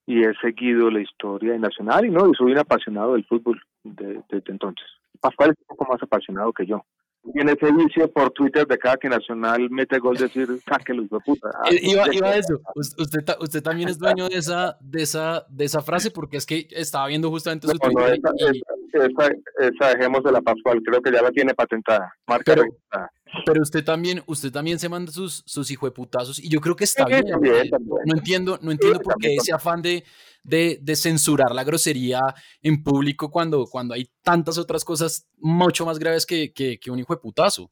Y 0.06 0.24
he 0.24 0.34
seguido 0.40 0.90
la 0.90 1.00
historia 1.00 1.52
de 1.52 1.58
Nacional 1.58 2.04
y 2.04 2.10
no, 2.10 2.28
y 2.28 2.34
soy 2.36 2.52
un 2.52 2.58
apasionado 2.58 3.12
del 3.14 3.24
fútbol 3.24 3.60
de- 3.84 4.20
desde 4.28 4.50
entonces. 4.52 4.86
Pascual 5.20 5.50
es 5.50 5.56
un 5.60 5.76
poco 5.76 5.92
más 5.92 6.02
apasionado 6.02 6.52
que 6.52 6.66
yo. 6.66 6.84
Tiene 7.32 7.52
ese 7.52 7.70
vicio 7.70 8.10
por 8.10 8.32
Twitter 8.32 8.66
de 8.66 8.76
cada 8.78 8.96
que 8.96 9.08
Nacional 9.08 9.70
mete 9.70 10.00
gol 10.00 10.16
decir, 10.16 10.48
sáquelo, 10.66 11.04
hijo 11.04 11.18
de 11.18 11.24
puta. 11.24 11.50
Ah, 11.54 11.68
Eh, 11.70 11.78
Iba, 11.82 12.12
iba 12.12 12.28
a 12.30 12.36
eso. 12.36 12.58
Us- 12.74 12.96
Usted, 12.98 13.20
usted 13.40 13.62
también 13.62 13.88
es 13.88 13.96
dueño 13.98 14.28
de 14.28 14.38
esa, 14.38 14.76
de 14.80 15.02
esa, 15.02 15.46
de 15.48 15.64
esa 15.66 15.82
frase 15.82 16.10
porque 16.10 16.38
es 16.38 16.46
que 16.46 16.66
estaba 16.72 17.06
viendo 17.06 17.30
justamente 17.30 17.68
su 17.68 17.74
No, 17.74 17.78
no, 17.92 18.06
Twitter 18.08 18.18
esa, 18.18 18.50
y- 18.50 18.58
esa, 18.92 19.06
esa, 19.06 19.34
esa 19.68 19.96
dejemos 19.96 20.24
de 20.24 20.32
la 20.32 20.40
Pascual, 20.42 20.82
creo 20.84 21.00
que 21.00 21.12
ya 21.12 21.22
la 21.22 21.30
tiene 21.30 21.54
patentada. 21.54 22.12
Marca 22.26 22.54
Pero- 22.54 22.62
registrada. 22.64 23.10
Pero 23.46 23.62
usted 23.62 23.84
también, 23.84 24.22
usted 24.26 24.52
también 24.52 24.78
se 24.78 24.88
manda 24.88 25.10
sus, 25.10 25.42
sus 25.46 25.70
hijueputazos 25.70 26.38
y 26.38 26.48
yo 26.48 26.60
creo 26.60 26.76
que 26.76 26.84
está 26.84 27.04
Sí, 27.06 27.12
bien. 27.12 27.26
también, 27.26 27.54
eh, 27.54 27.70
también. 27.70 27.96
No 28.04 28.14
entiendo, 28.14 28.58
no 28.62 28.70
entiendo 28.70 28.98
Sí, 28.98 29.04
por 29.04 29.14
qué 29.14 29.20
también, 29.28 29.40
ese 29.40 29.52
afán 29.52 29.82
de, 29.82 30.04
de, 30.42 30.78
de 30.82 30.96
censurar 30.96 31.54
la 31.54 31.64
grosería 31.64 32.20
en 32.62 32.82
público 32.82 33.30
cuando, 33.30 33.66
cuando 33.66 33.94
hay 33.94 34.10
tantas 34.22 34.58
otras 34.58 34.84
cosas 34.84 35.26
mucho 35.38 35.86
más 35.86 35.98
graves 35.98 36.26
que, 36.26 36.52
que, 36.52 36.78
que 36.78 36.90
un 36.90 36.98
hijueputazo. 36.98 37.70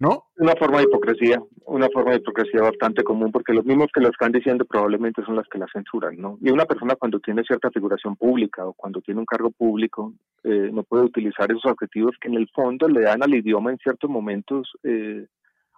¿No? 0.00 0.28
Una 0.38 0.54
forma 0.56 0.78
de 0.78 0.84
hipocresía, 0.84 1.42
una 1.66 1.88
forma 1.92 2.12
de 2.12 2.16
hipocresía 2.16 2.62
bastante 2.62 3.04
común, 3.04 3.30
porque 3.30 3.52
los 3.52 3.66
mismos 3.66 3.88
que 3.92 4.00
lo 4.00 4.08
están 4.08 4.32
diciendo 4.32 4.64
probablemente 4.64 5.22
son 5.26 5.36
las 5.36 5.46
que 5.46 5.58
la 5.58 5.66
censuran, 5.70 6.16
¿no? 6.16 6.38
Y 6.40 6.50
una 6.50 6.64
persona 6.64 6.96
cuando 6.96 7.20
tiene 7.20 7.44
cierta 7.44 7.70
figuración 7.70 8.16
pública 8.16 8.66
o 8.66 8.72
cuando 8.72 9.02
tiene 9.02 9.20
un 9.20 9.26
cargo 9.26 9.50
público 9.50 10.14
eh, 10.42 10.70
no 10.72 10.84
puede 10.84 11.04
utilizar 11.04 11.50
esos 11.50 11.66
adjetivos 11.66 12.16
que 12.18 12.28
en 12.28 12.36
el 12.36 12.48
fondo 12.48 12.88
le 12.88 13.02
dan 13.02 13.22
al 13.22 13.34
idioma 13.34 13.72
en 13.72 13.78
ciertos 13.78 14.08
momentos 14.08 14.72
eh, 14.84 15.26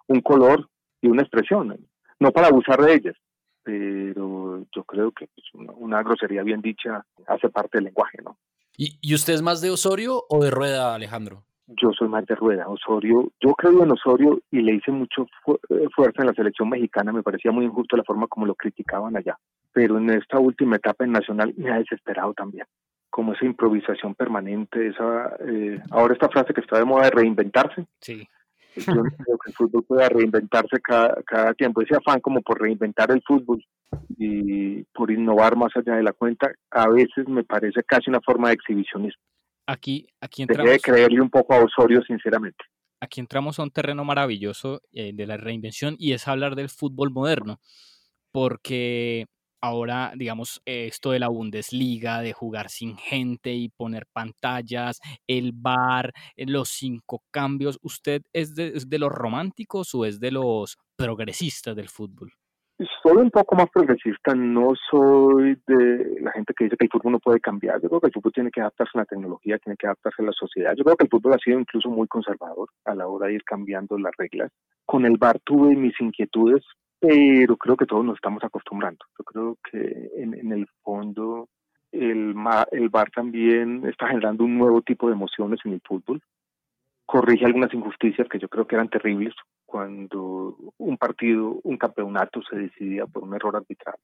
un 0.07 0.21
color 0.21 0.69
y 1.01 1.09
una 1.09 1.23
expresión, 1.23 1.77
no 2.17 2.31
para 2.31 2.47
abusar 2.47 2.81
de 2.81 2.93
ellas, 2.93 3.15
pero 3.61 4.65
yo 4.73 4.83
creo 4.85 5.11
que 5.11 5.27
pues, 5.27 5.47
una, 5.53 5.73
una 5.73 6.01
grosería 6.01 6.43
bien 6.43 6.61
dicha 6.61 7.05
hace 7.27 7.49
parte 7.49 7.77
del 7.77 7.85
lenguaje, 7.85 8.19
¿no? 8.23 8.37
¿Y, 8.77 8.97
¿Y 9.01 9.13
usted 9.15 9.33
es 9.33 9.41
más 9.41 9.59
de 9.59 9.69
Osorio 9.69 10.23
o 10.29 10.43
de 10.43 10.49
Rueda, 10.49 10.95
Alejandro? 10.95 11.43
Yo 11.67 11.91
soy 11.91 12.07
más 12.09 12.25
de 12.25 12.35
rueda. 12.35 12.67
Osorio, 12.67 13.31
yo 13.39 13.53
creo 13.53 13.83
en 13.83 13.91
Osorio 13.91 14.39
y 14.51 14.61
le 14.61 14.75
hice 14.75 14.91
mucho 14.91 15.25
fu- 15.43 15.59
eh, 15.69 15.87
fuerza 15.95 16.21
en 16.21 16.27
la 16.27 16.33
selección 16.33 16.69
mexicana. 16.69 17.11
Me 17.13 17.23
parecía 17.23 17.51
muy 17.51 17.65
injusto 17.65 17.95
la 17.97 18.03
forma 18.03 18.27
como 18.27 18.45
lo 18.45 18.55
criticaban 18.55 19.15
allá. 19.15 19.37
Pero 19.71 19.97
en 19.97 20.09
esta 20.11 20.39
última 20.39 20.75
etapa 20.75 21.03
en 21.05 21.11
Nacional 21.13 21.53
me 21.57 21.71
ha 21.71 21.77
desesperado 21.79 22.33
también. 22.33 22.65
Como 23.09 23.33
esa 23.33 23.45
improvisación 23.45 24.15
permanente, 24.15 24.87
esa 24.87 25.35
eh, 25.47 25.79
ahora 25.91 26.13
esta 26.13 26.29
frase 26.29 26.53
que 26.53 26.61
está 26.61 26.77
de 26.77 26.85
moda 26.85 27.05
de 27.05 27.11
reinventarse. 27.11 27.85
Sí. 27.99 28.27
Yo 28.75 28.95
no 28.95 29.03
creo 29.03 29.37
que 29.37 29.51
el 29.51 29.55
fútbol 29.55 29.83
pueda 29.83 30.09
reinventarse 30.09 30.79
cada, 30.81 31.21
cada 31.23 31.53
tiempo. 31.53 31.81
Ese 31.81 31.95
afán 31.95 32.19
como 32.21 32.41
por 32.41 32.59
reinventar 32.59 33.11
el 33.11 33.21
fútbol 33.21 33.63
y 34.17 34.83
por 34.85 35.11
innovar 35.11 35.55
más 35.55 35.71
allá 35.75 35.95
de 35.95 36.03
la 36.03 36.13
cuenta, 36.13 36.51
a 36.71 36.89
veces 36.89 37.27
me 37.27 37.43
parece 37.43 37.83
casi 37.83 38.09
una 38.09 38.19
forma 38.21 38.47
de 38.47 38.55
exhibicionismo. 38.55 39.21
Aquí, 39.67 40.07
aquí 40.19 40.45
Dejé 40.45 40.61
de 40.61 40.63
entramos, 40.63 40.81
creerle 40.83 41.21
un 41.21 41.29
poco 41.29 41.53
a 41.53 41.63
Osorio, 41.63 42.01
sinceramente. 42.03 42.65
aquí 43.01 43.19
entramos 43.19 43.59
a 43.59 43.63
un 43.63 43.71
terreno 43.71 44.03
maravilloso 44.03 44.81
eh, 44.91 45.11
de 45.13 45.25
la 45.27 45.37
reinvención 45.37 45.95
y 45.97 46.13
es 46.13 46.27
hablar 46.27 46.55
del 46.55 46.69
fútbol 46.69 47.11
moderno, 47.11 47.59
porque 48.31 49.25
ahora, 49.61 50.11
digamos, 50.17 50.61
eh, 50.65 50.87
esto 50.87 51.11
de 51.11 51.19
la 51.19 51.29
Bundesliga, 51.29 52.21
de 52.21 52.33
jugar 52.33 52.69
sin 52.69 52.97
gente 52.97 53.53
y 53.53 53.69
poner 53.69 54.05
pantallas, 54.11 54.99
el 55.25 55.53
bar, 55.53 56.11
eh, 56.35 56.45
los 56.45 56.67
cinco 56.69 57.23
cambios, 57.31 57.79
¿usted 57.81 58.23
es 58.33 58.55
de, 58.55 58.73
es 58.75 58.89
de 58.89 58.99
los 58.99 59.11
románticos 59.11 59.95
o 59.95 60.03
es 60.05 60.19
de 60.19 60.31
los 60.31 60.77
progresistas 60.97 61.75
del 61.77 61.87
fútbol? 61.87 62.33
Soy 63.01 63.17
un 63.17 63.29
poco 63.29 63.55
más 63.55 63.69
progresista, 63.69 64.33
no 64.33 64.69
soy 64.89 65.57
de 65.67 66.21
la 66.21 66.31
gente 66.31 66.53
que 66.53 66.65
dice 66.65 66.77
que 66.77 66.85
el 66.85 66.91
fútbol 66.91 67.13
no 67.13 67.19
puede 67.19 67.39
cambiar. 67.39 67.81
Yo 67.81 67.89
creo 67.89 68.01
que 68.01 68.07
el 68.07 68.13
fútbol 68.13 68.33
tiene 68.33 68.51
que 68.51 68.61
adaptarse 68.61 68.91
a 68.95 69.01
la 69.01 69.05
tecnología, 69.05 69.59
tiene 69.59 69.77
que 69.77 69.87
adaptarse 69.87 70.21
a 70.21 70.25
la 70.25 70.31
sociedad. 70.31 70.73
Yo 70.75 70.83
creo 70.83 70.97
que 70.97 71.03
el 71.03 71.09
fútbol 71.09 71.33
ha 71.33 71.37
sido 71.37 71.59
incluso 71.59 71.89
muy 71.89 72.07
conservador 72.07 72.69
a 72.85 72.95
la 72.95 73.07
hora 73.07 73.27
de 73.27 73.35
ir 73.35 73.43
cambiando 73.43 73.97
las 73.97 74.13
reglas. 74.17 74.51
Con 74.85 75.05
el 75.05 75.17
VAR 75.17 75.39
tuve 75.43 75.75
mis 75.75 75.99
inquietudes, 76.01 76.63
pero 76.99 77.57
creo 77.57 77.77
que 77.77 77.85
todos 77.85 78.03
nos 78.03 78.15
estamos 78.15 78.43
acostumbrando. 78.43 79.05
Yo 79.17 79.23
creo 79.23 79.57
que 79.71 80.09
en, 80.17 80.33
en 80.33 80.51
el 80.51 80.67
fondo 80.81 81.49
el, 81.91 82.33
el 82.71 82.89
VAR 82.89 83.11
también 83.11 83.85
está 83.85 84.07
generando 84.07 84.43
un 84.43 84.57
nuevo 84.57 84.81
tipo 84.81 85.07
de 85.07 85.13
emociones 85.13 85.59
en 85.63 85.73
el 85.73 85.81
fútbol. 85.81 86.21
Corrige 87.05 87.45
algunas 87.45 87.73
injusticias 87.73 88.27
que 88.27 88.39
yo 88.39 88.49
creo 88.49 88.65
que 88.65 88.75
eran 88.75 88.89
terribles 88.89 89.35
cuando 89.73 90.55
un 90.77 90.97
partido, 90.97 91.59
un 91.63 91.77
campeonato 91.77 92.43
se 92.47 92.55
decidía 92.55 93.07
por 93.07 93.23
un 93.23 93.33
error 93.33 93.55
arbitral. 93.55 93.95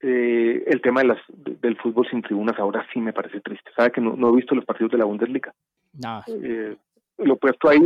Eh, 0.00 0.62
el 0.66 0.82
tema 0.82 1.00
de 1.00 1.06
las, 1.08 1.18
de- 1.28 1.56
del 1.56 1.78
fútbol 1.78 2.06
sin 2.10 2.20
tribunas 2.20 2.58
ahora 2.58 2.86
sí 2.92 3.00
me 3.00 3.14
parece 3.14 3.40
triste. 3.40 3.70
Sabe 3.74 3.90
que 3.90 4.02
no, 4.02 4.16
no 4.16 4.28
he 4.28 4.36
visto 4.36 4.54
los 4.54 4.66
partidos 4.66 4.92
de 4.92 4.98
la 4.98 5.06
Bundesliga. 5.06 5.54
Nada. 5.94 6.26
Eh, 6.28 6.76
lo 7.16 7.34
he 7.34 7.36
puesto 7.38 7.70
ahí 7.70 7.80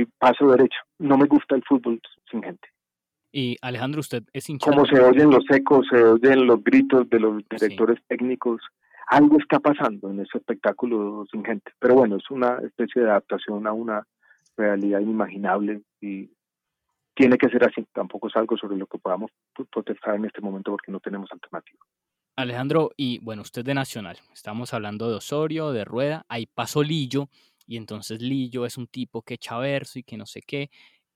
y 0.00 0.04
paso 0.18 0.50
derecho. 0.50 0.80
No 0.98 1.16
me 1.16 1.26
gusta 1.26 1.54
el 1.54 1.62
fútbol 1.62 2.00
sin 2.28 2.42
gente. 2.42 2.66
Y 3.30 3.56
Alejandro, 3.62 4.00
usted 4.00 4.24
es 4.32 4.50
hincha 4.50 4.68
Como 4.68 4.84
se 4.86 5.00
oyen 5.00 5.30
los 5.30 5.44
ecos, 5.48 5.86
se 5.92 6.02
oyen 6.02 6.44
los 6.44 6.64
gritos 6.64 7.08
de 7.08 7.20
los 7.20 7.44
directores 7.48 8.00
técnicos. 8.08 8.60
Algo 9.06 9.38
está 9.38 9.60
pasando 9.60 10.10
en 10.10 10.18
ese 10.18 10.38
espectáculo 10.38 11.24
sin 11.30 11.44
gente. 11.44 11.70
Pero 11.78 11.94
bueno, 11.94 12.16
es 12.16 12.28
una 12.32 12.58
especie 12.64 13.02
de 13.02 13.10
adaptación 13.10 13.68
a 13.68 13.72
una 13.72 14.04
realidad 14.56 14.98
inimaginable 14.98 15.82
y 16.00 16.28
tiene 17.20 17.36
que 17.36 17.50
ser 17.50 17.62
así. 17.64 17.86
Tampoco 17.92 18.28
es 18.28 18.36
algo 18.36 18.56
sobre 18.56 18.78
lo 18.78 18.86
que 18.86 18.98
podamos 18.98 19.30
protestar 19.70 20.14
en 20.14 20.24
este 20.24 20.40
momento 20.40 20.70
porque 20.70 20.90
no 20.90 21.00
tenemos 21.00 21.30
alternativa. 21.30 21.78
Alejandro, 22.36 22.92
y 22.96 23.18
bueno, 23.18 23.42
usted 23.42 23.62
de 23.62 23.74
Nacional, 23.74 24.16
estamos 24.32 24.72
hablando 24.72 25.10
de 25.10 25.16
Osorio, 25.16 25.72
de 25.72 25.84
Rueda, 25.84 26.24
ahí 26.28 26.46
pasó 26.46 26.82
Lillo, 26.82 27.28
y 27.66 27.76
entonces 27.76 28.22
Lillo 28.22 28.64
es 28.64 28.78
un 28.78 28.86
tipo 28.86 29.20
que 29.20 29.34
echa 29.34 29.58
verso 29.58 29.98
y 29.98 30.02
que 30.02 30.16
no 30.16 30.24
sé 30.24 30.40
qué, 30.40 30.70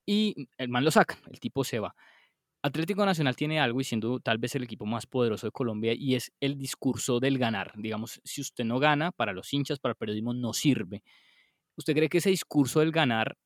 y 0.05 0.47
el 0.59 0.69
man 0.69 0.85
lo 0.85 0.91
saca, 0.91 1.17
el 1.31 1.41
tipo 1.41 1.65
se 1.65 1.79
va. 1.79 1.95
Atlético 2.63 3.07
Nacional 3.07 3.37
tiene 3.37 3.59
algo 3.59 3.81
y 3.81 3.85
siendo 3.85 4.21
tal 4.21 4.37
vez 4.37 4.55
el 4.55 4.65
equipo 4.65 4.85
más 4.85 5.07
poderoso 5.07 5.47
de 5.47 5.53
Colombia 5.53 5.95
y 5.97 6.17
es 6.17 6.33
el 6.41 6.59
discurso 6.59 7.21
del 7.21 7.39
ganar. 7.39 7.73
Digamos, 7.77 8.21
si 8.25 8.43
usted 8.43 8.65
no 8.65 8.79
gana, 8.79 9.13
para 9.13 9.33
los 9.33 9.53
hinchas, 9.55 9.79
para 9.79 9.93
el 9.93 9.97
periodismo 9.97 10.35
no 10.35 10.53
sirve. 10.53 11.03
¿Usted 11.77 11.95
cree 11.95 12.09
que 12.09 12.19
ese 12.19 12.31
discurso 12.31 12.81
del 12.81 12.91
ganar 12.91 13.37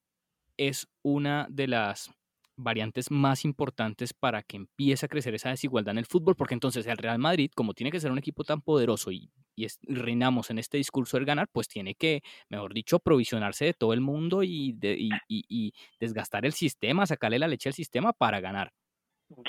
es 0.57 0.89
una 1.03 1.47
de 1.51 1.69
las 1.69 2.11
variantes 2.59 3.11
más 3.11 3.45
importantes 3.45 4.13
para 4.13 4.43
que 4.43 4.57
empiece 4.57 5.07
a 5.07 5.09
crecer 5.09 5.35
esa 5.35 5.51
desigualdad 5.51 5.93
en 5.93 5.99
el 5.99 6.07
fútbol, 6.07 6.35
porque 6.37 6.55
entonces 6.55 6.87
el 6.87 6.99
Real 6.99 7.19
Madrid, 7.19 7.51
como 7.55 7.73
tiene 7.73 7.91
que 7.91 8.01
ser 8.01 8.11
un 8.11 8.19
equipo 8.19 8.45
tan 8.45 8.61
poderoso 8.61 9.11
y, 9.11 9.31
y, 9.57 9.67
reinamos 9.83 10.51
en 10.51 10.59
este 10.59 10.77
discurso 10.77 11.17
del 11.17 11.27
ganar, 11.27 11.49
pues 11.51 11.69
tiene 11.69 11.95
que, 11.95 12.21
mejor 12.51 12.75
dicho, 12.75 12.97
aprovisionarse 12.97 13.65
de 13.65 13.75
todo 13.75 13.93
el 13.93 14.01
mundo 14.01 14.43
y, 14.43 14.73
de, 14.73 14.97
y, 14.99 15.11
y, 15.29 15.73
desgastar 16.01 16.45
el 16.45 16.53
sistema, 16.53 17.07
sacarle 17.07 17.39
la 17.39 17.49
leche 17.49 17.69
al 17.69 17.75
sistema 17.75 18.13
para 18.13 18.41
ganar. 18.41 18.73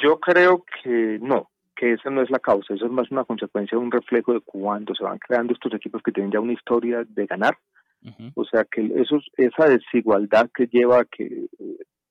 Yo 0.01 0.19
creo 0.19 0.63
que 0.83 1.17
no, 1.21 1.49
que 1.75 1.93
esa 1.93 2.09
no 2.09 2.21
es 2.21 2.29
la 2.29 2.39
causa, 2.39 2.75
eso 2.75 2.85
es 2.85 2.91
más 2.91 3.09
una 3.09 3.25
consecuencia, 3.25 3.77
un 3.77 3.91
reflejo 3.91 4.33
de 4.33 4.41
cuando 4.41 4.93
se 4.93 5.03
van 5.03 5.17
creando 5.17 5.53
estos 5.53 5.73
equipos 5.73 6.01
que 6.03 6.11
tienen 6.11 6.31
ya 6.31 6.39
una 6.39 6.53
historia 6.53 7.03
de 7.07 7.25
ganar. 7.25 7.57
Uh 8.01 8.09
-huh. 8.09 8.31
O 8.35 8.45
sea 8.45 8.65
que 8.65 8.81
eso, 8.95 9.19
esa 9.35 9.67
desigualdad 9.67 10.49
que 10.53 10.67
lleva 10.67 11.01
a 11.01 11.05
que 11.05 11.47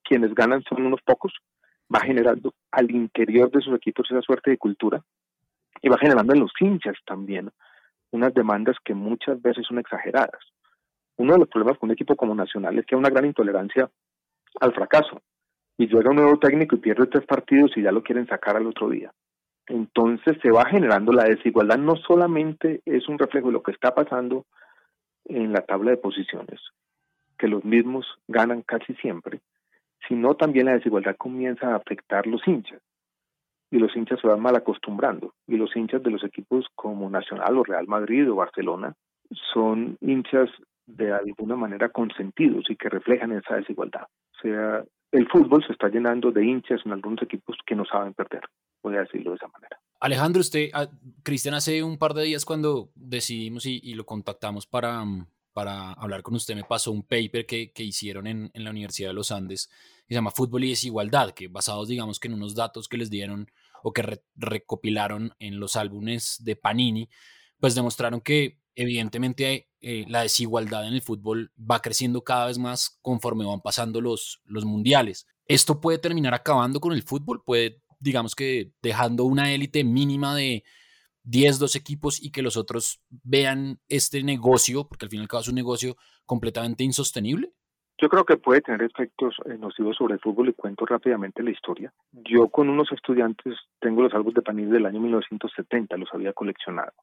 quienes 0.09 0.33
ganan 0.33 0.63
son 0.63 0.83
unos 0.83 1.01
pocos, 1.03 1.31
va 1.93 1.99
generando 1.99 2.55
al 2.71 2.89
interior 2.89 3.51
de 3.51 3.61
sus 3.61 3.75
equipos 3.75 4.09
esa 4.09 4.21
suerte 4.21 4.49
de 4.49 4.57
cultura 4.57 5.03
y 5.83 5.87
va 5.87 5.99
generando 5.99 6.33
en 6.33 6.39
los 6.39 6.51
hinchas 6.59 6.95
también 7.05 7.51
unas 8.09 8.33
demandas 8.33 8.75
que 8.83 8.95
muchas 8.95 9.39
veces 9.39 9.67
son 9.67 9.77
exageradas. 9.77 10.41
Uno 11.17 11.33
de 11.33 11.39
los 11.39 11.47
problemas 11.47 11.77
con 11.77 11.89
un 11.89 11.93
equipo 11.93 12.15
como 12.15 12.33
Nacional 12.33 12.79
es 12.79 12.87
que 12.87 12.95
hay 12.95 12.99
una 12.99 13.11
gran 13.11 13.25
intolerancia 13.25 13.87
al 14.59 14.73
fracaso 14.73 15.21
y 15.77 15.85
llega 15.85 16.09
un 16.09 16.15
nuevo 16.15 16.39
técnico 16.39 16.75
y 16.75 16.79
pierde 16.79 17.05
tres 17.05 17.27
partidos 17.27 17.71
y 17.75 17.83
ya 17.83 17.91
lo 17.91 18.01
quieren 18.01 18.25
sacar 18.25 18.57
al 18.57 18.65
otro 18.65 18.89
día. 18.89 19.11
Entonces 19.67 20.37
se 20.41 20.49
va 20.49 20.65
generando 20.65 21.11
la 21.13 21.25
desigualdad, 21.25 21.77
no 21.77 21.95
solamente 21.97 22.81
es 22.85 23.07
un 23.07 23.19
reflejo 23.19 23.47
de 23.47 23.53
lo 23.53 23.61
que 23.61 23.73
está 23.73 23.93
pasando 23.93 24.47
en 25.25 25.53
la 25.53 25.61
tabla 25.61 25.91
de 25.91 25.97
posiciones, 25.97 26.59
que 27.37 27.47
los 27.47 27.63
mismos 27.63 28.07
ganan 28.27 28.63
casi 28.63 28.95
siempre, 28.95 29.41
sino 30.09 30.35
también 30.35 30.65
la 30.65 30.73
desigualdad 30.73 31.15
comienza 31.15 31.67
a 31.67 31.75
afectar 31.75 32.27
los 32.27 32.45
hinchas. 32.45 32.81
Y 33.71 33.77
los 33.77 33.95
hinchas 33.95 34.19
se 34.19 34.27
van 34.27 34.41
mal 34.41 34.55
acostumbrando. 34.55 35.35
Y 35.47 35.55
los 35.55 35.73
hinchas 35.75 36.01
de 36.01 36.09
los 36.09 36.23
equipos 36.23 36.65
como 36.75 37.09
Nacional 37.09 37.57
o 37.57 37.63
Real 37.63 37.87
Madrid 37.87 38.29
o 38.29 38.35
Barcelona 38.35 38.95
son 39.53 39.95
hinchas 40.01 40.49
de 40.87 41.13
alguna 41.13 41.55
manera 41.55 41.89
consentidos 41.89 42.65
y 42.69 42.75
que 42.75 42.89
reflejan 42.89 43.31
esa 43.31 43.55
desigualdad. 43.55 44.01
O 44.03 44.41
sea, 44.41 44.83
el 45.11 45.27
fútbol 45.29 45.63
se 45.63 45.73
está 45.73 45.87
llenando 45.87 46.31
de 46.31 46.43
hinchas 46.43 46.81
en 46.83 46.93
algunos 46.93 47.21
equipos 47.21 47.55
que 47.63 47.75
no 47.75 47.85
saben 47.85 48.15
perder, 48.15 48.41
voy 48.81 48.95
a 48.95 49.01
decirlo 49.01 49.31
de 49.31 49.35
esa 49.35 49.47
manera. 49.49 49.79
Alejandro, 49.99 50.39
usted, 50.39 50.69
Cristian, 51.23 51.53
hace 51.53 51.83
un 51.83 51.99
par 51.99 52.15
de 52.15 52.23
días 52.23 52.45
cuando 52.45 52.89
decidimos 52.95 53.67
y, 53.67 53.79
y 53.83 53.93
lo 53.93 54.05
contactamos 54.05 54.65
para, 54.65 55.03
para 55.59 55.91
hablar 55.91 56.23
con 56.23 56.35
usted, 56.35 56.55
me 56.55 56.63
pasó 56.63 56.89
un 56.89 57.03
paper 57.03 57.45
que, 57.45 57.73
que 57.73 57.83
hicieron 57.83 58.27
en, 58.27 58.49
en, 58.53 58.63
la 58.63 58.69
Universidad 58.69 59.09
de 59.09 59.13
los 59.13 59.29
Andes, 59.29 59.67
que 60.07 60.13
se 60.13 60.13
llama 60.13 60.31
Fútbol 60.31 60.63
y 60.63 60.69
Desigualdad, 60.69 61.31
que 61.31 61.49
basados, 61.49 61.89
digamos, 61.89 62.17
que 62.17 62.29
en 62.29 62.35
unos 62.35 62.55
datos 62.55 62.87
que 62.87 62.95
les 62.95 63.09
dieron 63.09 63.51
o 63.83 63.91
que 63.91 64.01
re, 64.01 64.23
recopilaron 64.37 65.33
en 65.37 65.59
los 65.59 65.75
álbumes 65.75 66.37
de 66.45 66.55
Panini, 66.55 67.09
pues 67.59 67.75
demostraron 67.75 68.21
que 68.21 68.61
evidentemente 68.73 69.69
eh, 69.81 70.05
la 70.07 70.21
desigualdad 70.21 70.87
en 70.87 70.93
el 70.93 71.01
fútbol 71.01 71.51
va 71.59 71.81
creciendo 71.81 72.23
cada 72.23 72.45
vez 72.45 72.57
más 72.57 72.97
conforme 73.01 73.43
van 73.43 73.59
pasando 73.59 73.99
los, 73.99 74.39
los 74.45 74.63
mundiales. 74.63 75.27
¿Esto 75.45 75.81
puede 75.81 75.97
terminar 75.97 76.33
acabando 76.33 76.79
con 76.79 76.93
el 76.93 77.03
fútbol? 77.03 77.43
¿Puede, 77.43 77.81
digamos 77.99 78.33
que, 78.33 78.71
dejando 78.81 79.25
una 79.25 79.53
élite 79.53 79.83
mínima 79.83 80.33
de 80.37 80.63
10, 81.29 81.59
12 81.59 81.77
equipos 81.77 82.23
y 82.23 82.31
que 82.31 82.41
los 82.41 82.57
otros 82.57 83.01
vean 83.09 83.79
este 83.87 84.23
negocio, 84.23 84.87
porque 84.87 85.05
al 85.05 85.09
fin 85.09 85.19
y 85.19 85.23
al 85.23 85.27
cabo 85.27 85.41
es 85.41 85.49
un 85.49 85.55
negocio 85.55 85.95
completamente 86.25 86.83
insostenible? 86.83 87.51
Yo 88.01 88.07
creo 88.07 88.23
que 88.23 88.37
puede 88.37 88.61
tener 88.61 88.81
efectos 88.81 89.35
nocivos 89.59 89.97
sobre 89.97 90.13
el 90.13 90.21
fútbol 90.21 90.49
y 90.49 90.53
cuento 90.53 90.85
rápidamente 90.85 91.43
la 91.43 91.51
historia. 91.51 91.93
Yo 92.13 92.47
con 92.47 92.69
unos 92.69 92.89
estudiantes 92.93 93.55
tengo 93.79 94.01
los 94.01 94.13
álbumes 94.13 94.35
de 94.35 94.41
Panini 94.41 94.71
del 94.71 94.85
año 94.85 95.01
1970, 95.01 95.97
los 95.97 96.09
había 96.13 96.31
coleccionado. 96.31 96.93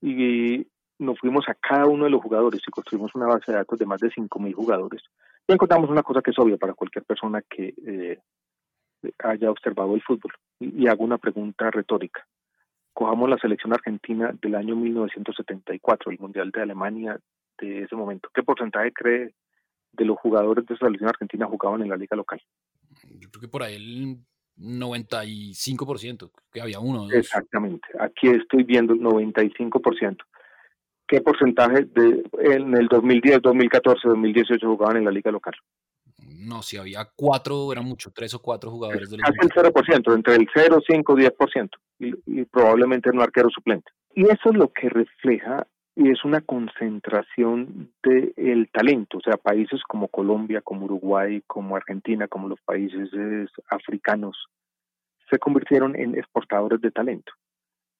Y 0.00 0.66
nos 0.98 1.18
fuimos 1.18 1.46
a 1.48 1.54
cada 1.54 1.86
uno 1.86 2.04
de 2.04 2.10
los 2.10 2.22
jugadores 2.22 2.62
y 2.66 2.70
construimos 2.70 3.14
una 3.14 3.26
base 3.26 3.52
de 3.52 3.58
datos 3.58 3.78
de 3.78 3.84
más 3.84 4.00
de 4.00 4.08
5.000 4.08 4.54
jugadores. 4.54 5.02
Y 5.46 5.52
encontramos 5.52 5.90
una 5.90 6.02
cosa 6.02 6.22
que 6.22 6.30
es 6.30 6.38
obvia 6.38 6.56
para 6.56 6.72
cualquier 6.72 7.04
persona 7.04 7.42
que 7.42 7.74
eh, 7.86 8.18
haya 9.18 9.50
observado 9.50 9.94
el 9.94 10.02
fútbol. 10.02 10.32
Y, 10.58 10.84
y, 10.84 10.88
hago 10.88 11.04
una 11.04 11.18
pregunta 11.18 11.70
retórica. 11.70 12.26
Cojamos 12.96 13.28
la 13.28 13.36
selección 13.36 13.74
argentina 13.74 14.32
del 14.40 14.54
año 14.54 14.74
1974, 14.74 16.12
el 16.12 16.18
Mundial 16.18 16.50
de 16.50 16.62
Alemania 16.62 17.20
de 17.58 17.82
ese 17.82 17.94
momento. 17.94 18.30
¿Qué 18.32 18.42
porcentaje 18.42 18.90
cree 18.94 19.34
de 19.92 20.04
los 20.06 20.18
jugadores 20.18 20.64
de 20.64 20.72
esa 20.72 20.86
selección 20.86 21.10
argentina 21.10 21.44
jugaban 21.44 21.82
en 21.82 21.90
la 21.90 21.98
liga 21.98 22.16
local? 22.16 22.40
Yo 23.04 23.28
creo 23.28 23.42
que 23.42 23.48
por 23.48 23.62
ahí 23.62 23.74
el 23.76 24.16
95%, 24.58 26.30
que 26.50 26.62
había 26.62 26.80
uno. 26.80 27.02
Dos. 27.02 27.12
Exactamente. 27.12 27.86
Aquí 28.00 28.28
estoy 28.28 28.62
viendo 28.62 28.94
el 28.94 29.00
95% 29.00 30.24
qué 31.06 31.20
porcentaje 31.20 31.84
de 31.84 32.24
en 32.40 32.76
el 32.76 32.88
2010, 32.88 33.42
2014, 33.42 34.08
2018 34.08 34.66
jugaban 34.66 34.96
en 34.96 35.04
la 35.04 35.10
liga 35.10 35.30
local. 35.30 35.54
No, 36.34 36.62
si 36.62 36.76
había 36.76 37.08
cuatro, 37.16 37.72
eran 37.72 37.84
mucho, 37.84 38.10
tres 38.12 38.34
o 38.34 38.40
cuatro 38.40 38.70
jugadores 38.70 39.10
del 39.10 39.20
Casi 39.20 39.38
el 39.40 39.50
0%, 39.50 40.14
entre 40.14 40.34
el 40.36 40.48
0, 40.54 40.80
5, 40.86 41.14
10%, 41.14 41.70
y, 41.98 42.14
y 42.26 42.44
probablemente 42.44 43.10
un 43.10 43.20
arquero 43.20 43.50
suplente. 43.50 43.90
Y 44.14 44.24
eso 44.24 44.50
es 44.50 44.56
lo 44.56 44.72
que 44.72 44.88
refleja 44.88 45.66
y 45.94 46.10
es 46.10 46.24
una 46.24 46.42
concentración 46.42 47.90
del 48.02 48.34
de 48.36 48.68
talento, 48.70 49.16
o 49.16 49.20
sea, 49.20 49.38
países 49.38 49.80
como 49.88 50.08
Colombia, 50.08 50.60
como 50.60 50.84
Uruguay, 50.84 51.42
como 51.46 51.74
Argentina, 51.74 52.28
como 52.28 52.48
los 52.48 52.60
países 52.60 53.08
africanos, 53.70 54.36
se 55.30 55.38
convirtieron 55.38 55.96
en 55.96 56.14
exportadores 56.14 56.80
de 56.82 56.90
talento 56.90 57.32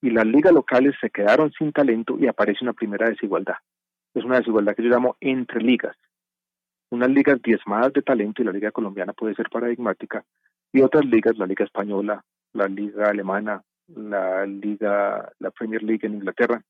y 0.03 0.11
las 0.11 0.27
ligas 0.27 0.53
locales 0.53 0.95
se 1.01 1.11
quedaron 1.11 1.51
sin 1.53 1.73
talento 1.73 2.17
y 2.19 2.27
aparece 2.27 2.59
una 2.63 2.75
primera 2.75 3.09
desigualdad. 3.09 3.57
Es 4.15 4.25
una 4.25 4.39
desigualdad 4.39 4.77
que 4.77 4.83
yo 4.83 4.91
llamo 4.91 5.17
entre 5.21 5.61
ligas. 5.61 5.97
Unas 6.91 7.11
ligas 7.11 7.41
diezmadas 7.43 7.93
de 7.93 8.03
talento 8.03 8.43
y 8.43 8.45
la 8.45 8.53
liga 8.53 8.71
colombiana 8.71 9.13
puede 9.13 9.35
ser 9.35 9.49
paradigmática 9.51 10.25
y 10.73 10.83
otras 10.83 11.05
ligas, 11.05 11.37
la 11.37 11.47
liga 11.47 11.65
española, 11.65 12.25
la 12.53 12.69
liga 12.69 13.09
alemana, 13.09 13.63
la 13.89 14.47
liga, 14.47 15.33
la 15.39 15.51
Premier 15.51 15.83
League 15.83 16.07
en 16.07 16.15
Inglaterra 16.15 16.63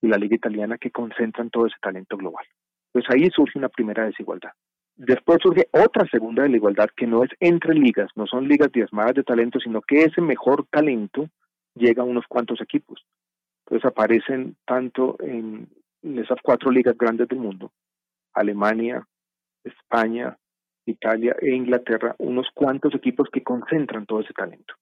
y 0.00 0.08
la 0.08 0.16
liga 0.16 0.36
italiana 0.36 0.78
que 0.78 0.90
concentran 0.90 1.50
todo 1.50 1.66
ese 1.66 1.76
talento 1.80 2.16
global. 2.16 2.44
Pues 2.92 3.04
ahí 3.10 3.28
surge 3.34 3.58
una 3.58 3.68
primera 3.68 4.04
desigualdad. 4.04 4.50
Después 4.96 5.38
surge 5.42 5.68
otra 5.72 6.06
segunda 6.10 6.42
desigualdad 6.42 6.88
que 6.96 7.06
no 7.06 7.22
es 7.24 7.30
entre 7.40 7.74
ligas, 7.74 8.10
no 8.16 8.26
son 8.26 8.48
ligas 8.48 8.70
diezmadas 8.72 9.14
de 9.14 9.22
talento, 9.22 9.58
sino 9.58 9.80
que 9.80 10.02
ese 10.02 10.20
mejor 10.20 10.66
talento 10.70 11.28
llega 11.74 12.02
a 12.02 12.06
unos 12.06 12.26
cuantos 12.28 12.60
equipos. 12.60 13.04
Entonces 13.64 13.90
aparecen 13.90 14.56
tanto 14.66 15.16
en 15.20 15.68
esas 16.02 16.38
cuatro 16.42 16.70
ligas 16.70 16.96
grandes 16.98 17.28
del 17.28 17.38
mundo, 17.38 17.72
Alemania, 18.34 19.06
España, 19.64 20.36
Italia 20.86 21.36
e 21.40 21.54
Inglaterra, 21.54 22.14
unos 22.18 22.48
cuantos 22.54 22.94
equipos 22.94 23.28
que 23.30 23.42
concentran 23.42 24.06
todo 24.06 24.20
ese 24.20 24.32
talento. 24.32 24.74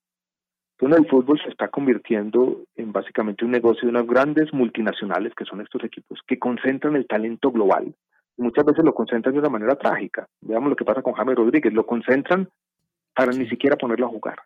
Entonces 0.79 1.05
el 1.05 1.11
fútbol 1.11 1.41
se 1.43 1.51
está 1.51 1.69
convirtiendo 1.69 2.65
en 2.77 2.93
básicamente 2.93 3.45
un 3.45 3.51
negocio 3.51 3.83
de 3.83 3.91
unas 3.91 4.07
grandes 4.07 4.53
multinacionales 4.53 5.35
que 5.35 5.45
son 5.45 5.61
estos 5.61 5.83
equipos, 5.83 6.21
que 6.27 6.39
concentran 6.39 6.95
el 6.95 7.07
talento 7.07 7.51
global. 7.51 7.93
Muchas 8.37 8.65
veces 8.65 8.85
lo 8.85 8.95
concentran 8.95 9.35
de 9.35 9.41
una 9.41 9.49
manera 9.49 9.75
trágica. 9.75 10.29
Veamos 10.41 10.71
lo 10.71 10.77
que 10.77 10.85
pasa 10.85 11.03
con 11.03 11.15
James 11.15 11.35
Rodríguez, 11.35 11.73
lo 11.73 11.85
concentran 11.85 12.49
para 13.13 13.33
ni 13.33 13.49
siquiera 13.49 13.77
ponerlo 13.77 14.07
a 14.07 14.11
jugar. 14.11 14.39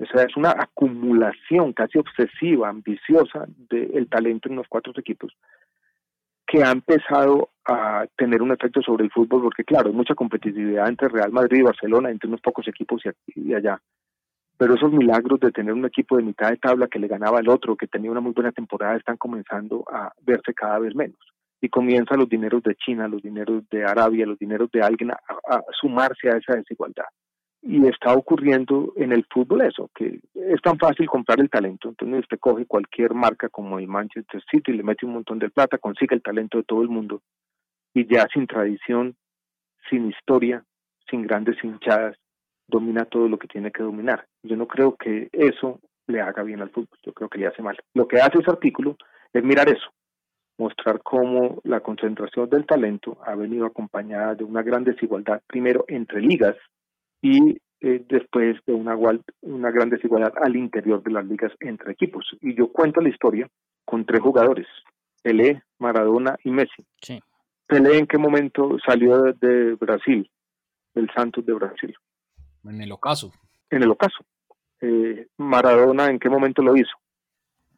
O 0.00 0.06
sea, 0.06 0.24
es 0.24 0.36
una 0.36 0.50
acumulación 0.50 1.72
casi 1.72 1.98
obsesiva, 1.98 2.68
ambiciosa 2.68 3.46
del 3.46 4.08
talento 4.08 4.48
en 4.48 4.56
los 4.56 4.66
cuatro 4.66 4.92
equipos 4.96 5.32
que 6.52 6.62
ha 6.62 6.70
empezado 6.70 7.48
a 7.64 8.04
tener 8.14 8.42
un 8.42 8.52
efecto 8.52 8.82
sobre 8.82 9.04
el 9.04 9.10
fútbol, 9.10 9.44
porque 9.44 9.64
claro, 9.64 9.88
hay 9.88 9.94
mucha 9.94 10.14
competitividad 10.14 10.86
entre 10.86 11.08
Real 11.08 11.32
Madrid 11.32 11.60
y 11.60 11.62
Barcelona, 11.62 12.10
entre 12.10 12.28
unos 12.28 12.42
pocos 12.42 12.68
equipos 12.68 13.00
y, 13.34 13.54
allá. 13.54 13.80
Pero 14.58 14.74
esos 14.74 14.92
milagros 14.92 15.40
de 15.40 15.50
tener 15.50 15.72
un 15.72 15.86
equipo 15.86 16.18
de 16.18 16.24
mitad 16.24 16.50
de 16.50 16.58
tabla 16.58 16.88
que 16.88 16.98
le 16.98 17.08
ganaba 17.08 17.38
al 17.38 17.48
otro, 17.48 17.74
que 17.74 17.86
tenía 17.86 18.10
una 18.10 18.20
muy 18.20 18.32
buena 18.32 18.52
temporada, 18.52 18.98
están 18.98 19.16
comenzando 19.16 19.82
a 19.90 20.12
verse 20.20 20.52
cada 20.52 20.78
vez 20.78 20.94
menos. 20.94 21.18
Y 21.62 21.70
comienzan 21.70 22.18
los 22.18 22.28
dineros 22.28 22.62
de 22.64 22.74
China, 22.74 23.08
los 23.08 23.22
dineros 23.22 23.66
de 23.70 23.86
Arabia, 23.86 24.26
los 24.26 24.38
dineros 24.38 24.70
de 24.72 24.82
alguien 24.82 25.10
a 25.10 25.62
sumarse 25.80 26.28
a 26.28 26.36
esa 26.36 26.54
desigualdad. 26.54 27.06
Y 27.64 27.86
está 27.86 28.12
ocurriendo 28.12 28.92
en 28.96 29.12
el 29.12 29.24
fútbol 29.30 29.62
eso, 29.62 29.88
que 29.94 30.20
es 30.34 30.60
tan 30.62 30.78
fácil 30.78 31.06
comprar 31.06 31.38
el 31.40 31.48
talento. 31.48 31.88
Entonces 31.88 32.20
usted 32.20 32.38
coge 32.40 32.66
cualquier 32.66 33.14
marca 33.14 33.48
como 33.48 33.78
el 33.78 33.86
Manchester 33.86 34.42
City, 34.50 34.72
le 34.72 34.82
mete 34.82 35.06
un 35.06 35.12
montón 35.12 35.38
de 35.38 35.48
plata, 35.48 35.78
consigue 35.78 36.16
el 36.16 36.22
talento 36.22 36.58
de 36.58 36.64
todo 36.64 36.82
el 36.82 36.88
mundo 36.88 37.22
y 37.94 38.06
ya 38.06 38.26
sin 38.32 38.46
tradición, 38.46 39.16
sin 39.90 40.08
historia, 40.08 40.64
sin 41.10 41.22
grandes 41.22 41.62
hinchadas, 41.62 42.16
domina 42.66 43.04
todo 43.04 43.28
lo 43.28 43.38
que 43.38 43.48
tiene 43.48 43.70
que 43.70 43.82
dominar. 43.82 44.26
Yo 44.42 44.56
no 44.56 44.66
creo 44.66 44.96
que 44.96 45.28
eso 45.32 45.80
le 46.06 46.20
haga 46.20 46.42
bien 46.42 46.62
al 46.62 46.70
fútbol, 46.70 46.98
yo 47.02 47.12
creo 47.12 47.28
que 47.28 47.38
le 47.38 47.46
hace 47.46 47.62
mal. 47.62 47.78
Lo 47.94 48.08
que 48.08 48.16
hace 48.16 48.38
ese 48.38 48.50
artículo 48.50 48.96
es 49.32 49.44
mirar 49.44 49.68
eso, 49.68 49.88
mostrar 50.58 51.00
cómo 51.02 51.60
la 51.64 51.80
concentración 51.80 52.48
del 52.48 52.66
talento 52.66 53.18
ha 53.24 53.34
venido 53.34 53.66
acompañada 53.66 54.34
de 54.34 54.44
una 54.44 54.62
gran 54.62 54.84
desigualdad, 54.84 55.42
primero 55.46 55.84
entre 55.88 56.20
ligas 56.20 56.56
y 57.22 57.56
eh, 57.80 58.04
después 58.08 58.56
de 58.66 58.74
una, 58.74 58.96
una 59.40 59.70
gran 59.70 59.88
desigualdad 59.88 60.32
al 60.42 60.56
interior 60.56 61.02
de 61.02 61.12
las 61.12 61.24
ligas 61.24 61.52
entre 61.60 61.92
equipos. 61.92 62.26
Y 62.40 62.54
yo 62.54 62.70
cuento 62.70 63.00
la 63.00 63.08
historia 63.08 63.48
con 63.84 64.04
tres 64.04 64.20
jugadores, 64.20 64.66
Pelé, 65.22 65.62
Maradona 65.78 66.36
y 66.44 66.50
Messi. 66.50 66.84
Pelé 67.66 67.98
en 67.98 68.06
qué 68.06 68.18
momento 68.18 68.76
salió 68.84 69.22
de, 69.22 69.74
Brasil, 69.76 70.30
del 70.94 71.10
Santos 71.14 71.46
de 71.46 71.54
Brasil. 71.54 71.94
En 72.64 72.80
el 72.80 72.92
ocaso. 72.92 73.32
En 73.70 73.82
el 73.82 73.90
ocaso. 73.90 74.24
Eh, 74.80 75.28
Maradona 75.38 76.06
en 76.06 76.18
qué 76.18 76.28
momento 76.28 76.60
lo 76.60 76.76
hizo. 76.76 76.96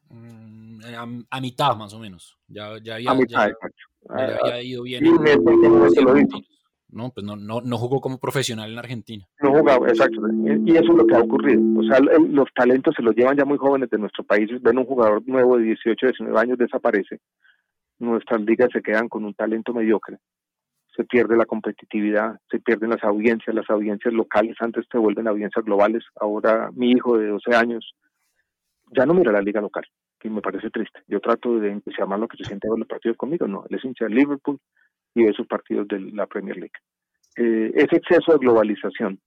Mm, 0.09 1.25
a, 1.29 1.41
mitad 1.41 1.75
más 1.75 1.93
o 1.93 1.99
menos. 1.99 2.37
Ya, 2.47 2.77
ya 2.79 2.95
había, 2.95 3.11
a 3.11 3.15
mitad, 3.15 3.49
ya, 3.49 4.37
había 4.41 4.61
ido 4.61 4.83
bien. 4.83 5.05
Y 5.05 5.09
en, 5.09 5.27
en, 5.27 5.43
momento 5.43 6.01
lo 6.01 6.17
hizo. 6.19 6.41
No, 6.89 7.11
pues 7.11 7.25
no, 7.25 7.35
no, 7.35 7.61
no 7.61 7.77
jugó 7.77 7.99
como 7.99 8.19
profesional 8.19 8.71
en 8.71 8.77
Argentina. 8.77 9.25
No 9.41 9.51
jugaba, 9.51 9.87
exacto. 9.87 10.21
Y 10.65 10.71
eso 10.71 10.91
es 10.91 10.97
lo 10.97 11.05
que 11.05 11.15
ha 11.15 11.19
ocurrido. 11.19 11.61
O 11.79 11.83
sea, 11.83 11.99
los 11.99 12.47
talentos 12.53 12.93
se 12.95 13.01
los 13.01 13.15
llevan 13.15 13.37
ya 13.37 13.45
muy 13.45 13.57
jóvenes 13.57 13.89
de 13.89 13.97
nuestro 13.97 14.23
país. 14.23 14.49
Ven 14.61 14.77
un 14.77 14.85
jugador 14.85 15.21
nuevo 15.27 15.57
de 15.57 15.63
18, 15.63 16.07
19 16.07 16.39
años, 16.39 16.57
desaparece. 16.57 17.19
Nuestras 17.99 18.41
ligas 18.41 18.69
se 18.71 18.81
quedan 18.81 19.09
con 19.09 19.25
un 19.25 19.33
talento 19.33 19.73
mediocre. 19.73 20.19
Se 20.95 21.03
pierde 21.03 21.35
la 21.35 21.45
competitividad, 21.45 22.39
se 22.49 22.59
pierden 22.59 22.91
las 22.91 23.03
audiencias. 23.03 23.53
Las 23.53 23.69
audiencias 23.69 24.13
locales 24.13 24.55
antes 24.59 24.85
se 24.89 24.97
vuelven 24.97 25.27
audiencias 25.27 25.65
globales. 25.65 26.03
Ahora 26.19 26.69
mi 26.73 26.91
hijo 26.91 27.17
de 27.17 27.27
12 27.27 27.55
años 27.55 27.93
ya 28.95 29.05
no 29.05 29.13
mira 29.13 29.31
la 29.31 29.41
liga 29.41 29.59
local, 29.59 29.83
que 30.19 30.29
me 30.29 30.41
parece 30.41 30.69
triste. 30.69 31.01
Yo 31.07 31.19
trato 31.19 31.59
de 31.59 31.71
entusiasmar 31.71 32.19
lo 32.19 32.27
que 32.27 32.37
se 32.37 32.45
siente 32.45 32.69
ver 32.69 32.79
los 32.79 32.87
partidos 32.87 33.17
conmigo. 33.17 33.47
No, 33.47 33.65
él 33.69 33.75
es 33.75 33.83
hincha 33.83 34.05
de 34.05 34.13
Liverpool 34.13 34.59
y 35.15 35.23
de 35.23 35.33
sus 35.33 35.47
partidos 35.47 35.87
de 35.87 35.99
la 35.99 36.27
Premier 36.27 36.57
League. 36.57 36.73
Eh, 37.37 37.71
ese 37.73 37.97
exceso 37.97 38.33
de 38.33 38.37
globalización, 38.37 39.19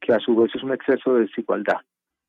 que 0.00 0.12
a 0.12 0.20
su 0.20 0.36
vez 0.36 0.54
es 0.54 0.62
un 0.62 0.72
exceso 0.72 1.14
de 1.14 1.22
desigualdad, 1.22 1.80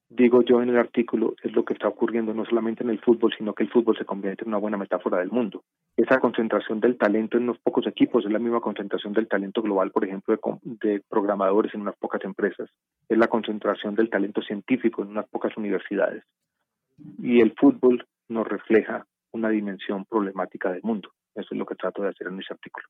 digo 0.10 0.42
yo 0.44 0.62
en 0.62 0.70
el 0.70 0.78
artículo, 0.78 1.36
es 1.44 1.52
lo 1.54 1.66
que 1.66 1.74
está 1.74 1.88
ocurriendo 1.88 2.34
no 2.34 2.46
solamente 2.46 2.84
en 2.84 2.90
el 2.90 3.00
fútbol, 3.00 3.34
sino 3.38 3.54
que 3.54 3.64
el 3.64 3.72
fútbol 3.72 3.98
se 3.98 4.06
convierte 4.06 4.44
en 4.44 4.50
una 4.50 4.58
buena 4.58 4.78
metáfora 4.78 5.18
del 5.20 5.32
mundo. 5.32 5.64
Esa 5.98 6.20
concentración 6.20 6.80
del 6.80 6.98
talento 6.98 7.38
en 7.38 7.44
unos 7.44 7.60
pocos 7.60 7.88
equipos 7.88 8.26
es 8.26 8.32
la 8.32 8.40
misma 8.40 8.62
concentración 8.62 9.14
del 9.14 9.28
talento 9.28 9.62
global, 9.62 9.92
por 9.92 10.06
ejemplo, 10.06 10.36
de, 10.36 10.90
de 10.90 11.02
programadores 11.10 11.74
en 11.74 11.82
unas 11.82 11.96
pocas 11.98 12.24
empresas. 12.24 12.70
Es 13.10 13.18
la 13.18 13.28
concentración 13.28 13.96
del 13.96 14.10
talento 14.10 14.42
científico 14.42 15.02
en 15.02 15.10
unas 15.10 15.28
pocas 15.30 15.56
universidades. 15.58 16.24
Y 17.20 17.42
el 17.42 17.54
fútbol 17.54 18.06
nos 18.30 18.48
refleja 18.48 19.06
una 19.32 19.50
dimensión 19.50 20.06
problemática 20.06 20.72
del 20.72 20.84
mundo. 20.84 21.10
Eso 21.36 21.48
es 21.52 21.58
lo 21.58 21.66
que 21.66 21.76
trato 21.76 22.02
de 22.02 22.10
hacer 22.10 22.28
en 22.28 22.40
ese 22.40 22.54
artículo. 22.54 22.88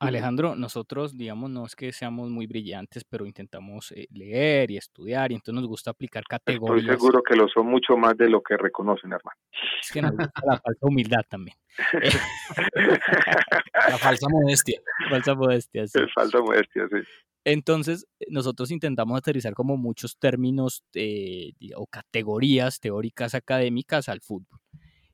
Alejandro, 0.00 0.56
nosotros, 0.56 1.14
digamos, 1.14 1.50
no 1.50 1.66
es 1.66 1.76
que 1.76 1.92
seamos 1.92 2.30
muy 2.30 2.46
brillantes, 2.46 3.04
pero 3.04 3.26
intentamos 3.26 3.92
eh, 3.92 4.06
leer 4.10 4.70
y 4.70 4.78
estudiar 4.78 5.30
y 5.30 5.34
entonces 5.34 5.60
nos 5.60 5.68
gusta 5.68 5.90
aplicar 5.90 6.24
categorías. 6.24 6.84
Estoy 6.84 6.96
seguro 6.96 7.22
que 7.22 7.36
lo 7.36 7.46
son 7.48 7.66
mucho 7.66 7.98
más 7.98 8.16
de 8.16 8.30
lo 8.30 8.42
que 8.42 8.56
reconocen, 8.56 9.12
hermano. 9.12 9.38
Es 9.82 9.92
que 9.92 10.00
nos 10.00 10.12
gusta 10.12 10.40
la 10.46 10.58
falsa 10.58 10.86
humildad 10.86 11.20
también. 11.28 11.54
la 13.90 13.98
falsa 13.98 14.26
modestia. 14.30 14.80
Falsa 15.10 15.34
modestia, 15.34 15.86
sí. 15.86 15.98
falsa 16.14 16.40
modestia, 16.40 16.88
sí. 16.88 16.96
Entonces, 17.44 18.06
nosotros 18.28 18.70
intentamos 18.70 19.18
aterrizar 19.18 19.52
como 19.52 19.76
muchos 19.76 20.16
términos 20.18 20.82
eh, 20.94 21.52
o 21.76 21.86
categorías 21.86 22.80
teóricas 22.80 23.34
académicas 23.34 24.08
al 24.08 24.22
fútbol. 24.22 24.60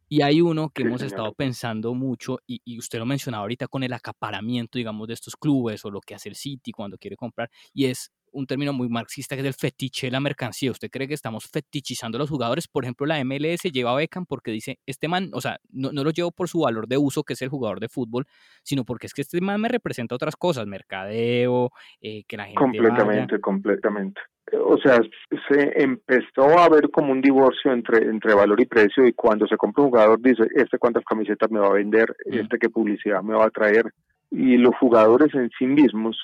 Y 0.08 0.22
hay 0.22 0.40
uno 0.40 0.70
que 0.70 0.82
hemos 0.82 1.02
estado 1.02 1.32
pensando 1.34 1.94
mucho, 1.94 2.38
y, 2.46 2.78
usted 2.78 2.98
lo 2.98 3.06
mencionaba 3.06 3.42
ahorita 3.42 3.66
con 3.66 3.82
el 3.82 3.92
acaparamiento, 3.92 4.78
digamos, 4.78 5.08
de 5.08 5.14
estos 5.14 5.36
clubes 5.36 5.84
o 5.84 5.90
lo 5.90 6.00
que 6.00 6.14
hace 6.14 6.28
el 6.28 6.36
City 6.36 6.70
cuando 6.72 6.96
quiere 6.96 7.16
comprar, 7.16 7.50
y 7.72 7.86
es 7.86 8.12
un 8.32 8.46
término 8.46 8.72
muy 8.72 8.88
marxista 8.88 9.34
que 9.34 9.40
es 9.40 9.46
el 9.46 9.54
fetiche 9.54 10.08
de 10.08 10.10
la 10.10 10.20
mercancía. 10.20 10.70
¿Usted 10.70 10.90
cree 10.90 11.08
que 11.08 11.14
estamos 11.14 11.46
fetichizando 11.46 12.18
a 12.18 12.20
los 12.20 12.28
jugadores? 12.28 12.68
Por 12.68 12.84
ejemplo, 12.84 13.06
la 13.06 13.22
MLS 13.24 13.62
lleva 13.72 13.92
a 13.92 13.96
Beckham 13.96 14.26
porque 14.26 14.50
dice, 14.50 14.78
este 14.84 15.08
man, 15.08 15.30
o 15.32 15.40
sea, 15.40 15.58
no, 15.70 15.90
no 15.90 16.04
lo 16.04 16.10
llevo 16.10 16.30
por 16.32 16.48
su 16.48 16.60
valor 16.60 16.86
de 16.86 16.98
uso, 16.98 17.24
que 17.24 17.32
es 17.32 17.42
el 17.42 17.48
jugador 17.48 17.80
de 17.80 17.88
fútbol, 17.88 18.26
sino 18.62 18.84
porque 18.84 19.06
es 19.06 19.14
que 19.14 19.22
este 19.22 19.40
man 19.40 19.60
me 19.60 19.68
representa 19.68 20.14
otras 20.14 20.36
cosas, 20.36 20.66
mercadeo, 20.66 21.70
eh, 22.00 22.24
que 22.24 22.36
la 22.36 22.44
gente... 22.44 22.58
Completamente, 22.58 23.40
completamente 23.40 24.20
o 24.52 24.78
sea, 24.78 25.00
se 25.48 25.82
empezó 25.82 26.58
a 26.58 26.68
ver 26.68 26.90
como 26.90 27.12
un 27.12 27.20
divorcio 27.20 27.72
entre, 27.72 28.08
entre 28.08 28.34
valor 28.34 28.60
y 28.60 28.66
precio 28.66 29.06
y 29.06 29.12
cuando 29.12 29.46
se 29.46 29.56
compra 29.56 29.82
un 29.82 29.90
jugador 29.90 30.20
dice, 30.20 30.44
este 30.54 30.78
cuántas 30.78 31.04
camisetas 31.04 31.50
me 31.50 31.58
va 31.58 31.68
a 31.68 31.72
vender, 31.72 32.14
este 32.26 32.58
qué 32.58 32.68
publicidad 32.68 33.22
me 33.22 33.34
va 33.34 33.46
a 33.46 33.50
traer. 33.50 33.92
Y 34.30 34.56
los 34.56 34.74
jugadores 34.76 35.34
en 35.34 35.50
sí 35.58 35.66
mismos 35.66 36.16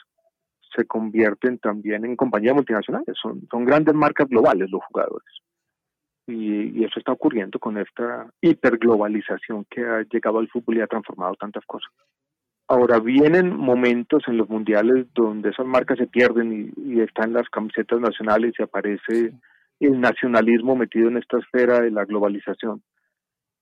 se 0.76 0.84
convierten 0.86 1.58
también 1.58 2.04
en 2.04 2.16
compañías 2.16 2.54
multinacionales, 2.54 3.16
son, 3.20 3.46
son 3.50 3.64
grandes 3.64 3.94
marcas 3.94 4.28
globales 4.28 4.70
los 4.70 4.82
jugadores. 4.84 5.28
Y, 6.26 6.80
y 6.80 6.84
eso 6.84 6.98
está 6.98 7.12
ocurriendo 7.12 7.58
con 7.58 7.76
esta 7.78 8.30
hiperglobalización 8.40 9.66
que 9.68 9.84
ha 9.84 10.02
llegado 10.02 10.38
al 10.38 10.48
fútbol 10.48 10.76
y 10.76 10.80
ha 10.80 10.86
transformado 10.86 11.34
tantas 11.34 11.64
cosas. 11.66 11.90
Ahora 12.72 13.00
vienen 13.00 13.54
momentos 13.54 14.22
en 14.28 14.38
los 14.38 14.48
mundiales 14.48 15.06
donde 15.12 15.50
esas 15.50 15.66
marcas 15.66 15.98
se 15.98 16.06
pierden 16.06 16.72
y, 16.74 17.02
están 17.02 17.34
las 17.34 17.46
camisetas 17.50 18.00
nacionales 18.00 18.54
y 18.58 18.62
aparece 18.62 19.34
el 19.78 20.00
nacionalismo 20.00 20.74
metido 20.74 21.08
en 21.08 21.18
esta 21.18 21.36
esfera 21.36 21.82
de 21.82 21.90
la 21.90 22.06
globalización. 22.06 22.82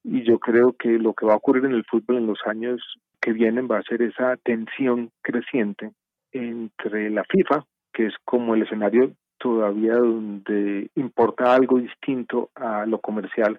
Y 0.04 0.22
yo 0.22 0.38
creo 0.38 0.76
que 0.78 0.90
lo 0.90 1.12
que 1.14 1.26
va 1.26 1.32
a 1.32 1.38
ocurrir 1.38 1.64
en 1.64 1.72
el 1.72 1.84
fútbol 1.86 2.18
en 2.18 2.28
los 2.28 2.38
años 2.46 2.80
que 3.20 3.32
vienen 3.32 3.66
va 3.68 3.78
a 3.78 3.82
ser 3.82 4.00
esa 4.00 4.36
tensión 4.44 5.10
creciente 5.22 5.90
entre 6.30 7.10
la 7.10 7.24
FIFA, 7.24 7.64
que 7.92 8.06
es 8.06 8.14
como 8.24 8.54
el 8.54 8.62
escenario 8.62 9.10
todavía 9.38 9.94
donde 9.94 10.88
importa 10.94 11.52
algo 11.52 11.80
distinto 11.80 12.50
a 12.54 12.86
lo 12.86 13.00
comercial, 13.00 13.58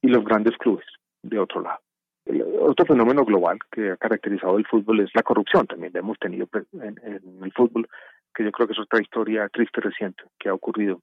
y 0.00 0.06
los 0.06 0.24
grandes 0.24 0.56
clubes 0.56 0.86
de 1.24 1.40
otro 1.40 1.62
lado 1.62 1.80
otro 2.60 2.86
fenómeno 2.86 3.24
global 3.24 3.58
que 3.70 3.90
ha 3.90 3.96
caracterizado 3.96 4.58
el 4.58 4.66
fútbol 4.66 5.00
es 5.00 5.10
la 5.14 5.22
corrupción. 5.22 5.66
También 5.66 5.96
hemos 5.96 6.18
tenido 6.18 6.48
en, 6.72 6.98
el 7.42 7.52
fútbol, 7.52 7.88
que 8.34 8.44
yo 8.44 8.52
creo 8.52 8.66
que 8.66 8.74
es 8.74 8.78
otra 8.78 9.00
historia 9.00 9.48
triste 9.48 9.80
reciente 9.80 10.24
que 10.38 10.48
ha 10.48 10.54
ocurrido. 10.54 11.00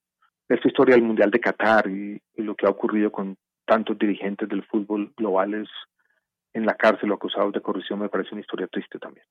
Esta 0.47 0.67
historia 0.67 0.95
del 0.95 1.03
Mundial 1.03 1.31
de 1.31 1.39
Qatar 1.39 1.87
y, 1.87 2.21
lo 2.37 2.55
que 2.55 2.67
ha 2.67 2.69
ocurrido 2.69 3.11
con 3.11 3.37
tantos 3.65 3.97
dirigentes 3.97 4.47
del 4.47 4.63
fútbol 4.63 5.11
globales 5.17 5.67
en 6.53 6.65
la 6.65 6.75
cárcel 6.75 7.11
o 7.11 7.15
acusados 7.15 7.51
de 7.53 7.61
corrupción 7.61 7.99
me 7.99 8.09
parece 8.09 8.29
una 8.33 8.41
historia 8.41 8.67
triste 8.67 8.99
también. 8.99 9.25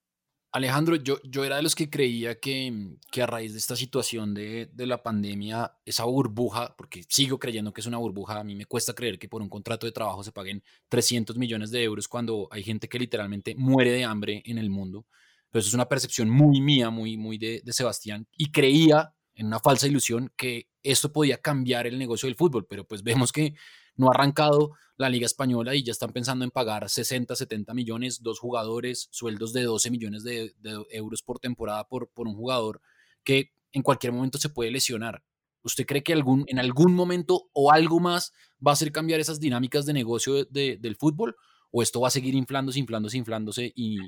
Alejandro, 0.54 0.94
yo, 0.94 1.18
yo 1.24 1.44
era 1.44 1.56
de 1.56 1.62
los 1.62 1.74
que 1.74 1.90
creía 1.90 2.38
que, 2.38 2.96
que 3.10 3.22
a 3.22 3.26
raíz 3.26 3.54
de 3.54 3.58
esta 3.58 3.74
situación 3.74 4.34
de, 4.34 4.70
de, 4.72 4.86
la 4.86 5.02
pandemia, 5.02 5.72
esa 5.84 6.04
burbuja, 6.04 6.76
porque 6.78 7.02
sigo 7.08 7.40
creyendo 7.40 7.72
que 7.72 7.80
es 7.80 7.88
una 7.88 7.98
burbuja, 7.98 8.38
a 8.38 8.44
mí 8.44 8.54
me 8.54 8.64
cuesta 8.64 8.94
creer 8.94 9.18
que 9.18 9.28
por 9.28 9.42
un 9.42 9.48
contrato 9.48 9.84
de 9.84 9.90
trabajo 9.90 10.22
se 10.22 10.30
paguen 10.30 10.62
300 10.90 11.36
millones 11.38 11.72
de 11.72 11.82
euros 11.82 12.06
cuando 12.06 12.46
hay 12.52 12.62
gente 12.62 12.88
que 12.88 13.00
literalmente 13.00 13.56
muere 13.56 13.90
de 13.90 14.04
hambre 14.04 14.44
en 14.46 14.58
el 14.58 14.70
mundo. 14.70 15.06
Pero 15.50 15.58
eso 15.58 15.70
es 15.70 15.74
una 15.74 15.88
percepción 15.88 16.30
muy 16.30 16.60
mía, 16.60 16.88
muy, 16.88 17.16
muy 17.16 17.36
de, 17.36 17.60
de 17.64 17.72
Sebastián. 17.72 18.28
Y 18.36 18.52
creía 18.52 19.12
en 19.34 19.46
una 19.46 19.58
falsa 19.58 19.88
ilusión 19.88 20.32
que 20.36 20.68
esto 20.84 21.12
podía 21.12 21.38
cambiar 21.38 21.88
el 21.88 21.98
negocio 21.98 22.28
del 22.28 22.36
fútbol, 22.36 22.64
pero 22.68 22.86
pues 22.86 23.02
vemos 23.02 23.32
que 23.32 23.54
no 23.96 24.08
ha 24.08 24.14
arrancado 24.14 24.72
la 24.96 25.08
Liga 25.08 25.26
Española 25.26 25.74
y 25.74 25.82
ya 25.82 25.92
están 25.92 26.12
pensando 26.12 26.44
en 26.44 26.50
pagar 26.50 26.88
60, 26.88 27.34
70 27.34 27.74
millones, 27.74 28.22
dos 28.22 28.38
jugadores, 28.38 29.08
sueldos 29.10 29.52
de 29.52 29.62
12 29.62 29.90
millones 29.90 30.22
de, 30.22 30.52
euros 30.90 31.22
por 31.22 31.38
temporada 31.38 31.84
por, 31.84 32.08
por 32.10 32.28
un 32.28 32.34
jugador 32.34 32.80
que 33.24 33.50
en 33.72 33.82
cualquier 33.82 34.12
momento 34.12 34.38
se 34.38 34.48
puede 34.48 34.70
lesionar. 34.70 35.22
¿Usted 35.62 35.86
cree 35.86 36.02
que 36.02 36.12
algún, 36.12 36.44
en 36.46 36.58
algún 36.58 36.94
momento 36.94 37.48
o 37.52 37.72
algo 37.72 37.98
más 37.98 38.32
va 38.64 38.72
a 38.72 38.74
hacer 38.74 38.92
cambiar 38.92 39.18
esas 39.18 39.40
dinámicas 39.40 39.86
de 39.86 39.94
negocio 39.94 40.44
del 40.44 40.96
fútbol? 40.96 41.36
¿O 41.70 41.82
esto 41.82 42.00
va 42.00 42.08
a 42.08 42.12
seguir 42.12 42.34
inflándose, 42.34 42.78
inflándose, 42.78 43.18
inflándose 43.18 43.72
y, 43.74 43.98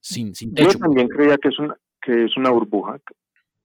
sin, 0.00 0.34
sin 0.34 0.54
techo? 0.54 0.72
Yo 0.72 0.78
también 0.78 1.08
creía 1.08 1.36
que 1.36 1.48
es 1.48 1.58
una, 1.58 1.76
que 2.00 2.24
es 2.24 2.36
una 2.36 2.50
burbuja, 2.50 2.98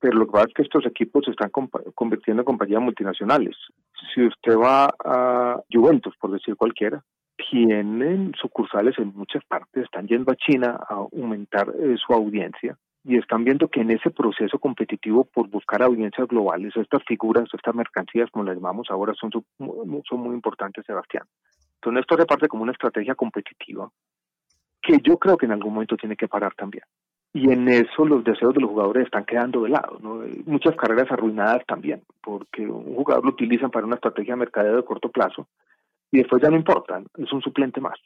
pero 0.02 0.18
lo 0.18 0.26
que 0.26 0.32
pasa 0.32 0.48
es 0.48 0.54
que 0.56 0.62
estos 0.64 0.86
equipos 0.88 1.24
se 1.26 1.32
están 1.32 1.52
convirtiendo 1.52 2.42
en 2.42 2.46
compañías 2.46 2.82
multinacionales. 2.82 3.56
Si 4.14 4.26
usted 4.26 4.58
va 4.58 4.90
a 5.06 5.62
Juventus, 5.72 6.16
por 6.20 6.32
decir 6.32 6.56
cualquiera, 6.56 7.04
tienen 7.50 8.34
sucursales 8.42 8.98
en 8.98 9.14
muchas 9.16 9.46
partes, 9.46 9.84
están 9.84 10.08
yendo 10.08 10.32
a 10.32 10.36
China 10.36 10.80
a 10.90 10.96
aumentar 10.96 11.72
eh, 11.80 11.96
su 12.04 12.14
audiencia 12.14 12.76
y 13.04 13.18
están 13.18 13.44
viendo 13.44 13.68
que 13.68 13.82
en 13.82 13.92
ese 13.92 14.10
proceso 14.10 14.58
competitivo 14.58 15.24
por 15.24 15.48
buscar 15.50 15.84
audiencias 15.84 16.28
globales, 16.28 16.76
estas 16.76 17.04
figuras, 17.08 17.46
estas 17.54 17.76
mercancías, 17.76 18.30
como 18.32 18.46
las 18.46 18.56
llamamos 18.56 18.88
ahora, 18.90 19.14
son, 19.14 19.30
son 19.30 20.20
muy 20.20 20.34
importantes, 20.34 20.84
Sebastián. 20.86 21.26
Entonces 21.76 22.02
esto 22.02 22.18
reparte 22.18 22.48
como 22.48 22.64
una 22.64 22.72
estrategia 22.72 23.14
competitiva 23.14 23.88
que 24.82 24.98
yo 25.04 25.18
creo 25.18 25.38
que 25.38 25.46
en 25.46 25.52
algún 25.52 25.76
momento 25.76 25.96
tiene 25.96 26.16
que 26.16 26.28
parar 26.28 26.56
también. 26.56 26.84
Y 27.34 27.50
en 27.52 27.68
eso 27.70 28.06
los 28.06 28.24
deseos 28.24 28.54
de 28.54 28.62
los 28.62 28.70
jugadores 28.70 29.06
están 29.06 29.26
quedando 29.26 29.64
de 29.64 29.70
lado. 29.70 30.00
¿no? 30.02 30.22
Muchas 30.46 30.76
carreras 30.76 31.10
arruinadas 31.12 31.66
también, 31.66 32.04
porque 32.22 32.68
un 32.68 32.96
jugador 32.96 33.24
lo 33.24 33.32
utilizan 33.32 33.72
para 33.72 33.86
una 33.86 33.96
estrategia 33.96 34.34
de 34.34 34.40
mercadeo 34.40 34.76
de 34.76 34.84
corto 34.84 35.10
plazo 35.10 35.48
y 36.12 36.18
después 36.18 36.42
ya 36.42 36.50
no 36.50 36.58
importa, 36.58 37.02
es 37.18 37.32
un 37.32 37.42
suplente 37.42 37.80
más. 37.80 37.98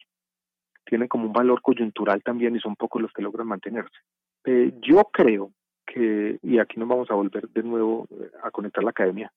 Tienen 0.86 1.08
como 1.08 1.26
un 1.26 1.34
valor 1.34 1.62
coyuntural 1.62 2.22
también 2.22 2.56
y 2.56 2.60
son 2.60 2.76
pocos 2.76 3.02
los 3.02 3.12
que 3.12 3.24
logran 3.24 3.48
mantenerse. 3.48 3.98
Eh, 4.46 4.74
yo 4.80 5.06
creo 5.12 5.52
que, 5.86 6.38
y 6.44 6.60
aquí 6.60 6.80
nos 6.80 6.88
vamos 6.88 7.10
a 7.10 7.16
volver 7.16 7.50
de 7.50 7.64
nuevo 7.64 8.08
eh, 8.12 8.30
a 8.44 8.52
conectar 8.52 8.84
la 8.84 8.92
academia 8.92 9.32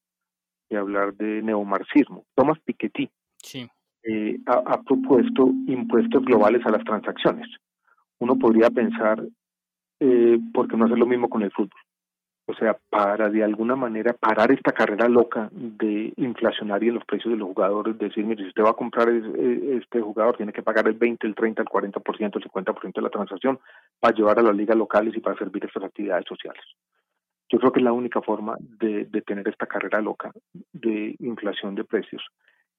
y 0.68 0.76
hablar 0.76 1.14
de 1.14 1.40
neomarxismo. 1.40 2.26
Thomas 2.34 2.58
Piketty 2.60 3.10
eh, 4.02 4.38
ha, 4.46 4.62
ha 4.66 4.82
propuesto 4.82 5.50
impuestos 5.66 6.22
globales 6.22 6.64
a 6.66 6.70
las 6.70 6.84
transacciones. 6.84 7.48
Uno 8.18 8.36
podría 8.36 8.68
pensar, 8.68 9.22
eh, 10.00 10.38
¿por 10.52 10.68
qué 10.68 10.76
no 10.76 10.84
hacer 10.84 10.98
lo 10.98 11.06
mismo 11.06 11.28
con 11.28 11.42
el 11.42 11.52
fútbol? 11.52 11.80
O 12.46 12.54
sea, 12.54 12.78
para 12.88 13.28
de 13.28 13.44
alguna 13.44 13.76
manera 13.76 14.14
parar 14.14 14.50
esta 14.50 14.72
carrera 14.72 15.06
loca 15.06 15.50
de 15.52 16.14
inflacionaria 16.16 16.88
en 16.88 16.94
los 16.94 17.04
precios 17.04 17.32
de 17.32 17.38
los 17.38 17.48
jugadores, 17.48 17.98
decir, 17.98 18.24
mire, 18.24 18.42
si 18.42 18.48
usted 18.48 18.62
va 18.62 18.70
a 18.70 18.74
comprar 18.74 19.10
este 19.10 20.00
jugador, 20.00 20.38
tiene 20.38 20.54
que 20.54 20.62
pagar 20.62 20.88
el 20.88 20.94
20, 20.94 21.26
el 21.26 21.34
30, 21.34 21.60
el 21.60 21.68
40%, 21.68 22.36
el 22.36 22.50
50% 22.50 22.92
de 22.94 23.02
la 23.02 23.10
transacción 23.10 23.58
para 24.00 24.14
llevar 24.14 24.38
a 24.38 24.42
las 24.42 24.56
ligas 24.56 24.78
locales 24.78 25.14
y 25.14 25.20
para 25.20 25.36
servir 25.36 25.66
estas 25.66 25.84
actividades 25.84 26.24
sociales. 26.26 26.64
Yo 27.50 27.58
creo 27.58 27.70
que 27.70 27.80
es 27.80 27.84
la 27.84 27.92
única 27.92 28.22
forma 28.22 28.56
de, 28.58 29.04
de 29.04 29.20
tener 29.20 29.46
esta 29.46 29.66
carrera 29.66 30.00
loca 30.00 30.32
de 30.72 31.16
inflación 31.18 31.74
de 31.74 31.84
precios, 31.84 32.22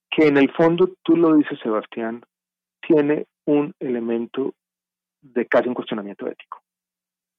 que 0.10 0.28
en 0.28 0.38
el 0.38 0.52
fondo, 0.52 0.96
tú 1.04 1.16
lo 1.16 1.36
dices, 1.36 1.60
Sebastián, 1.62 2.24
tiene 2.82 3.28
un 3.46 3.76
elemento 3.80 4.56
de 5.22 5.46
casi 5.46 5.68
un 5.68 5.76
cuestionamiento 5.76 6.28
ético. 6.28 6.60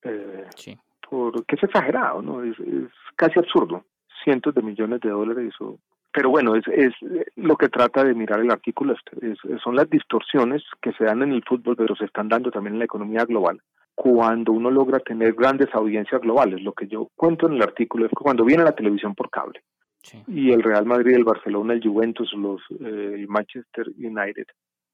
Eh, 0.02 0.46
sí 0.56 0.78
porque 1.10 1.56
es 1.56 1.62
exagerado, 1.62 2.22
¿no? 2.22 2.42
Es, 2.44 2.56
casi 3.16 3.38
absurdo, 3.38 3.84
cientos 4.24 4.54
de 4.54 4.62
millones 4.62 5.00
de 5.00 5.10
dólares. 5.10 5.52
O, 5.60 5.78
pero 6.12 6.30
bueno, 6.30 6.54
es, 6.54 6.66
es 6.68 6.94
lo 7.36 7.56
que 7.56 7.68
trata 7.68 8.04
de 8.04 8.14
mirar 8.14 8.40
el 8.40 8.50
artículo, 8.50 8.94
este, 8.94 9.32
es, 9.32 9.38
son 9.62 9.76
las 9.76 9.90
distorsiones 9.90 10.62
que 10.80 10.92
se 10.92 11.04
dan 11.04 11.22
en 11.22 11.32
el 11.32 11.42
fútbol, 11.44 11.76
pero 11.76 11.96
se 11.96 12.04
están 12.04 12.28
dando 12.28 12.50
también 12.50 12.74
en 12.74 12.78
la 12.78 12.84
economía 12.84 13.24
global. 13.24 13.60
Cuando 13.94 14.52
uno 14.52 14.70
logra 14.70 15.00
tener 15.00 15.34
grandes 15.34 15.68
audiencias 15.74 16.22
globales, 16.22 16.62
lo 16.62 16.72
que 16.72 16.86
yo 16.86 17.08
cuento 17.16 17.48
en 17.48 17.54
el 17.54 17.62
artículo 17.62 18.06
es 18.06 18.10
que 18.10 18.22
cuando 18.22 18.44
viene 18.44 18.64
la 18.64 18.74
televisión 18.74 19.14
por 19.14 19.28
cable 19.28 19.62
y 20.28 20.50
el 20.50 20.62
Real 20.62 20.86
Madrid, 20.86 21.14
el 21.14 21.24
Barcelona, 21.24 21.74
el 21.74 21.82
Juventus, 21.82 22.32
los 22.32 22.62
eh, 22.80 23.12
el 23.16 23.28
Manchester 23.28 23.86
United 23.98 24.46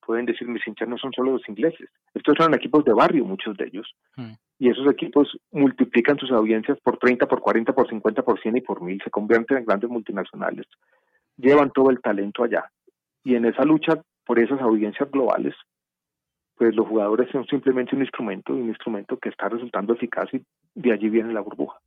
pueden 0.07 0.25
decir 0.25 0.47
mis 0.49 0.67
hinchas 0.67 0.89
no 0.89 0.97
son 0.97 1.13
solo 1.13 1.33
los 1.33 1.49
ingleses, 1.49 1.91
estos 2.15 2.37
son 2.39 2.55
equipos 2.55 2.85
de 2.85 2.95
barrio, 2.95 3.25
muchos 3.25 3.57
de 3.57 3.67
ellos, 3.67 3.95
Hmm. 4.17 4.35
y 4.59 4.71
esos 4.71 4.87
equipos 4.91 5.37
multiplican 5.51 6.17
sus 6.19 6.31
audiencias 6.31 6.79
por 6.81 6.97
30, 6.99 7.27
por 7.27 7.41
40, 7.41 7.75
por 7.75 7.89
50, 7.89 8.23
por 8.23 8.41
100 8.41 8.57
y 8.57 8.61
por 8.61 8.81
1000, 8.81 9.03
se 9.03 9.11
convierten 9.11 9.59
en 9.59 9.65
grandes 9.67 9.91
multinacionales, 9.91 10.67
llevan 11.37 11.71
todo 11.73 11.91
el 11.91 12.01
talento 12.01 12.45
allá, 12.45 12.71
y 13.25 13.35
en 13.35 13.45
esa 13.45 13.65
lucha 13.65 14.01
por 14.25 14.39
esas 14.39 14.61
audiencias 14.61 15.11
globales, 15.11 15.55
pues 16.57 16.75
los 16.75 16.87
jugadores 16.89 17.31
son 17.31 17.47
simplemente 17.47 17.95
un 17.95 18.03
instrumento, 18.03 18.55
un 18.55 18.69
instrumento 18.69 19.19
que 19.19 19.29
está 19.29 19.49
resultando 19.49 19.93
eficaz 19.93 20.29
y 20.33 20.41
de 20.75 20.93
allí 20.93 21.11
viene 21.11 21.33
la 21.33 21.41
burbuja. 21.41 21.79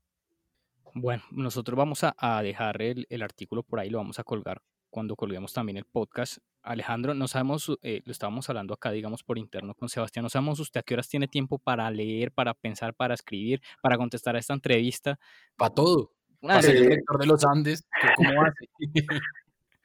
Bueno, 0.93 1.23
nosotros 1.31 1.77
vamos 1.77 2.03
a, 2.03 2.15
a 2.17 2.41
dejar 2.43 2.81
el, 2.81 3.05
el 3.09 3.21
artículo 3.23 3.63
por 3.63 3.79
ahí, 3.79 3.89
lo 3.89 3.97
vamos 3.97 4.19
a 4.19 4.23
colgar 4.23 4.61
cuando 4.89 5.15
colguemos 5.15 5.53
también 5.53 5.77
el 5.77 5.85
podcast. 5.85 6.37
Alejandro, 6.61 7.13
no 7.13 7.27
sabemos, 7.27 7.77
eh, 7.81 8.01
lo 8.05 8.11
estábamos 8.11 8.49
hablando 8.49 8.73
acá, 8.73 8.91
digamos, 8.91 9.23
por 9.23 9.37
interno 9.37 9.73
con 9.73 9.87
Sebastián, 9.89 10.23
no 10.23 10.29
sabemos 10.29 10.59
usted 10.59 10.81
a 10.81 10.83
qué 10.83 10.93
horas 10.93 11.07
tiene 11.07 11.27
tiempo 11.27 11.57
para 11.57 11.89
leer, 11.89 12.31
para 12.33 12.53
pensar, 12.53 12.93
para 12.93 13.13
escribir, 13.13 13.61
para 13.81 13.97
contestar 13.97 14.35
a 14.35 14.39
esta 14.39 14.53
entrevista. 14.53 15.17
Para 15.55 15.73
todo. 15.73 16.11
Para 16.41 16.61
ser 16.61 16.79
director 16.81 17.19
de 17.19 17.25
los 17.27 17.45
Andes, 17.45 17.87
¿qué- 18.01 18.07
¿cómo 18.15 18.41
hace? 18.43 18.69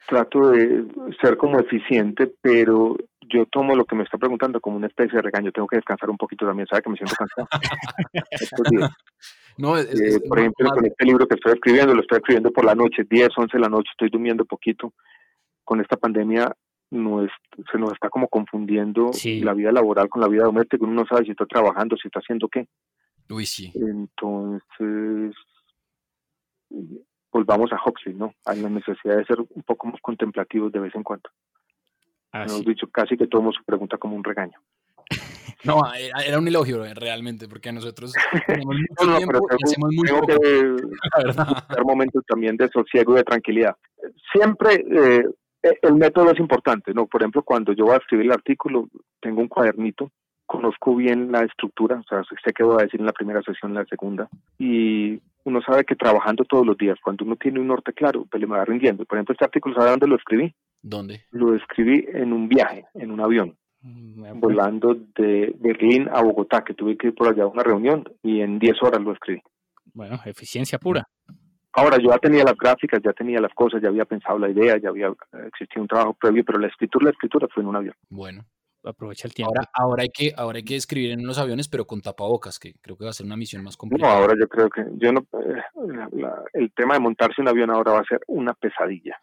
Trato 0.07 0.51
de 0.51 0.85
ser 1.21 1.35
como 1.37 1.59
eficiente, 1.59 2.31
pero 2.41 2.95
yo 3.27 3.47
tomo 3.47 3.75
lo 3.75 3.85
que 3.85 3.95
me 3.95 4.03
está 4.03 4.19
preguntando 4.19 4.61
como 4.61 4.77
una 4.77 4.85
especie 4.85 5.15
de 5.15 5.21
regaño. 5.23 5.51
Tengo 5.51 5.67
que 5.67 5.77
descansar 5.77 6.09
un 6.11 6.17
poquito 6.17 6.45
también, 6.45 6.67
sabe 6.67 6.83
que 6.83 6.89
me 6.91 6.97
siento 6.97 7.15
cansado. 7.15 7.47
No, 9.57 9.77
es, 9.77 9.85
Eh, 9.87 10.07
es- 10.07 10.19
por 10.27 10.39
ejemplo, 10.39 10.69
con 10.69 10.85
este 10.85 11.05
libro 11.05 11.27
que 11.27 11.35
estoy 11.35 11.53
escribiendo, 11.53 11.93
lo 11.93 12.01
estoy 12.01 12.17
escribiendo 12.17 12.51
por 12.51 12.65
la 12.65 12.75
noche, 12.75 13.03
10, 13.09 13.29
11 13.37 13.57
de 13.57 13.61
la 13.61 13.69
noche, 13.69 13.89
estoy 13.91 14.09
durmiendo 14.09 14.43
poquito. 14.45 14.93
Con 15.63 15.79
esta 15.81 15.95
pandemia 15.97 16.51
no 16.91 17.23
es- 17.23 17.31
se 17.71 17.77
nos 17.77 17.93
está 17.93 18.09
como 18.09 18.27
confundiendo 18.27 19.11
la 19.41 19.53
vida 19.53 19.71
laboral 19.71 20.09
con 20.09 20.21
la 20.21 20.27
vida 20.27 20.43
doméstica. 20.43 20.83
Uno 20.85 20.93
no 20.93 21.05
sabe 21.07 21.25
si 21.25 21.31
está 21.31 21.45
trabajando, 21.45 21.95
si 21.97 22.07
está 22.07 22.19
haciendo 22.19 22.47
qué. 22.47 22.67
Uy, 23.29 23.45
sí. 23.45 23.71
Entonces, 23.75 25.33
volvamos 27.31 27.71
a 27.73 27.79
Huxley, 27.83 28.15
¿no? 28.15 28.33
Hay 28.45 28.61
la 28.61 28.69
necesidad 28.69 29.17
de 29.17 29.25
ser 29.25 29.39
un 29.39 29.63
poco 29.63 29.87
más 29.87 29.99
contemplativos 30.01 30.71
de 30.71 30.79
vez 30.79 30.95
en 30.95 31.03
cuando. 31.03 31.29
Hemos 32.33 32.65
dicho 32.65 32.87
casi 32.89 33.17
que 33.17 33.27
tomamos 33.27 33.55
su 33.55 33.63
pregunta 33.63 33.97
como 33.97 34.15
un 34.15 34.23
regaño. 34.23 34.59
No, 35.65 35.81
era, 35.93 36.37
un 36.39 36.47
elogio 36.47 36.85
eh, 36.85 36.93
realmente, 36.93 37.47
porque 37.47 37.71
nosotros 37.71 38.13
tenemos 38.47 38.75
mucho 38.75 39.11
No, 39.11 39.17
tiempo 39.17 39.39
pero 39.47 39.57
y 39.59 39.63
hacemos 39.63 39.89
muy 39.93 40.07
tengo 40.07 40.21
poco. 40.21 40.39
que 41.75 41.83
momentos 41.85 42.23
también 42.27 42.57
de 42.57 42.69
sosiego 42.69 43.13
y 43.13 43.17
de 43.17 43.23
tranquilidad. 43.23 43.75
Siempre 44.31 44.75
eh, 44.75 45.25
eh, 45.63 45.79
el 45.81 45.95
método 45.95 46.31
es 46.31 46.39
importante, 46.39 46.93
¿no? 46.93 47.07
Por 47.07 47.21
ejemplo, 47.21 47.43
cuando 47.43 47.73
yo 47.73 47.85
voy 47.85 47.95
a 47.95 47.97
escribir 47.97 48.27
el 48.27 48.31
artículo, 48.33 48.87
tengo 49.19 49.41
un 49.41 49.47
cuadernito, 49.47 50.11
conozco 50.45 50.95
bien 50.95 51.31
la 51.31 51.41
estructura, 51.43 51.97
o 51.99 52.03
sea, 52.03 52.23
sé 52.23 52.53
qué 52.53 52.63
voy 52.63 52.79
a 52.79 52.83
decir 52.83 52.99
en 52.99 53.07
la 53.07 53.13
primera 53.13 53.41
sesión, 53.41 53.71
en 53.71 53.77
la 53.77 53.85
segunda, 53.85 54.29
y 54.59 55.19
uno 55.43 55.61
sabe 55.61 55.83
que 55.85 55.95
trabajando 55.95 56.43
todos 56.43 56.65
los 56.65 56.77
días, 56.77 56.97
cuando 57.03 57.25
uno 57.25 57.35
tiene 57.35 57.59
un 57.59 57.67
norte 57.67 57.93
claro, 57.93 58.25
pues 58.29 58.39
le 58.41 58.47
va 58.47 58.63
rindiendo. 58.65 59.05
Por 59.05 59.17
ejemplo, 59.17 59.33
este 59.33 59.45
artículo, 59.45 59.75
¿sabe 59.75 59.89
dónde 59.91 60.07
lo 60.07 60.15
escribí? 60.15 60.53
¿Dónde? 60.81 61.23
Lo 61.31 61.55
escribí 61.55 62.05
en 62.13 62.31
un 62.31 62.47
viaje, 62.47 62.85
en 62.93 63.11
un 63.11 63.19
avión, 63.21 63.55
volando 64.35 64.95
de 65.17 65.53
Berlín 65.59 66.09
a 66.11 66.21
Bogotá, 66.21 66.63
que 66.63 66.73
tuve 66.73 66.97
que 66.97 67.07
ir 67.07 67.15
por 67.15 67.27
allá 67.29 67.43
a 67.43 67.47
una 67.47 67.63
reunión, 67.63 68.03
y 68.23 68.41
en 68.41 68.59
10 68.59 68.81
horas 68.83 69.01
lo 69.01 69.13
escribí. 69.13 69.41
Bueno, 69.93 70.19
eficiencia 70.25 70.77
pura. 70.79 71.07
Ahora, 71.73 71.97
yo 71.97 72.09
ya 72.09 72.17
tenía 72.17 72.43
las 72.43 72.57
gráficas, 72.57 73.01
ya 73.03 73.11
tenía 73.11 73.39
las 73.41 73.53
cosas, 73.53 73.81
ya 73.81 73.89
había 73.89 74.05
pensado 74.05 74.39
la 74.39 74.49
idea, 74.49 74.77
ya 74.77 74.89
había 74.89 75.13
existido 75.47 75.81
un 75.81 75.87
trabajo 75.87 76.13
previo, 76.13 76.43
pero 76.45 76.57
la 76.59 76.67
escritura, 76.67 77.05
la 77.05 77.11
escritura 77.11 77.47
fue 77.53 77.63
en 77.63 77.69
un 77.69 77.75
avión. 77.75 77.95
Bueno. 78.09 78.45
Aprovecha 78.87 79.27
el 79.27 79.33
tiempo. 79.33 79.51
Ahora, 79.57 79.69
ahora, 79.73 80.03
hay 80.03 80.09
que, 80.09 80.31
ahora 80.37 80.57
hay 80.57 80.63
que 80.63 80.75
escribir 80.75 81.09
en 81.09 81.25
los 81.25 81.39
aviones, 81.39 81.67
pero 81.67 81.85
con 81.87 82.01
tapabocas, 82.01 82.59
que 82.59 82.75
creo 82.81 82.95
que 82.95 83.03
va 83.05 83.09
a 83.09 83.13
ser 83.13 83.25
una 83.25 83.35
misión 83.35 83.63
más 83.63 83.73
No, 83.73 83.77
complicada. 83.79 84.15
ahora 84.19 84.35
yo 84.39 84.47
creo 84.47 84.69
que 84.69 84.83
yo 84.97 85.11
no, 85.11 85.21
eh, 85.21 85.61
la- 85.87 86.07
la- 86.11 86.43
el 86.53 86.71
tema 86.71 86.93
de 86.93 86.99
montarse 86.99 87.41
un 87.41 87.47
avión 87.47 87.71
ahora 87.71 87.93
va 87.93 87.99
a 88.01 88.03
ser 88.07 88.19
una 88.27 88.53
pesadilla. 88.53 89.17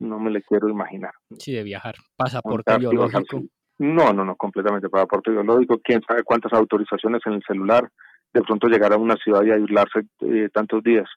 No 0.00 0.18
me 0.18 0.32
le 0.32 0.42
quiero 0.42 0.68
imaginar. 0.68 1.12
Sí, 1.38 1.52
de 1.52 1.62
viajar. 1.62 1.94
Pasaporte 2.16 2.72
Montarse 2.72 2.86
y 2.86 2.90
biológico. 2.90 3.42
No, 3.78 4.12
no, 4.12 4.24
no, 4.24 4.36
completamente 4.36 4.88
pasaporte 4.88 5.30
biológico. 5.30 5.80
Quién 5.82 6.00
sabe 6.06 6.22
cuántas 6.22 6.52
autorizaciones 6.52 7.22
en 7.26 7.34
el 7.34 7.42
celular. 7.46 7.88
De 8.32 8.42
pronto 8.42 8.68
llegar 8.68 8.92
a 8.92 8.96
una 8.96 9.16
ciudad 9.16 9.42
y 9.44 9.50
aislarse 9.50 10.00
eh, 10.20 10.48
tantos 10.52 10.82
días. 10.82 11.08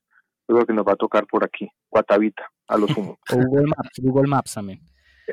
Yo 0.48 0.56
creo 0.56 0.66
que 0.68 0.74
nos 0.74 0.86
va 0.86 0.94
a 0.94 0.98
tocar 0.98 1.26
por 1.28 1.44
aquí, 1.44 1.70
Guatavita, 1.90 2.50
a 2.68 2.78
lo 2.78 2.88
sumo. 2.88 3.18
O 3.34 3.36
Google 3.36 3.68
Maps, 3.68 4.00
Google 4.02 4.28
Maps 4.28 4.54
también. 4.54 4.80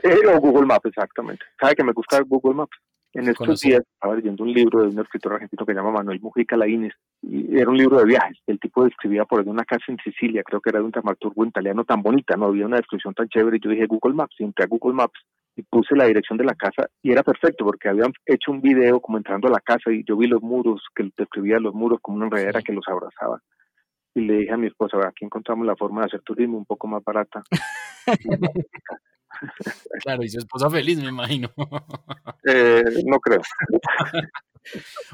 Eh, 0.03 0.27
o 0.27 0.41
Google 0.41 0.67
Maps, 0.67 0.87
exactamente. 0.87 1.45
¿Sabe 1.61 1.75
que 1.75 1.85
me 1.85 1.93
gusta 1.93 2.21
Google 2.27 2.55
Maps? 2.55 2.77
En 3.13 3.29
estos 3.29 3.47
Conocí. 3.47 3.69
días 3.69 3.83
estaba 3.95 4.17
leyendo 4.17 4.43
un 4.43 4.53
libro 4.53 4.83
de 4.83 4.89
un 4.89 4.99
escritor 4.99 5.35
argentino 5.35 5.65
que 5.65 5.73
se 5.73 5.79
llama 5.79 5.93
Manuel 5.93 6.21
Mujica 6.21 6.57
Laínez, 6.57 6.95
y 7.23 7.57
era 7.57 7.71
un 7.71 7.77
libro 7.77 7.99
de 7.99 8.07
viajes. 8.07 8.39
El 8.49 8.59
tipo 8.59 8.85
describía 8.85 9.25
por 9.25 9.41
una 9.47 9.65
casa 9.65 9.85
en 9.87 9.99
Sicilia, 9.99 10.43
creo 10.43 10.61
que 10.61 10.71
era 10.71 10.81
de 10.81 10.87
un 10.87 10.91
dramaturgo 10.91 11.47
italiano 11.47 11.85
tan 11.85 12.03
bonita, 12.03 12.35
no 12.37 12.47
había 12.47 12.67
una 12.67 12.79
descripción 12.79 13.15
tan 13.15 13.29
chévere, 13.29 13.59
y 13.59 13.61
yo 13.61 13.71
dije 13.71 13.87
Google 13.87 14.15
Maps, 14.15 14.35
entré 14.41 14.65
a 14.65 14.69
Google 14.69 14.95
Maps 14.95 15.21
y 15.57 15.63
puse 15.63 15.95
la 15.97 16.07
dirección 16.07 16.37
de 16.39 16.45
la 16.45 16.55
casa, 16.55 16.89
y 17.03 17.13
era 17.13 17.23
perfecto, 17.23 17.65
porque 17.65 17.89
habían 17.89 18.13
hecho 18.27 18.51
un 18.51 18.61
video 18.61 19.01
como 19.01 19.19
entrando 19.19 19.49
a 19.49 19.53
la 19.53 19.61
casa, 19.61 19.93
y 19.93 20.05
yo 20.07 20.17
vi 20.17 20.27
los 20.27 20.43
muros, 20.43 20.83
que 20.95 21.09
describía 21.17 21.59
los 21.61 21.75
muros 21.75 21.99
como 22.03 22.17
una 22.17 22.27
enredadera 22.27 22.61
que 22.63 22.73
los 22.73 22.85
abrazaba. 22.89 23.41
Y 24.17 24.21
le 24.23 24.35
dije 24.39 24.53
a 24.53 24.57
mi 24.57 24.69
esposa, 24.69 24.97
"Vea, 24.97 25.09
aquí 25.09 25.25
encontramos 25.25 25.67
la 25.67 25.77
forma 25.77 26.01
de 26.03 26.07
hacer 26.07 26.23
turismo 26.23 26.57
un 26.59 26.65
poco 26.67 26.87
más 26.87 27.03
barata. 27.05 27.43
Claro, 30.05 30.23
y 30.23 30.29
su 30.29 30.39
esposa 30.39 30.71
feliz, 30.71 30.99
me 30.99 31.09
imagino. 31.09 31.51
Eh, 32.47 32.83
no 33.07 33.19
creo. 33.21 33.41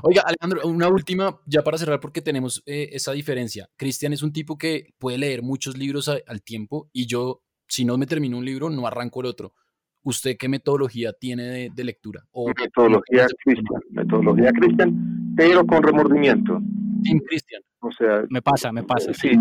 Oiga, 0.02 0.22
Alejandro, 0.26 0.68
una 0.68 0.88
última, 0.88 1.38
ya 1.46 1.62
para 1.62 1.78
cerrar, 1.78 2.00
porque 2.00 2.22
tenemos 2.22 2.60
eh, 2.66 2.88
esa 2.92 3.12
diferencia. 3.12 3.68
Cristian 3.76 4.12
es 4.12 4.22
un 4.24 4.32
tipo 4.32 4.58
que 4.58 4.94
puede 4.98 5.16
leer 5.18 5.42
muchos 5.42 5.76
libros 5.78 6.08
a- 6.08 6.18
al 6.26 6.42
tiempo 6.42 6.88
y 6.92 7.06
yo, 7.06 7.42
si 7.68 7.84
no 7.84 7.96
me 7.98 8.06
termino 8.06 8.36
un 8.36 8.44
libro, 8.44 8.68
no 8.68 8.84
arranco 8.86 9.20
el 9.20 9.26
otro. 9.26 9.54
¿Usted 10.02 10.36
qué 10.38 10.48
metodología 10.48 11.12
tiene 11.12 11.42
de, 11.44 11.70
de 11.74 11.84
lectura? 11.84 12.22
O, 12.32 12.48
metodología 12.48 13.26
cristian, 13.44 13.82
metodología 13.90 14.50
cristian, 14.52 15.34
pero 15.36 15.64
con 15.66 15.82
remordimiento. 15.82 16.60
Team 17.02 17.20
Cristian. 17.26 17.62
O 17.80 17.90
sea, 17.92 18.24
Me 18.28 18.42
pasa, 18.42 18.72
me 18.72 18.82
pasa. 18.82 19.12
sí, 19.14 19.32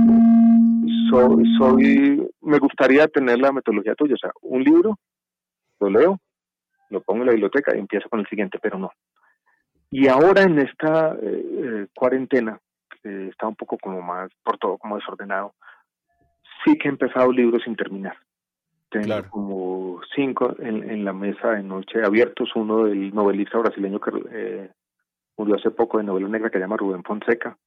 soy, 1.09 1.43
soy, 1.57 2.27
me 2.41 2.57
gustaría 2.59 3.07
tener 3.07 3.39
la 3.39 3.51
metodología 3.51 3.95
tuya, 3.95 4.15
o 4.15 4.17
sea, 4.17 4.31
un 4.41 4.63
libro, 4.63 4.97
lo 5.79 5.89
leo, 5.89 6.19
lo 6.89 7.01
pongo 7.01 7.21
en 7.21 7.27
la 7.27 7.33
biblioteca 7.33 7.75
y 7.75 7.79
empiezo 7.79 8.09
con 8.09 8.19
el 8.19 8.27
siguiente, 8.27 8.59
pero 8.61 8.79
no. 8.79 8.91
Y 9.91 10.07
ahora 10.07 10.43
en 10.43 10.59
esta 10.59 11.15
eh, 11.21 11.45
eh, 11.63 11.87
cuarentena, 11.95 12.59
que 13.01 13.27
está 13.27 13.47
un 13.47 13.55
poco 13.55 13.77
como 13.77 14.01
más, 14.01 14.31
por 14.43 14.57
todo 14.57 14.77
como 14.77 14.95
desordenado, 14.95 15.53
sí 16.63 16.77
que 16.77 16.87
he 16.87 16.91
empezado 16.91 17.31
libros 17.31 17.63
sin 17.63 17.75
terminar. 17.75 18.15
Tengo 18.89 19.29
como 19.29 20.01
cinco 20.15 20.55
en, 20.59 20.89
en 20.89 21.05
la 21.05 21.13
mesa 21.13 21.51
de 21.51 21.63
noche 21.63 22.03
abiertos, 22.03 22.49
uno 22.55 22.85
del 22.85 23.13
novelista 23.13 23.57
brasileño 23.59 23.99
que 23.99 24.11
eh, 24.31 24.71
murió 25.37 25.55
hace 25.55 25.69
poco 25.71 25.97
de 25.99 26.03
novela 26.05 26.27
negra 26.27 26.49
que 26.49 26.57
se 26.57 26.63
llama 26.63 26.77
Rubén 26.77 27.03
Fonseca. 27.03 27.57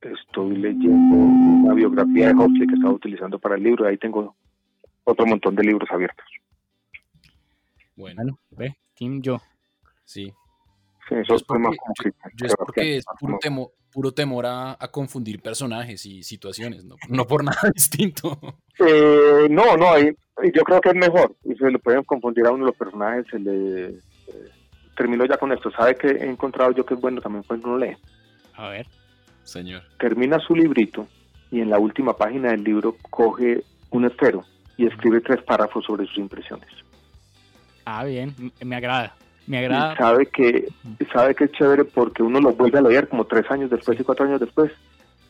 Estoy 0.00 0.56
leyendo 0.56 1.16
una 1.16 1.74
biografía 1.74 2.28
de 2.28 2.34
Huxley 2.34 2.66
que 2.66 2.74
estaba 2.74 2.92
utilizando 2.94 3.38
para 3.38 3.56
el 3.56 3.62
libro, 3.62 3.86
ahí 3.86 3.96
tengo 3.98 4.36
otro 5.04 5.26
montón 5.26 5.54
de 5.56 5.64
libros 5.64 5.88
abiertos. 5.90 6.26
Bueno, 7.96 8.38
ve, 8.50 8.76
Team 8.96 9.20
yo. 9.22 9.38
Sí. 10.04 10.32
Sí, 11.08 11.14
eso 11.16 11.22
Yo 11.30 11.34
es 11.36 11.42
porque, 11.44 11.64
yo- 12.04 12.10
yo 12.36 12.46
es 12.46 12.54
porque 12.56 12.96
es 12.98 13.04
puro, 13.18 13.38
temo- 13.38 13.72
puro 13.92 14.12
temor 14.12 14.46
a, 14.46 14.72
a 14.78 14.88
confundir 14.88 15.40
personajes 15.42 16.06
y 16.06 16.22
situaciones, 16.22 16.84
no, 16.84 16.96
no 17.08 17.26
por 17.26 17.44
nada 17.44 17.70
distinto. 17.74 18.38
Eh, 18.78 19.48
no, 19.50 19.76
no, 19.76 19.90
ahí- 19.92 20.14
yo 20.50 20.62
creo 20.62 20.80
que 20.80 20.88
es 20.90 20.94
mejor. 20.94 21.34
Y 21.44 21.54
se 21.54 21.70
le 21.70 21.78
pueden 21.78 22.02
confundir 22.04 22.46
a 22.46 22.50
uno 22.52 22.66
los 22.66 22.76
personajes. 22.76 23.26
Se 23.30 23.38
le 23.38 23.86
eh, 23.86 23.94
termino 24.96 25.24
ya 25.26 25.36
con 25.36 25.52
esto. 25.52 25.70
¿Sabe 25.70 25.94
que 25.96 26.08
he 26.08 26.24
encontrado 26.28 26.72
yo 26.72 26.84
que 26.84 26.94
es 26.94 27.00
bueno 27.00 27.20
también 27.20 27.44
cuando 27.46 27.68
uno 27.68 27.78
lee? 27.78 27.96
A 28.54 28.68
ver. 28.68 28.86
Señor. 29.44 29.82
Termina 29.98 30.38
su 30.38 30.54
librito 30.54 31.06
y 31.50 31.60
en 31.60 31.70
la 31.70 31.78
última 31.78 32.16
página 32.16 32.50
del 32.50 32.64
libro 32.64 32.96
coge 33.10 33.62
un 33.90 34.04
esfero 34.04 34.44
y 34.76 34.86
escribe 34.86 35.20
tres 35.20 35.42
párrafos 35.42 35.84
sobre 35.84 36.06
sus 36.06 36.18
impresiones. 36.18 36.68
Ah, 37.84 38.04
bien, 38.04 38.34
me 38.64 38.76
agrada. 38.76 39.14
Me 39.46 39.56
Y 39.60 39.64
agrada. 39.64 39.96
sabe 39.96 40.26
que, 40.26 40.68
sabe 41.12 41.34
que 41.34 41.44
es 41.44 41.52
chévere 41.52 41.84
porque 41.84 42.22
uno 42.22 42.40
lo 42.40 42.52
vuelve 42.52 42.78
a 42.78 42.82
leer 42.82 43.08
como 43.08 43.24
tres 43.26 43.50
años 43.50 43.70
después 43.70 43.98
y 43.98 44.04
cuatro 44.04 44.24
años 44.24 44.40
después 44.40 44.70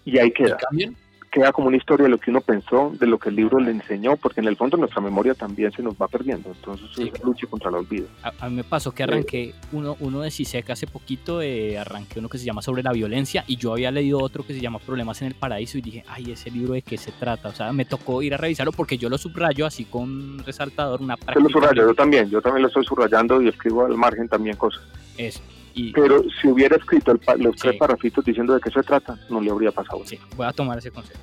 y 0.05 0.19
ahí 0.19 0.31
queda. 0.31 0.59
¿Cambian? 0.59 0.95
Queda 1.33 1.51
como 1.51 1.69
una 1.69 1.79
historia 1.79 2.05
de 2.05 2.11
lo 2.11 2.19
que 2.19 2.31
uno 2.31 2.43
pensó, 2.43 2.93
de 3.01 3.07
lo 3.07 3.19
que 3.19 3.31
el 3.31 3.37
libro 3.37 3.59
le 3.59 3.71
enseñó, 3.71 4.19
porque 4.19 4.41
en 4.41 4.49
el 4.49 4.57
fondo 4.57 4.77
nuestra 4.77 5.01
memoria 5.01 5.33
también 5.33 5.73
se 5.73 5.83
nos 5.83 5.95
va 5.95 6.07
perdiendo. 6.07 6.51
Entonces 6.55 6.87
es 6.99 7.25
lucha 7.25 7.47
contra 7.47 7.71
el 7.71 7.77
olvido. 7.77 8.07
A, 8.23 8.33
a 8.39 8.51
mí 8.51 8.57
me 8.57 8.65
pasó 8.65 8.93
que 8.93 9.03
arranqué 9.03 9.55
uno, 9.73 9.97
uno 10.01 10.21
de 10.21 10.31
Siseka 10.31 10.75
hace 10.75 10.87
poquito, 10.87 11.41
eh, 11.41 11.79
arranqué 11.79 12.19
uno 12.19 12.29
que 12.29 12.37
se 12.37 12.45
llama 12.45 12.61
Sobre 12.61 12.83
la 12.83 12.93
violencia 12.93 13.45
y 13.47 13.57
yo 13.57 13.73
había 13.73 13.91
leído 13.91 14.19
otro 14.21 14.45
que 14.47 14.53
se 14.53 14.61
llama 14.61 14.79
Problemas 14.79 15.23
en 15.23 15.29
el 15.29 15.35
Paraíso 15.35 15.79
y 15.79 15.81
dije, 15.81 16.05
ay, 16.07 16.33
ese 16.33 16.51
libro 16.51 16.75
de 16.75 16.83
qué 16.83 16.99
se 16.99 17.13
trata. 17.13 17.49
O 17.49 17.53
sea, 17.55 17.73
me 17.73 17.87
tocó 17.87 18.21
ir 18.21 18.35
a 18.35 18.37
revisarlo 18.37 18.73
porque 18.73 18.99
yo 18.99 19.09
lo 19.09 19.17
subrayo 19.17 19.65
así 19.65 19.87
con 19.87 20.39
resaltador, 20.45 21.01
una 21.01 21.15
Yo 21.17 21.21
lo 21.21 21.25
práctica. 21.25 21.49
subrayo, 21.51 21.89
yo 21.89 21.95
también, 21.95 22.29
yo 22.29 22.43
también 22.43 22.61
lo 22.61 22.69
estoy 22.69 22.85
subrayando 22.85 23.41
y 23.41 23.49
escribo 23.49 23.87
al 23.87 23.97
margen 23.97 24.29
también 24.29 24.57
cosas. 24.57 24.83
Eso. 25.17 25.41
Y 25.75 25.93
Pero 25.93 26.23
si 26.41 26.49
hubiera 26.49 26.77
escrito 26.77 27.13
el 27.13 27.21
los 27.43 27.57
tres 27.57 27.77
parrafitos 27.77 28.25
diciendo 28.25 28.55
de 28.55 28.61
qué 28.61 28.71
se 28.71 28.83
trata, 28.83 29.19
no 29.29 29.41
le 29.41 29.51
habría 29.51 29.73
pasado. 29.73 30.03
Sí, 30.05 30.19
voy 30.37 30.47
a 30.47 30.53
tomar 30.53 30.79
ese 30.79 30.91
consejo. 30.91 31.21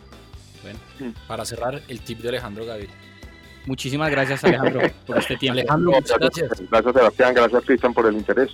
Bueno, 0.64 0.80
para 1.28 1.46
cerrar, 1.46 1.82
el 1.88 2.02
tip 2.02 2.20
de 2.20 2.30
Alejandro 2.30 2.66
Gaviria. 2.66 2.96
Muchísimas 3.66 4.10
gracias, 4.10 4.44
Alejandro, 4.44 4.82
por 5.06 5.18
este 5.18 5.38
tiempo. 5.38 5.60
Alejandro, 5.60 5.92
muchas 5.92 6.18
gracias. 6.18 6.70
Gracias 6.70 6.94
Sebastián, 6.94 7.34
gracias 7.34 7.64
Cristian 7.66 7.94
por 7.94 8.08
el 8.08 8.16
interés. 8.16 8.52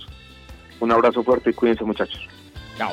Un 0.80 0.92
abrazo 0.92 1.24
fuerte 1.24 1.50
y 1.50 1.52
cuídense 1.54 1.84
muchachos. 1.84 2.20
Chao. 2.76 2.92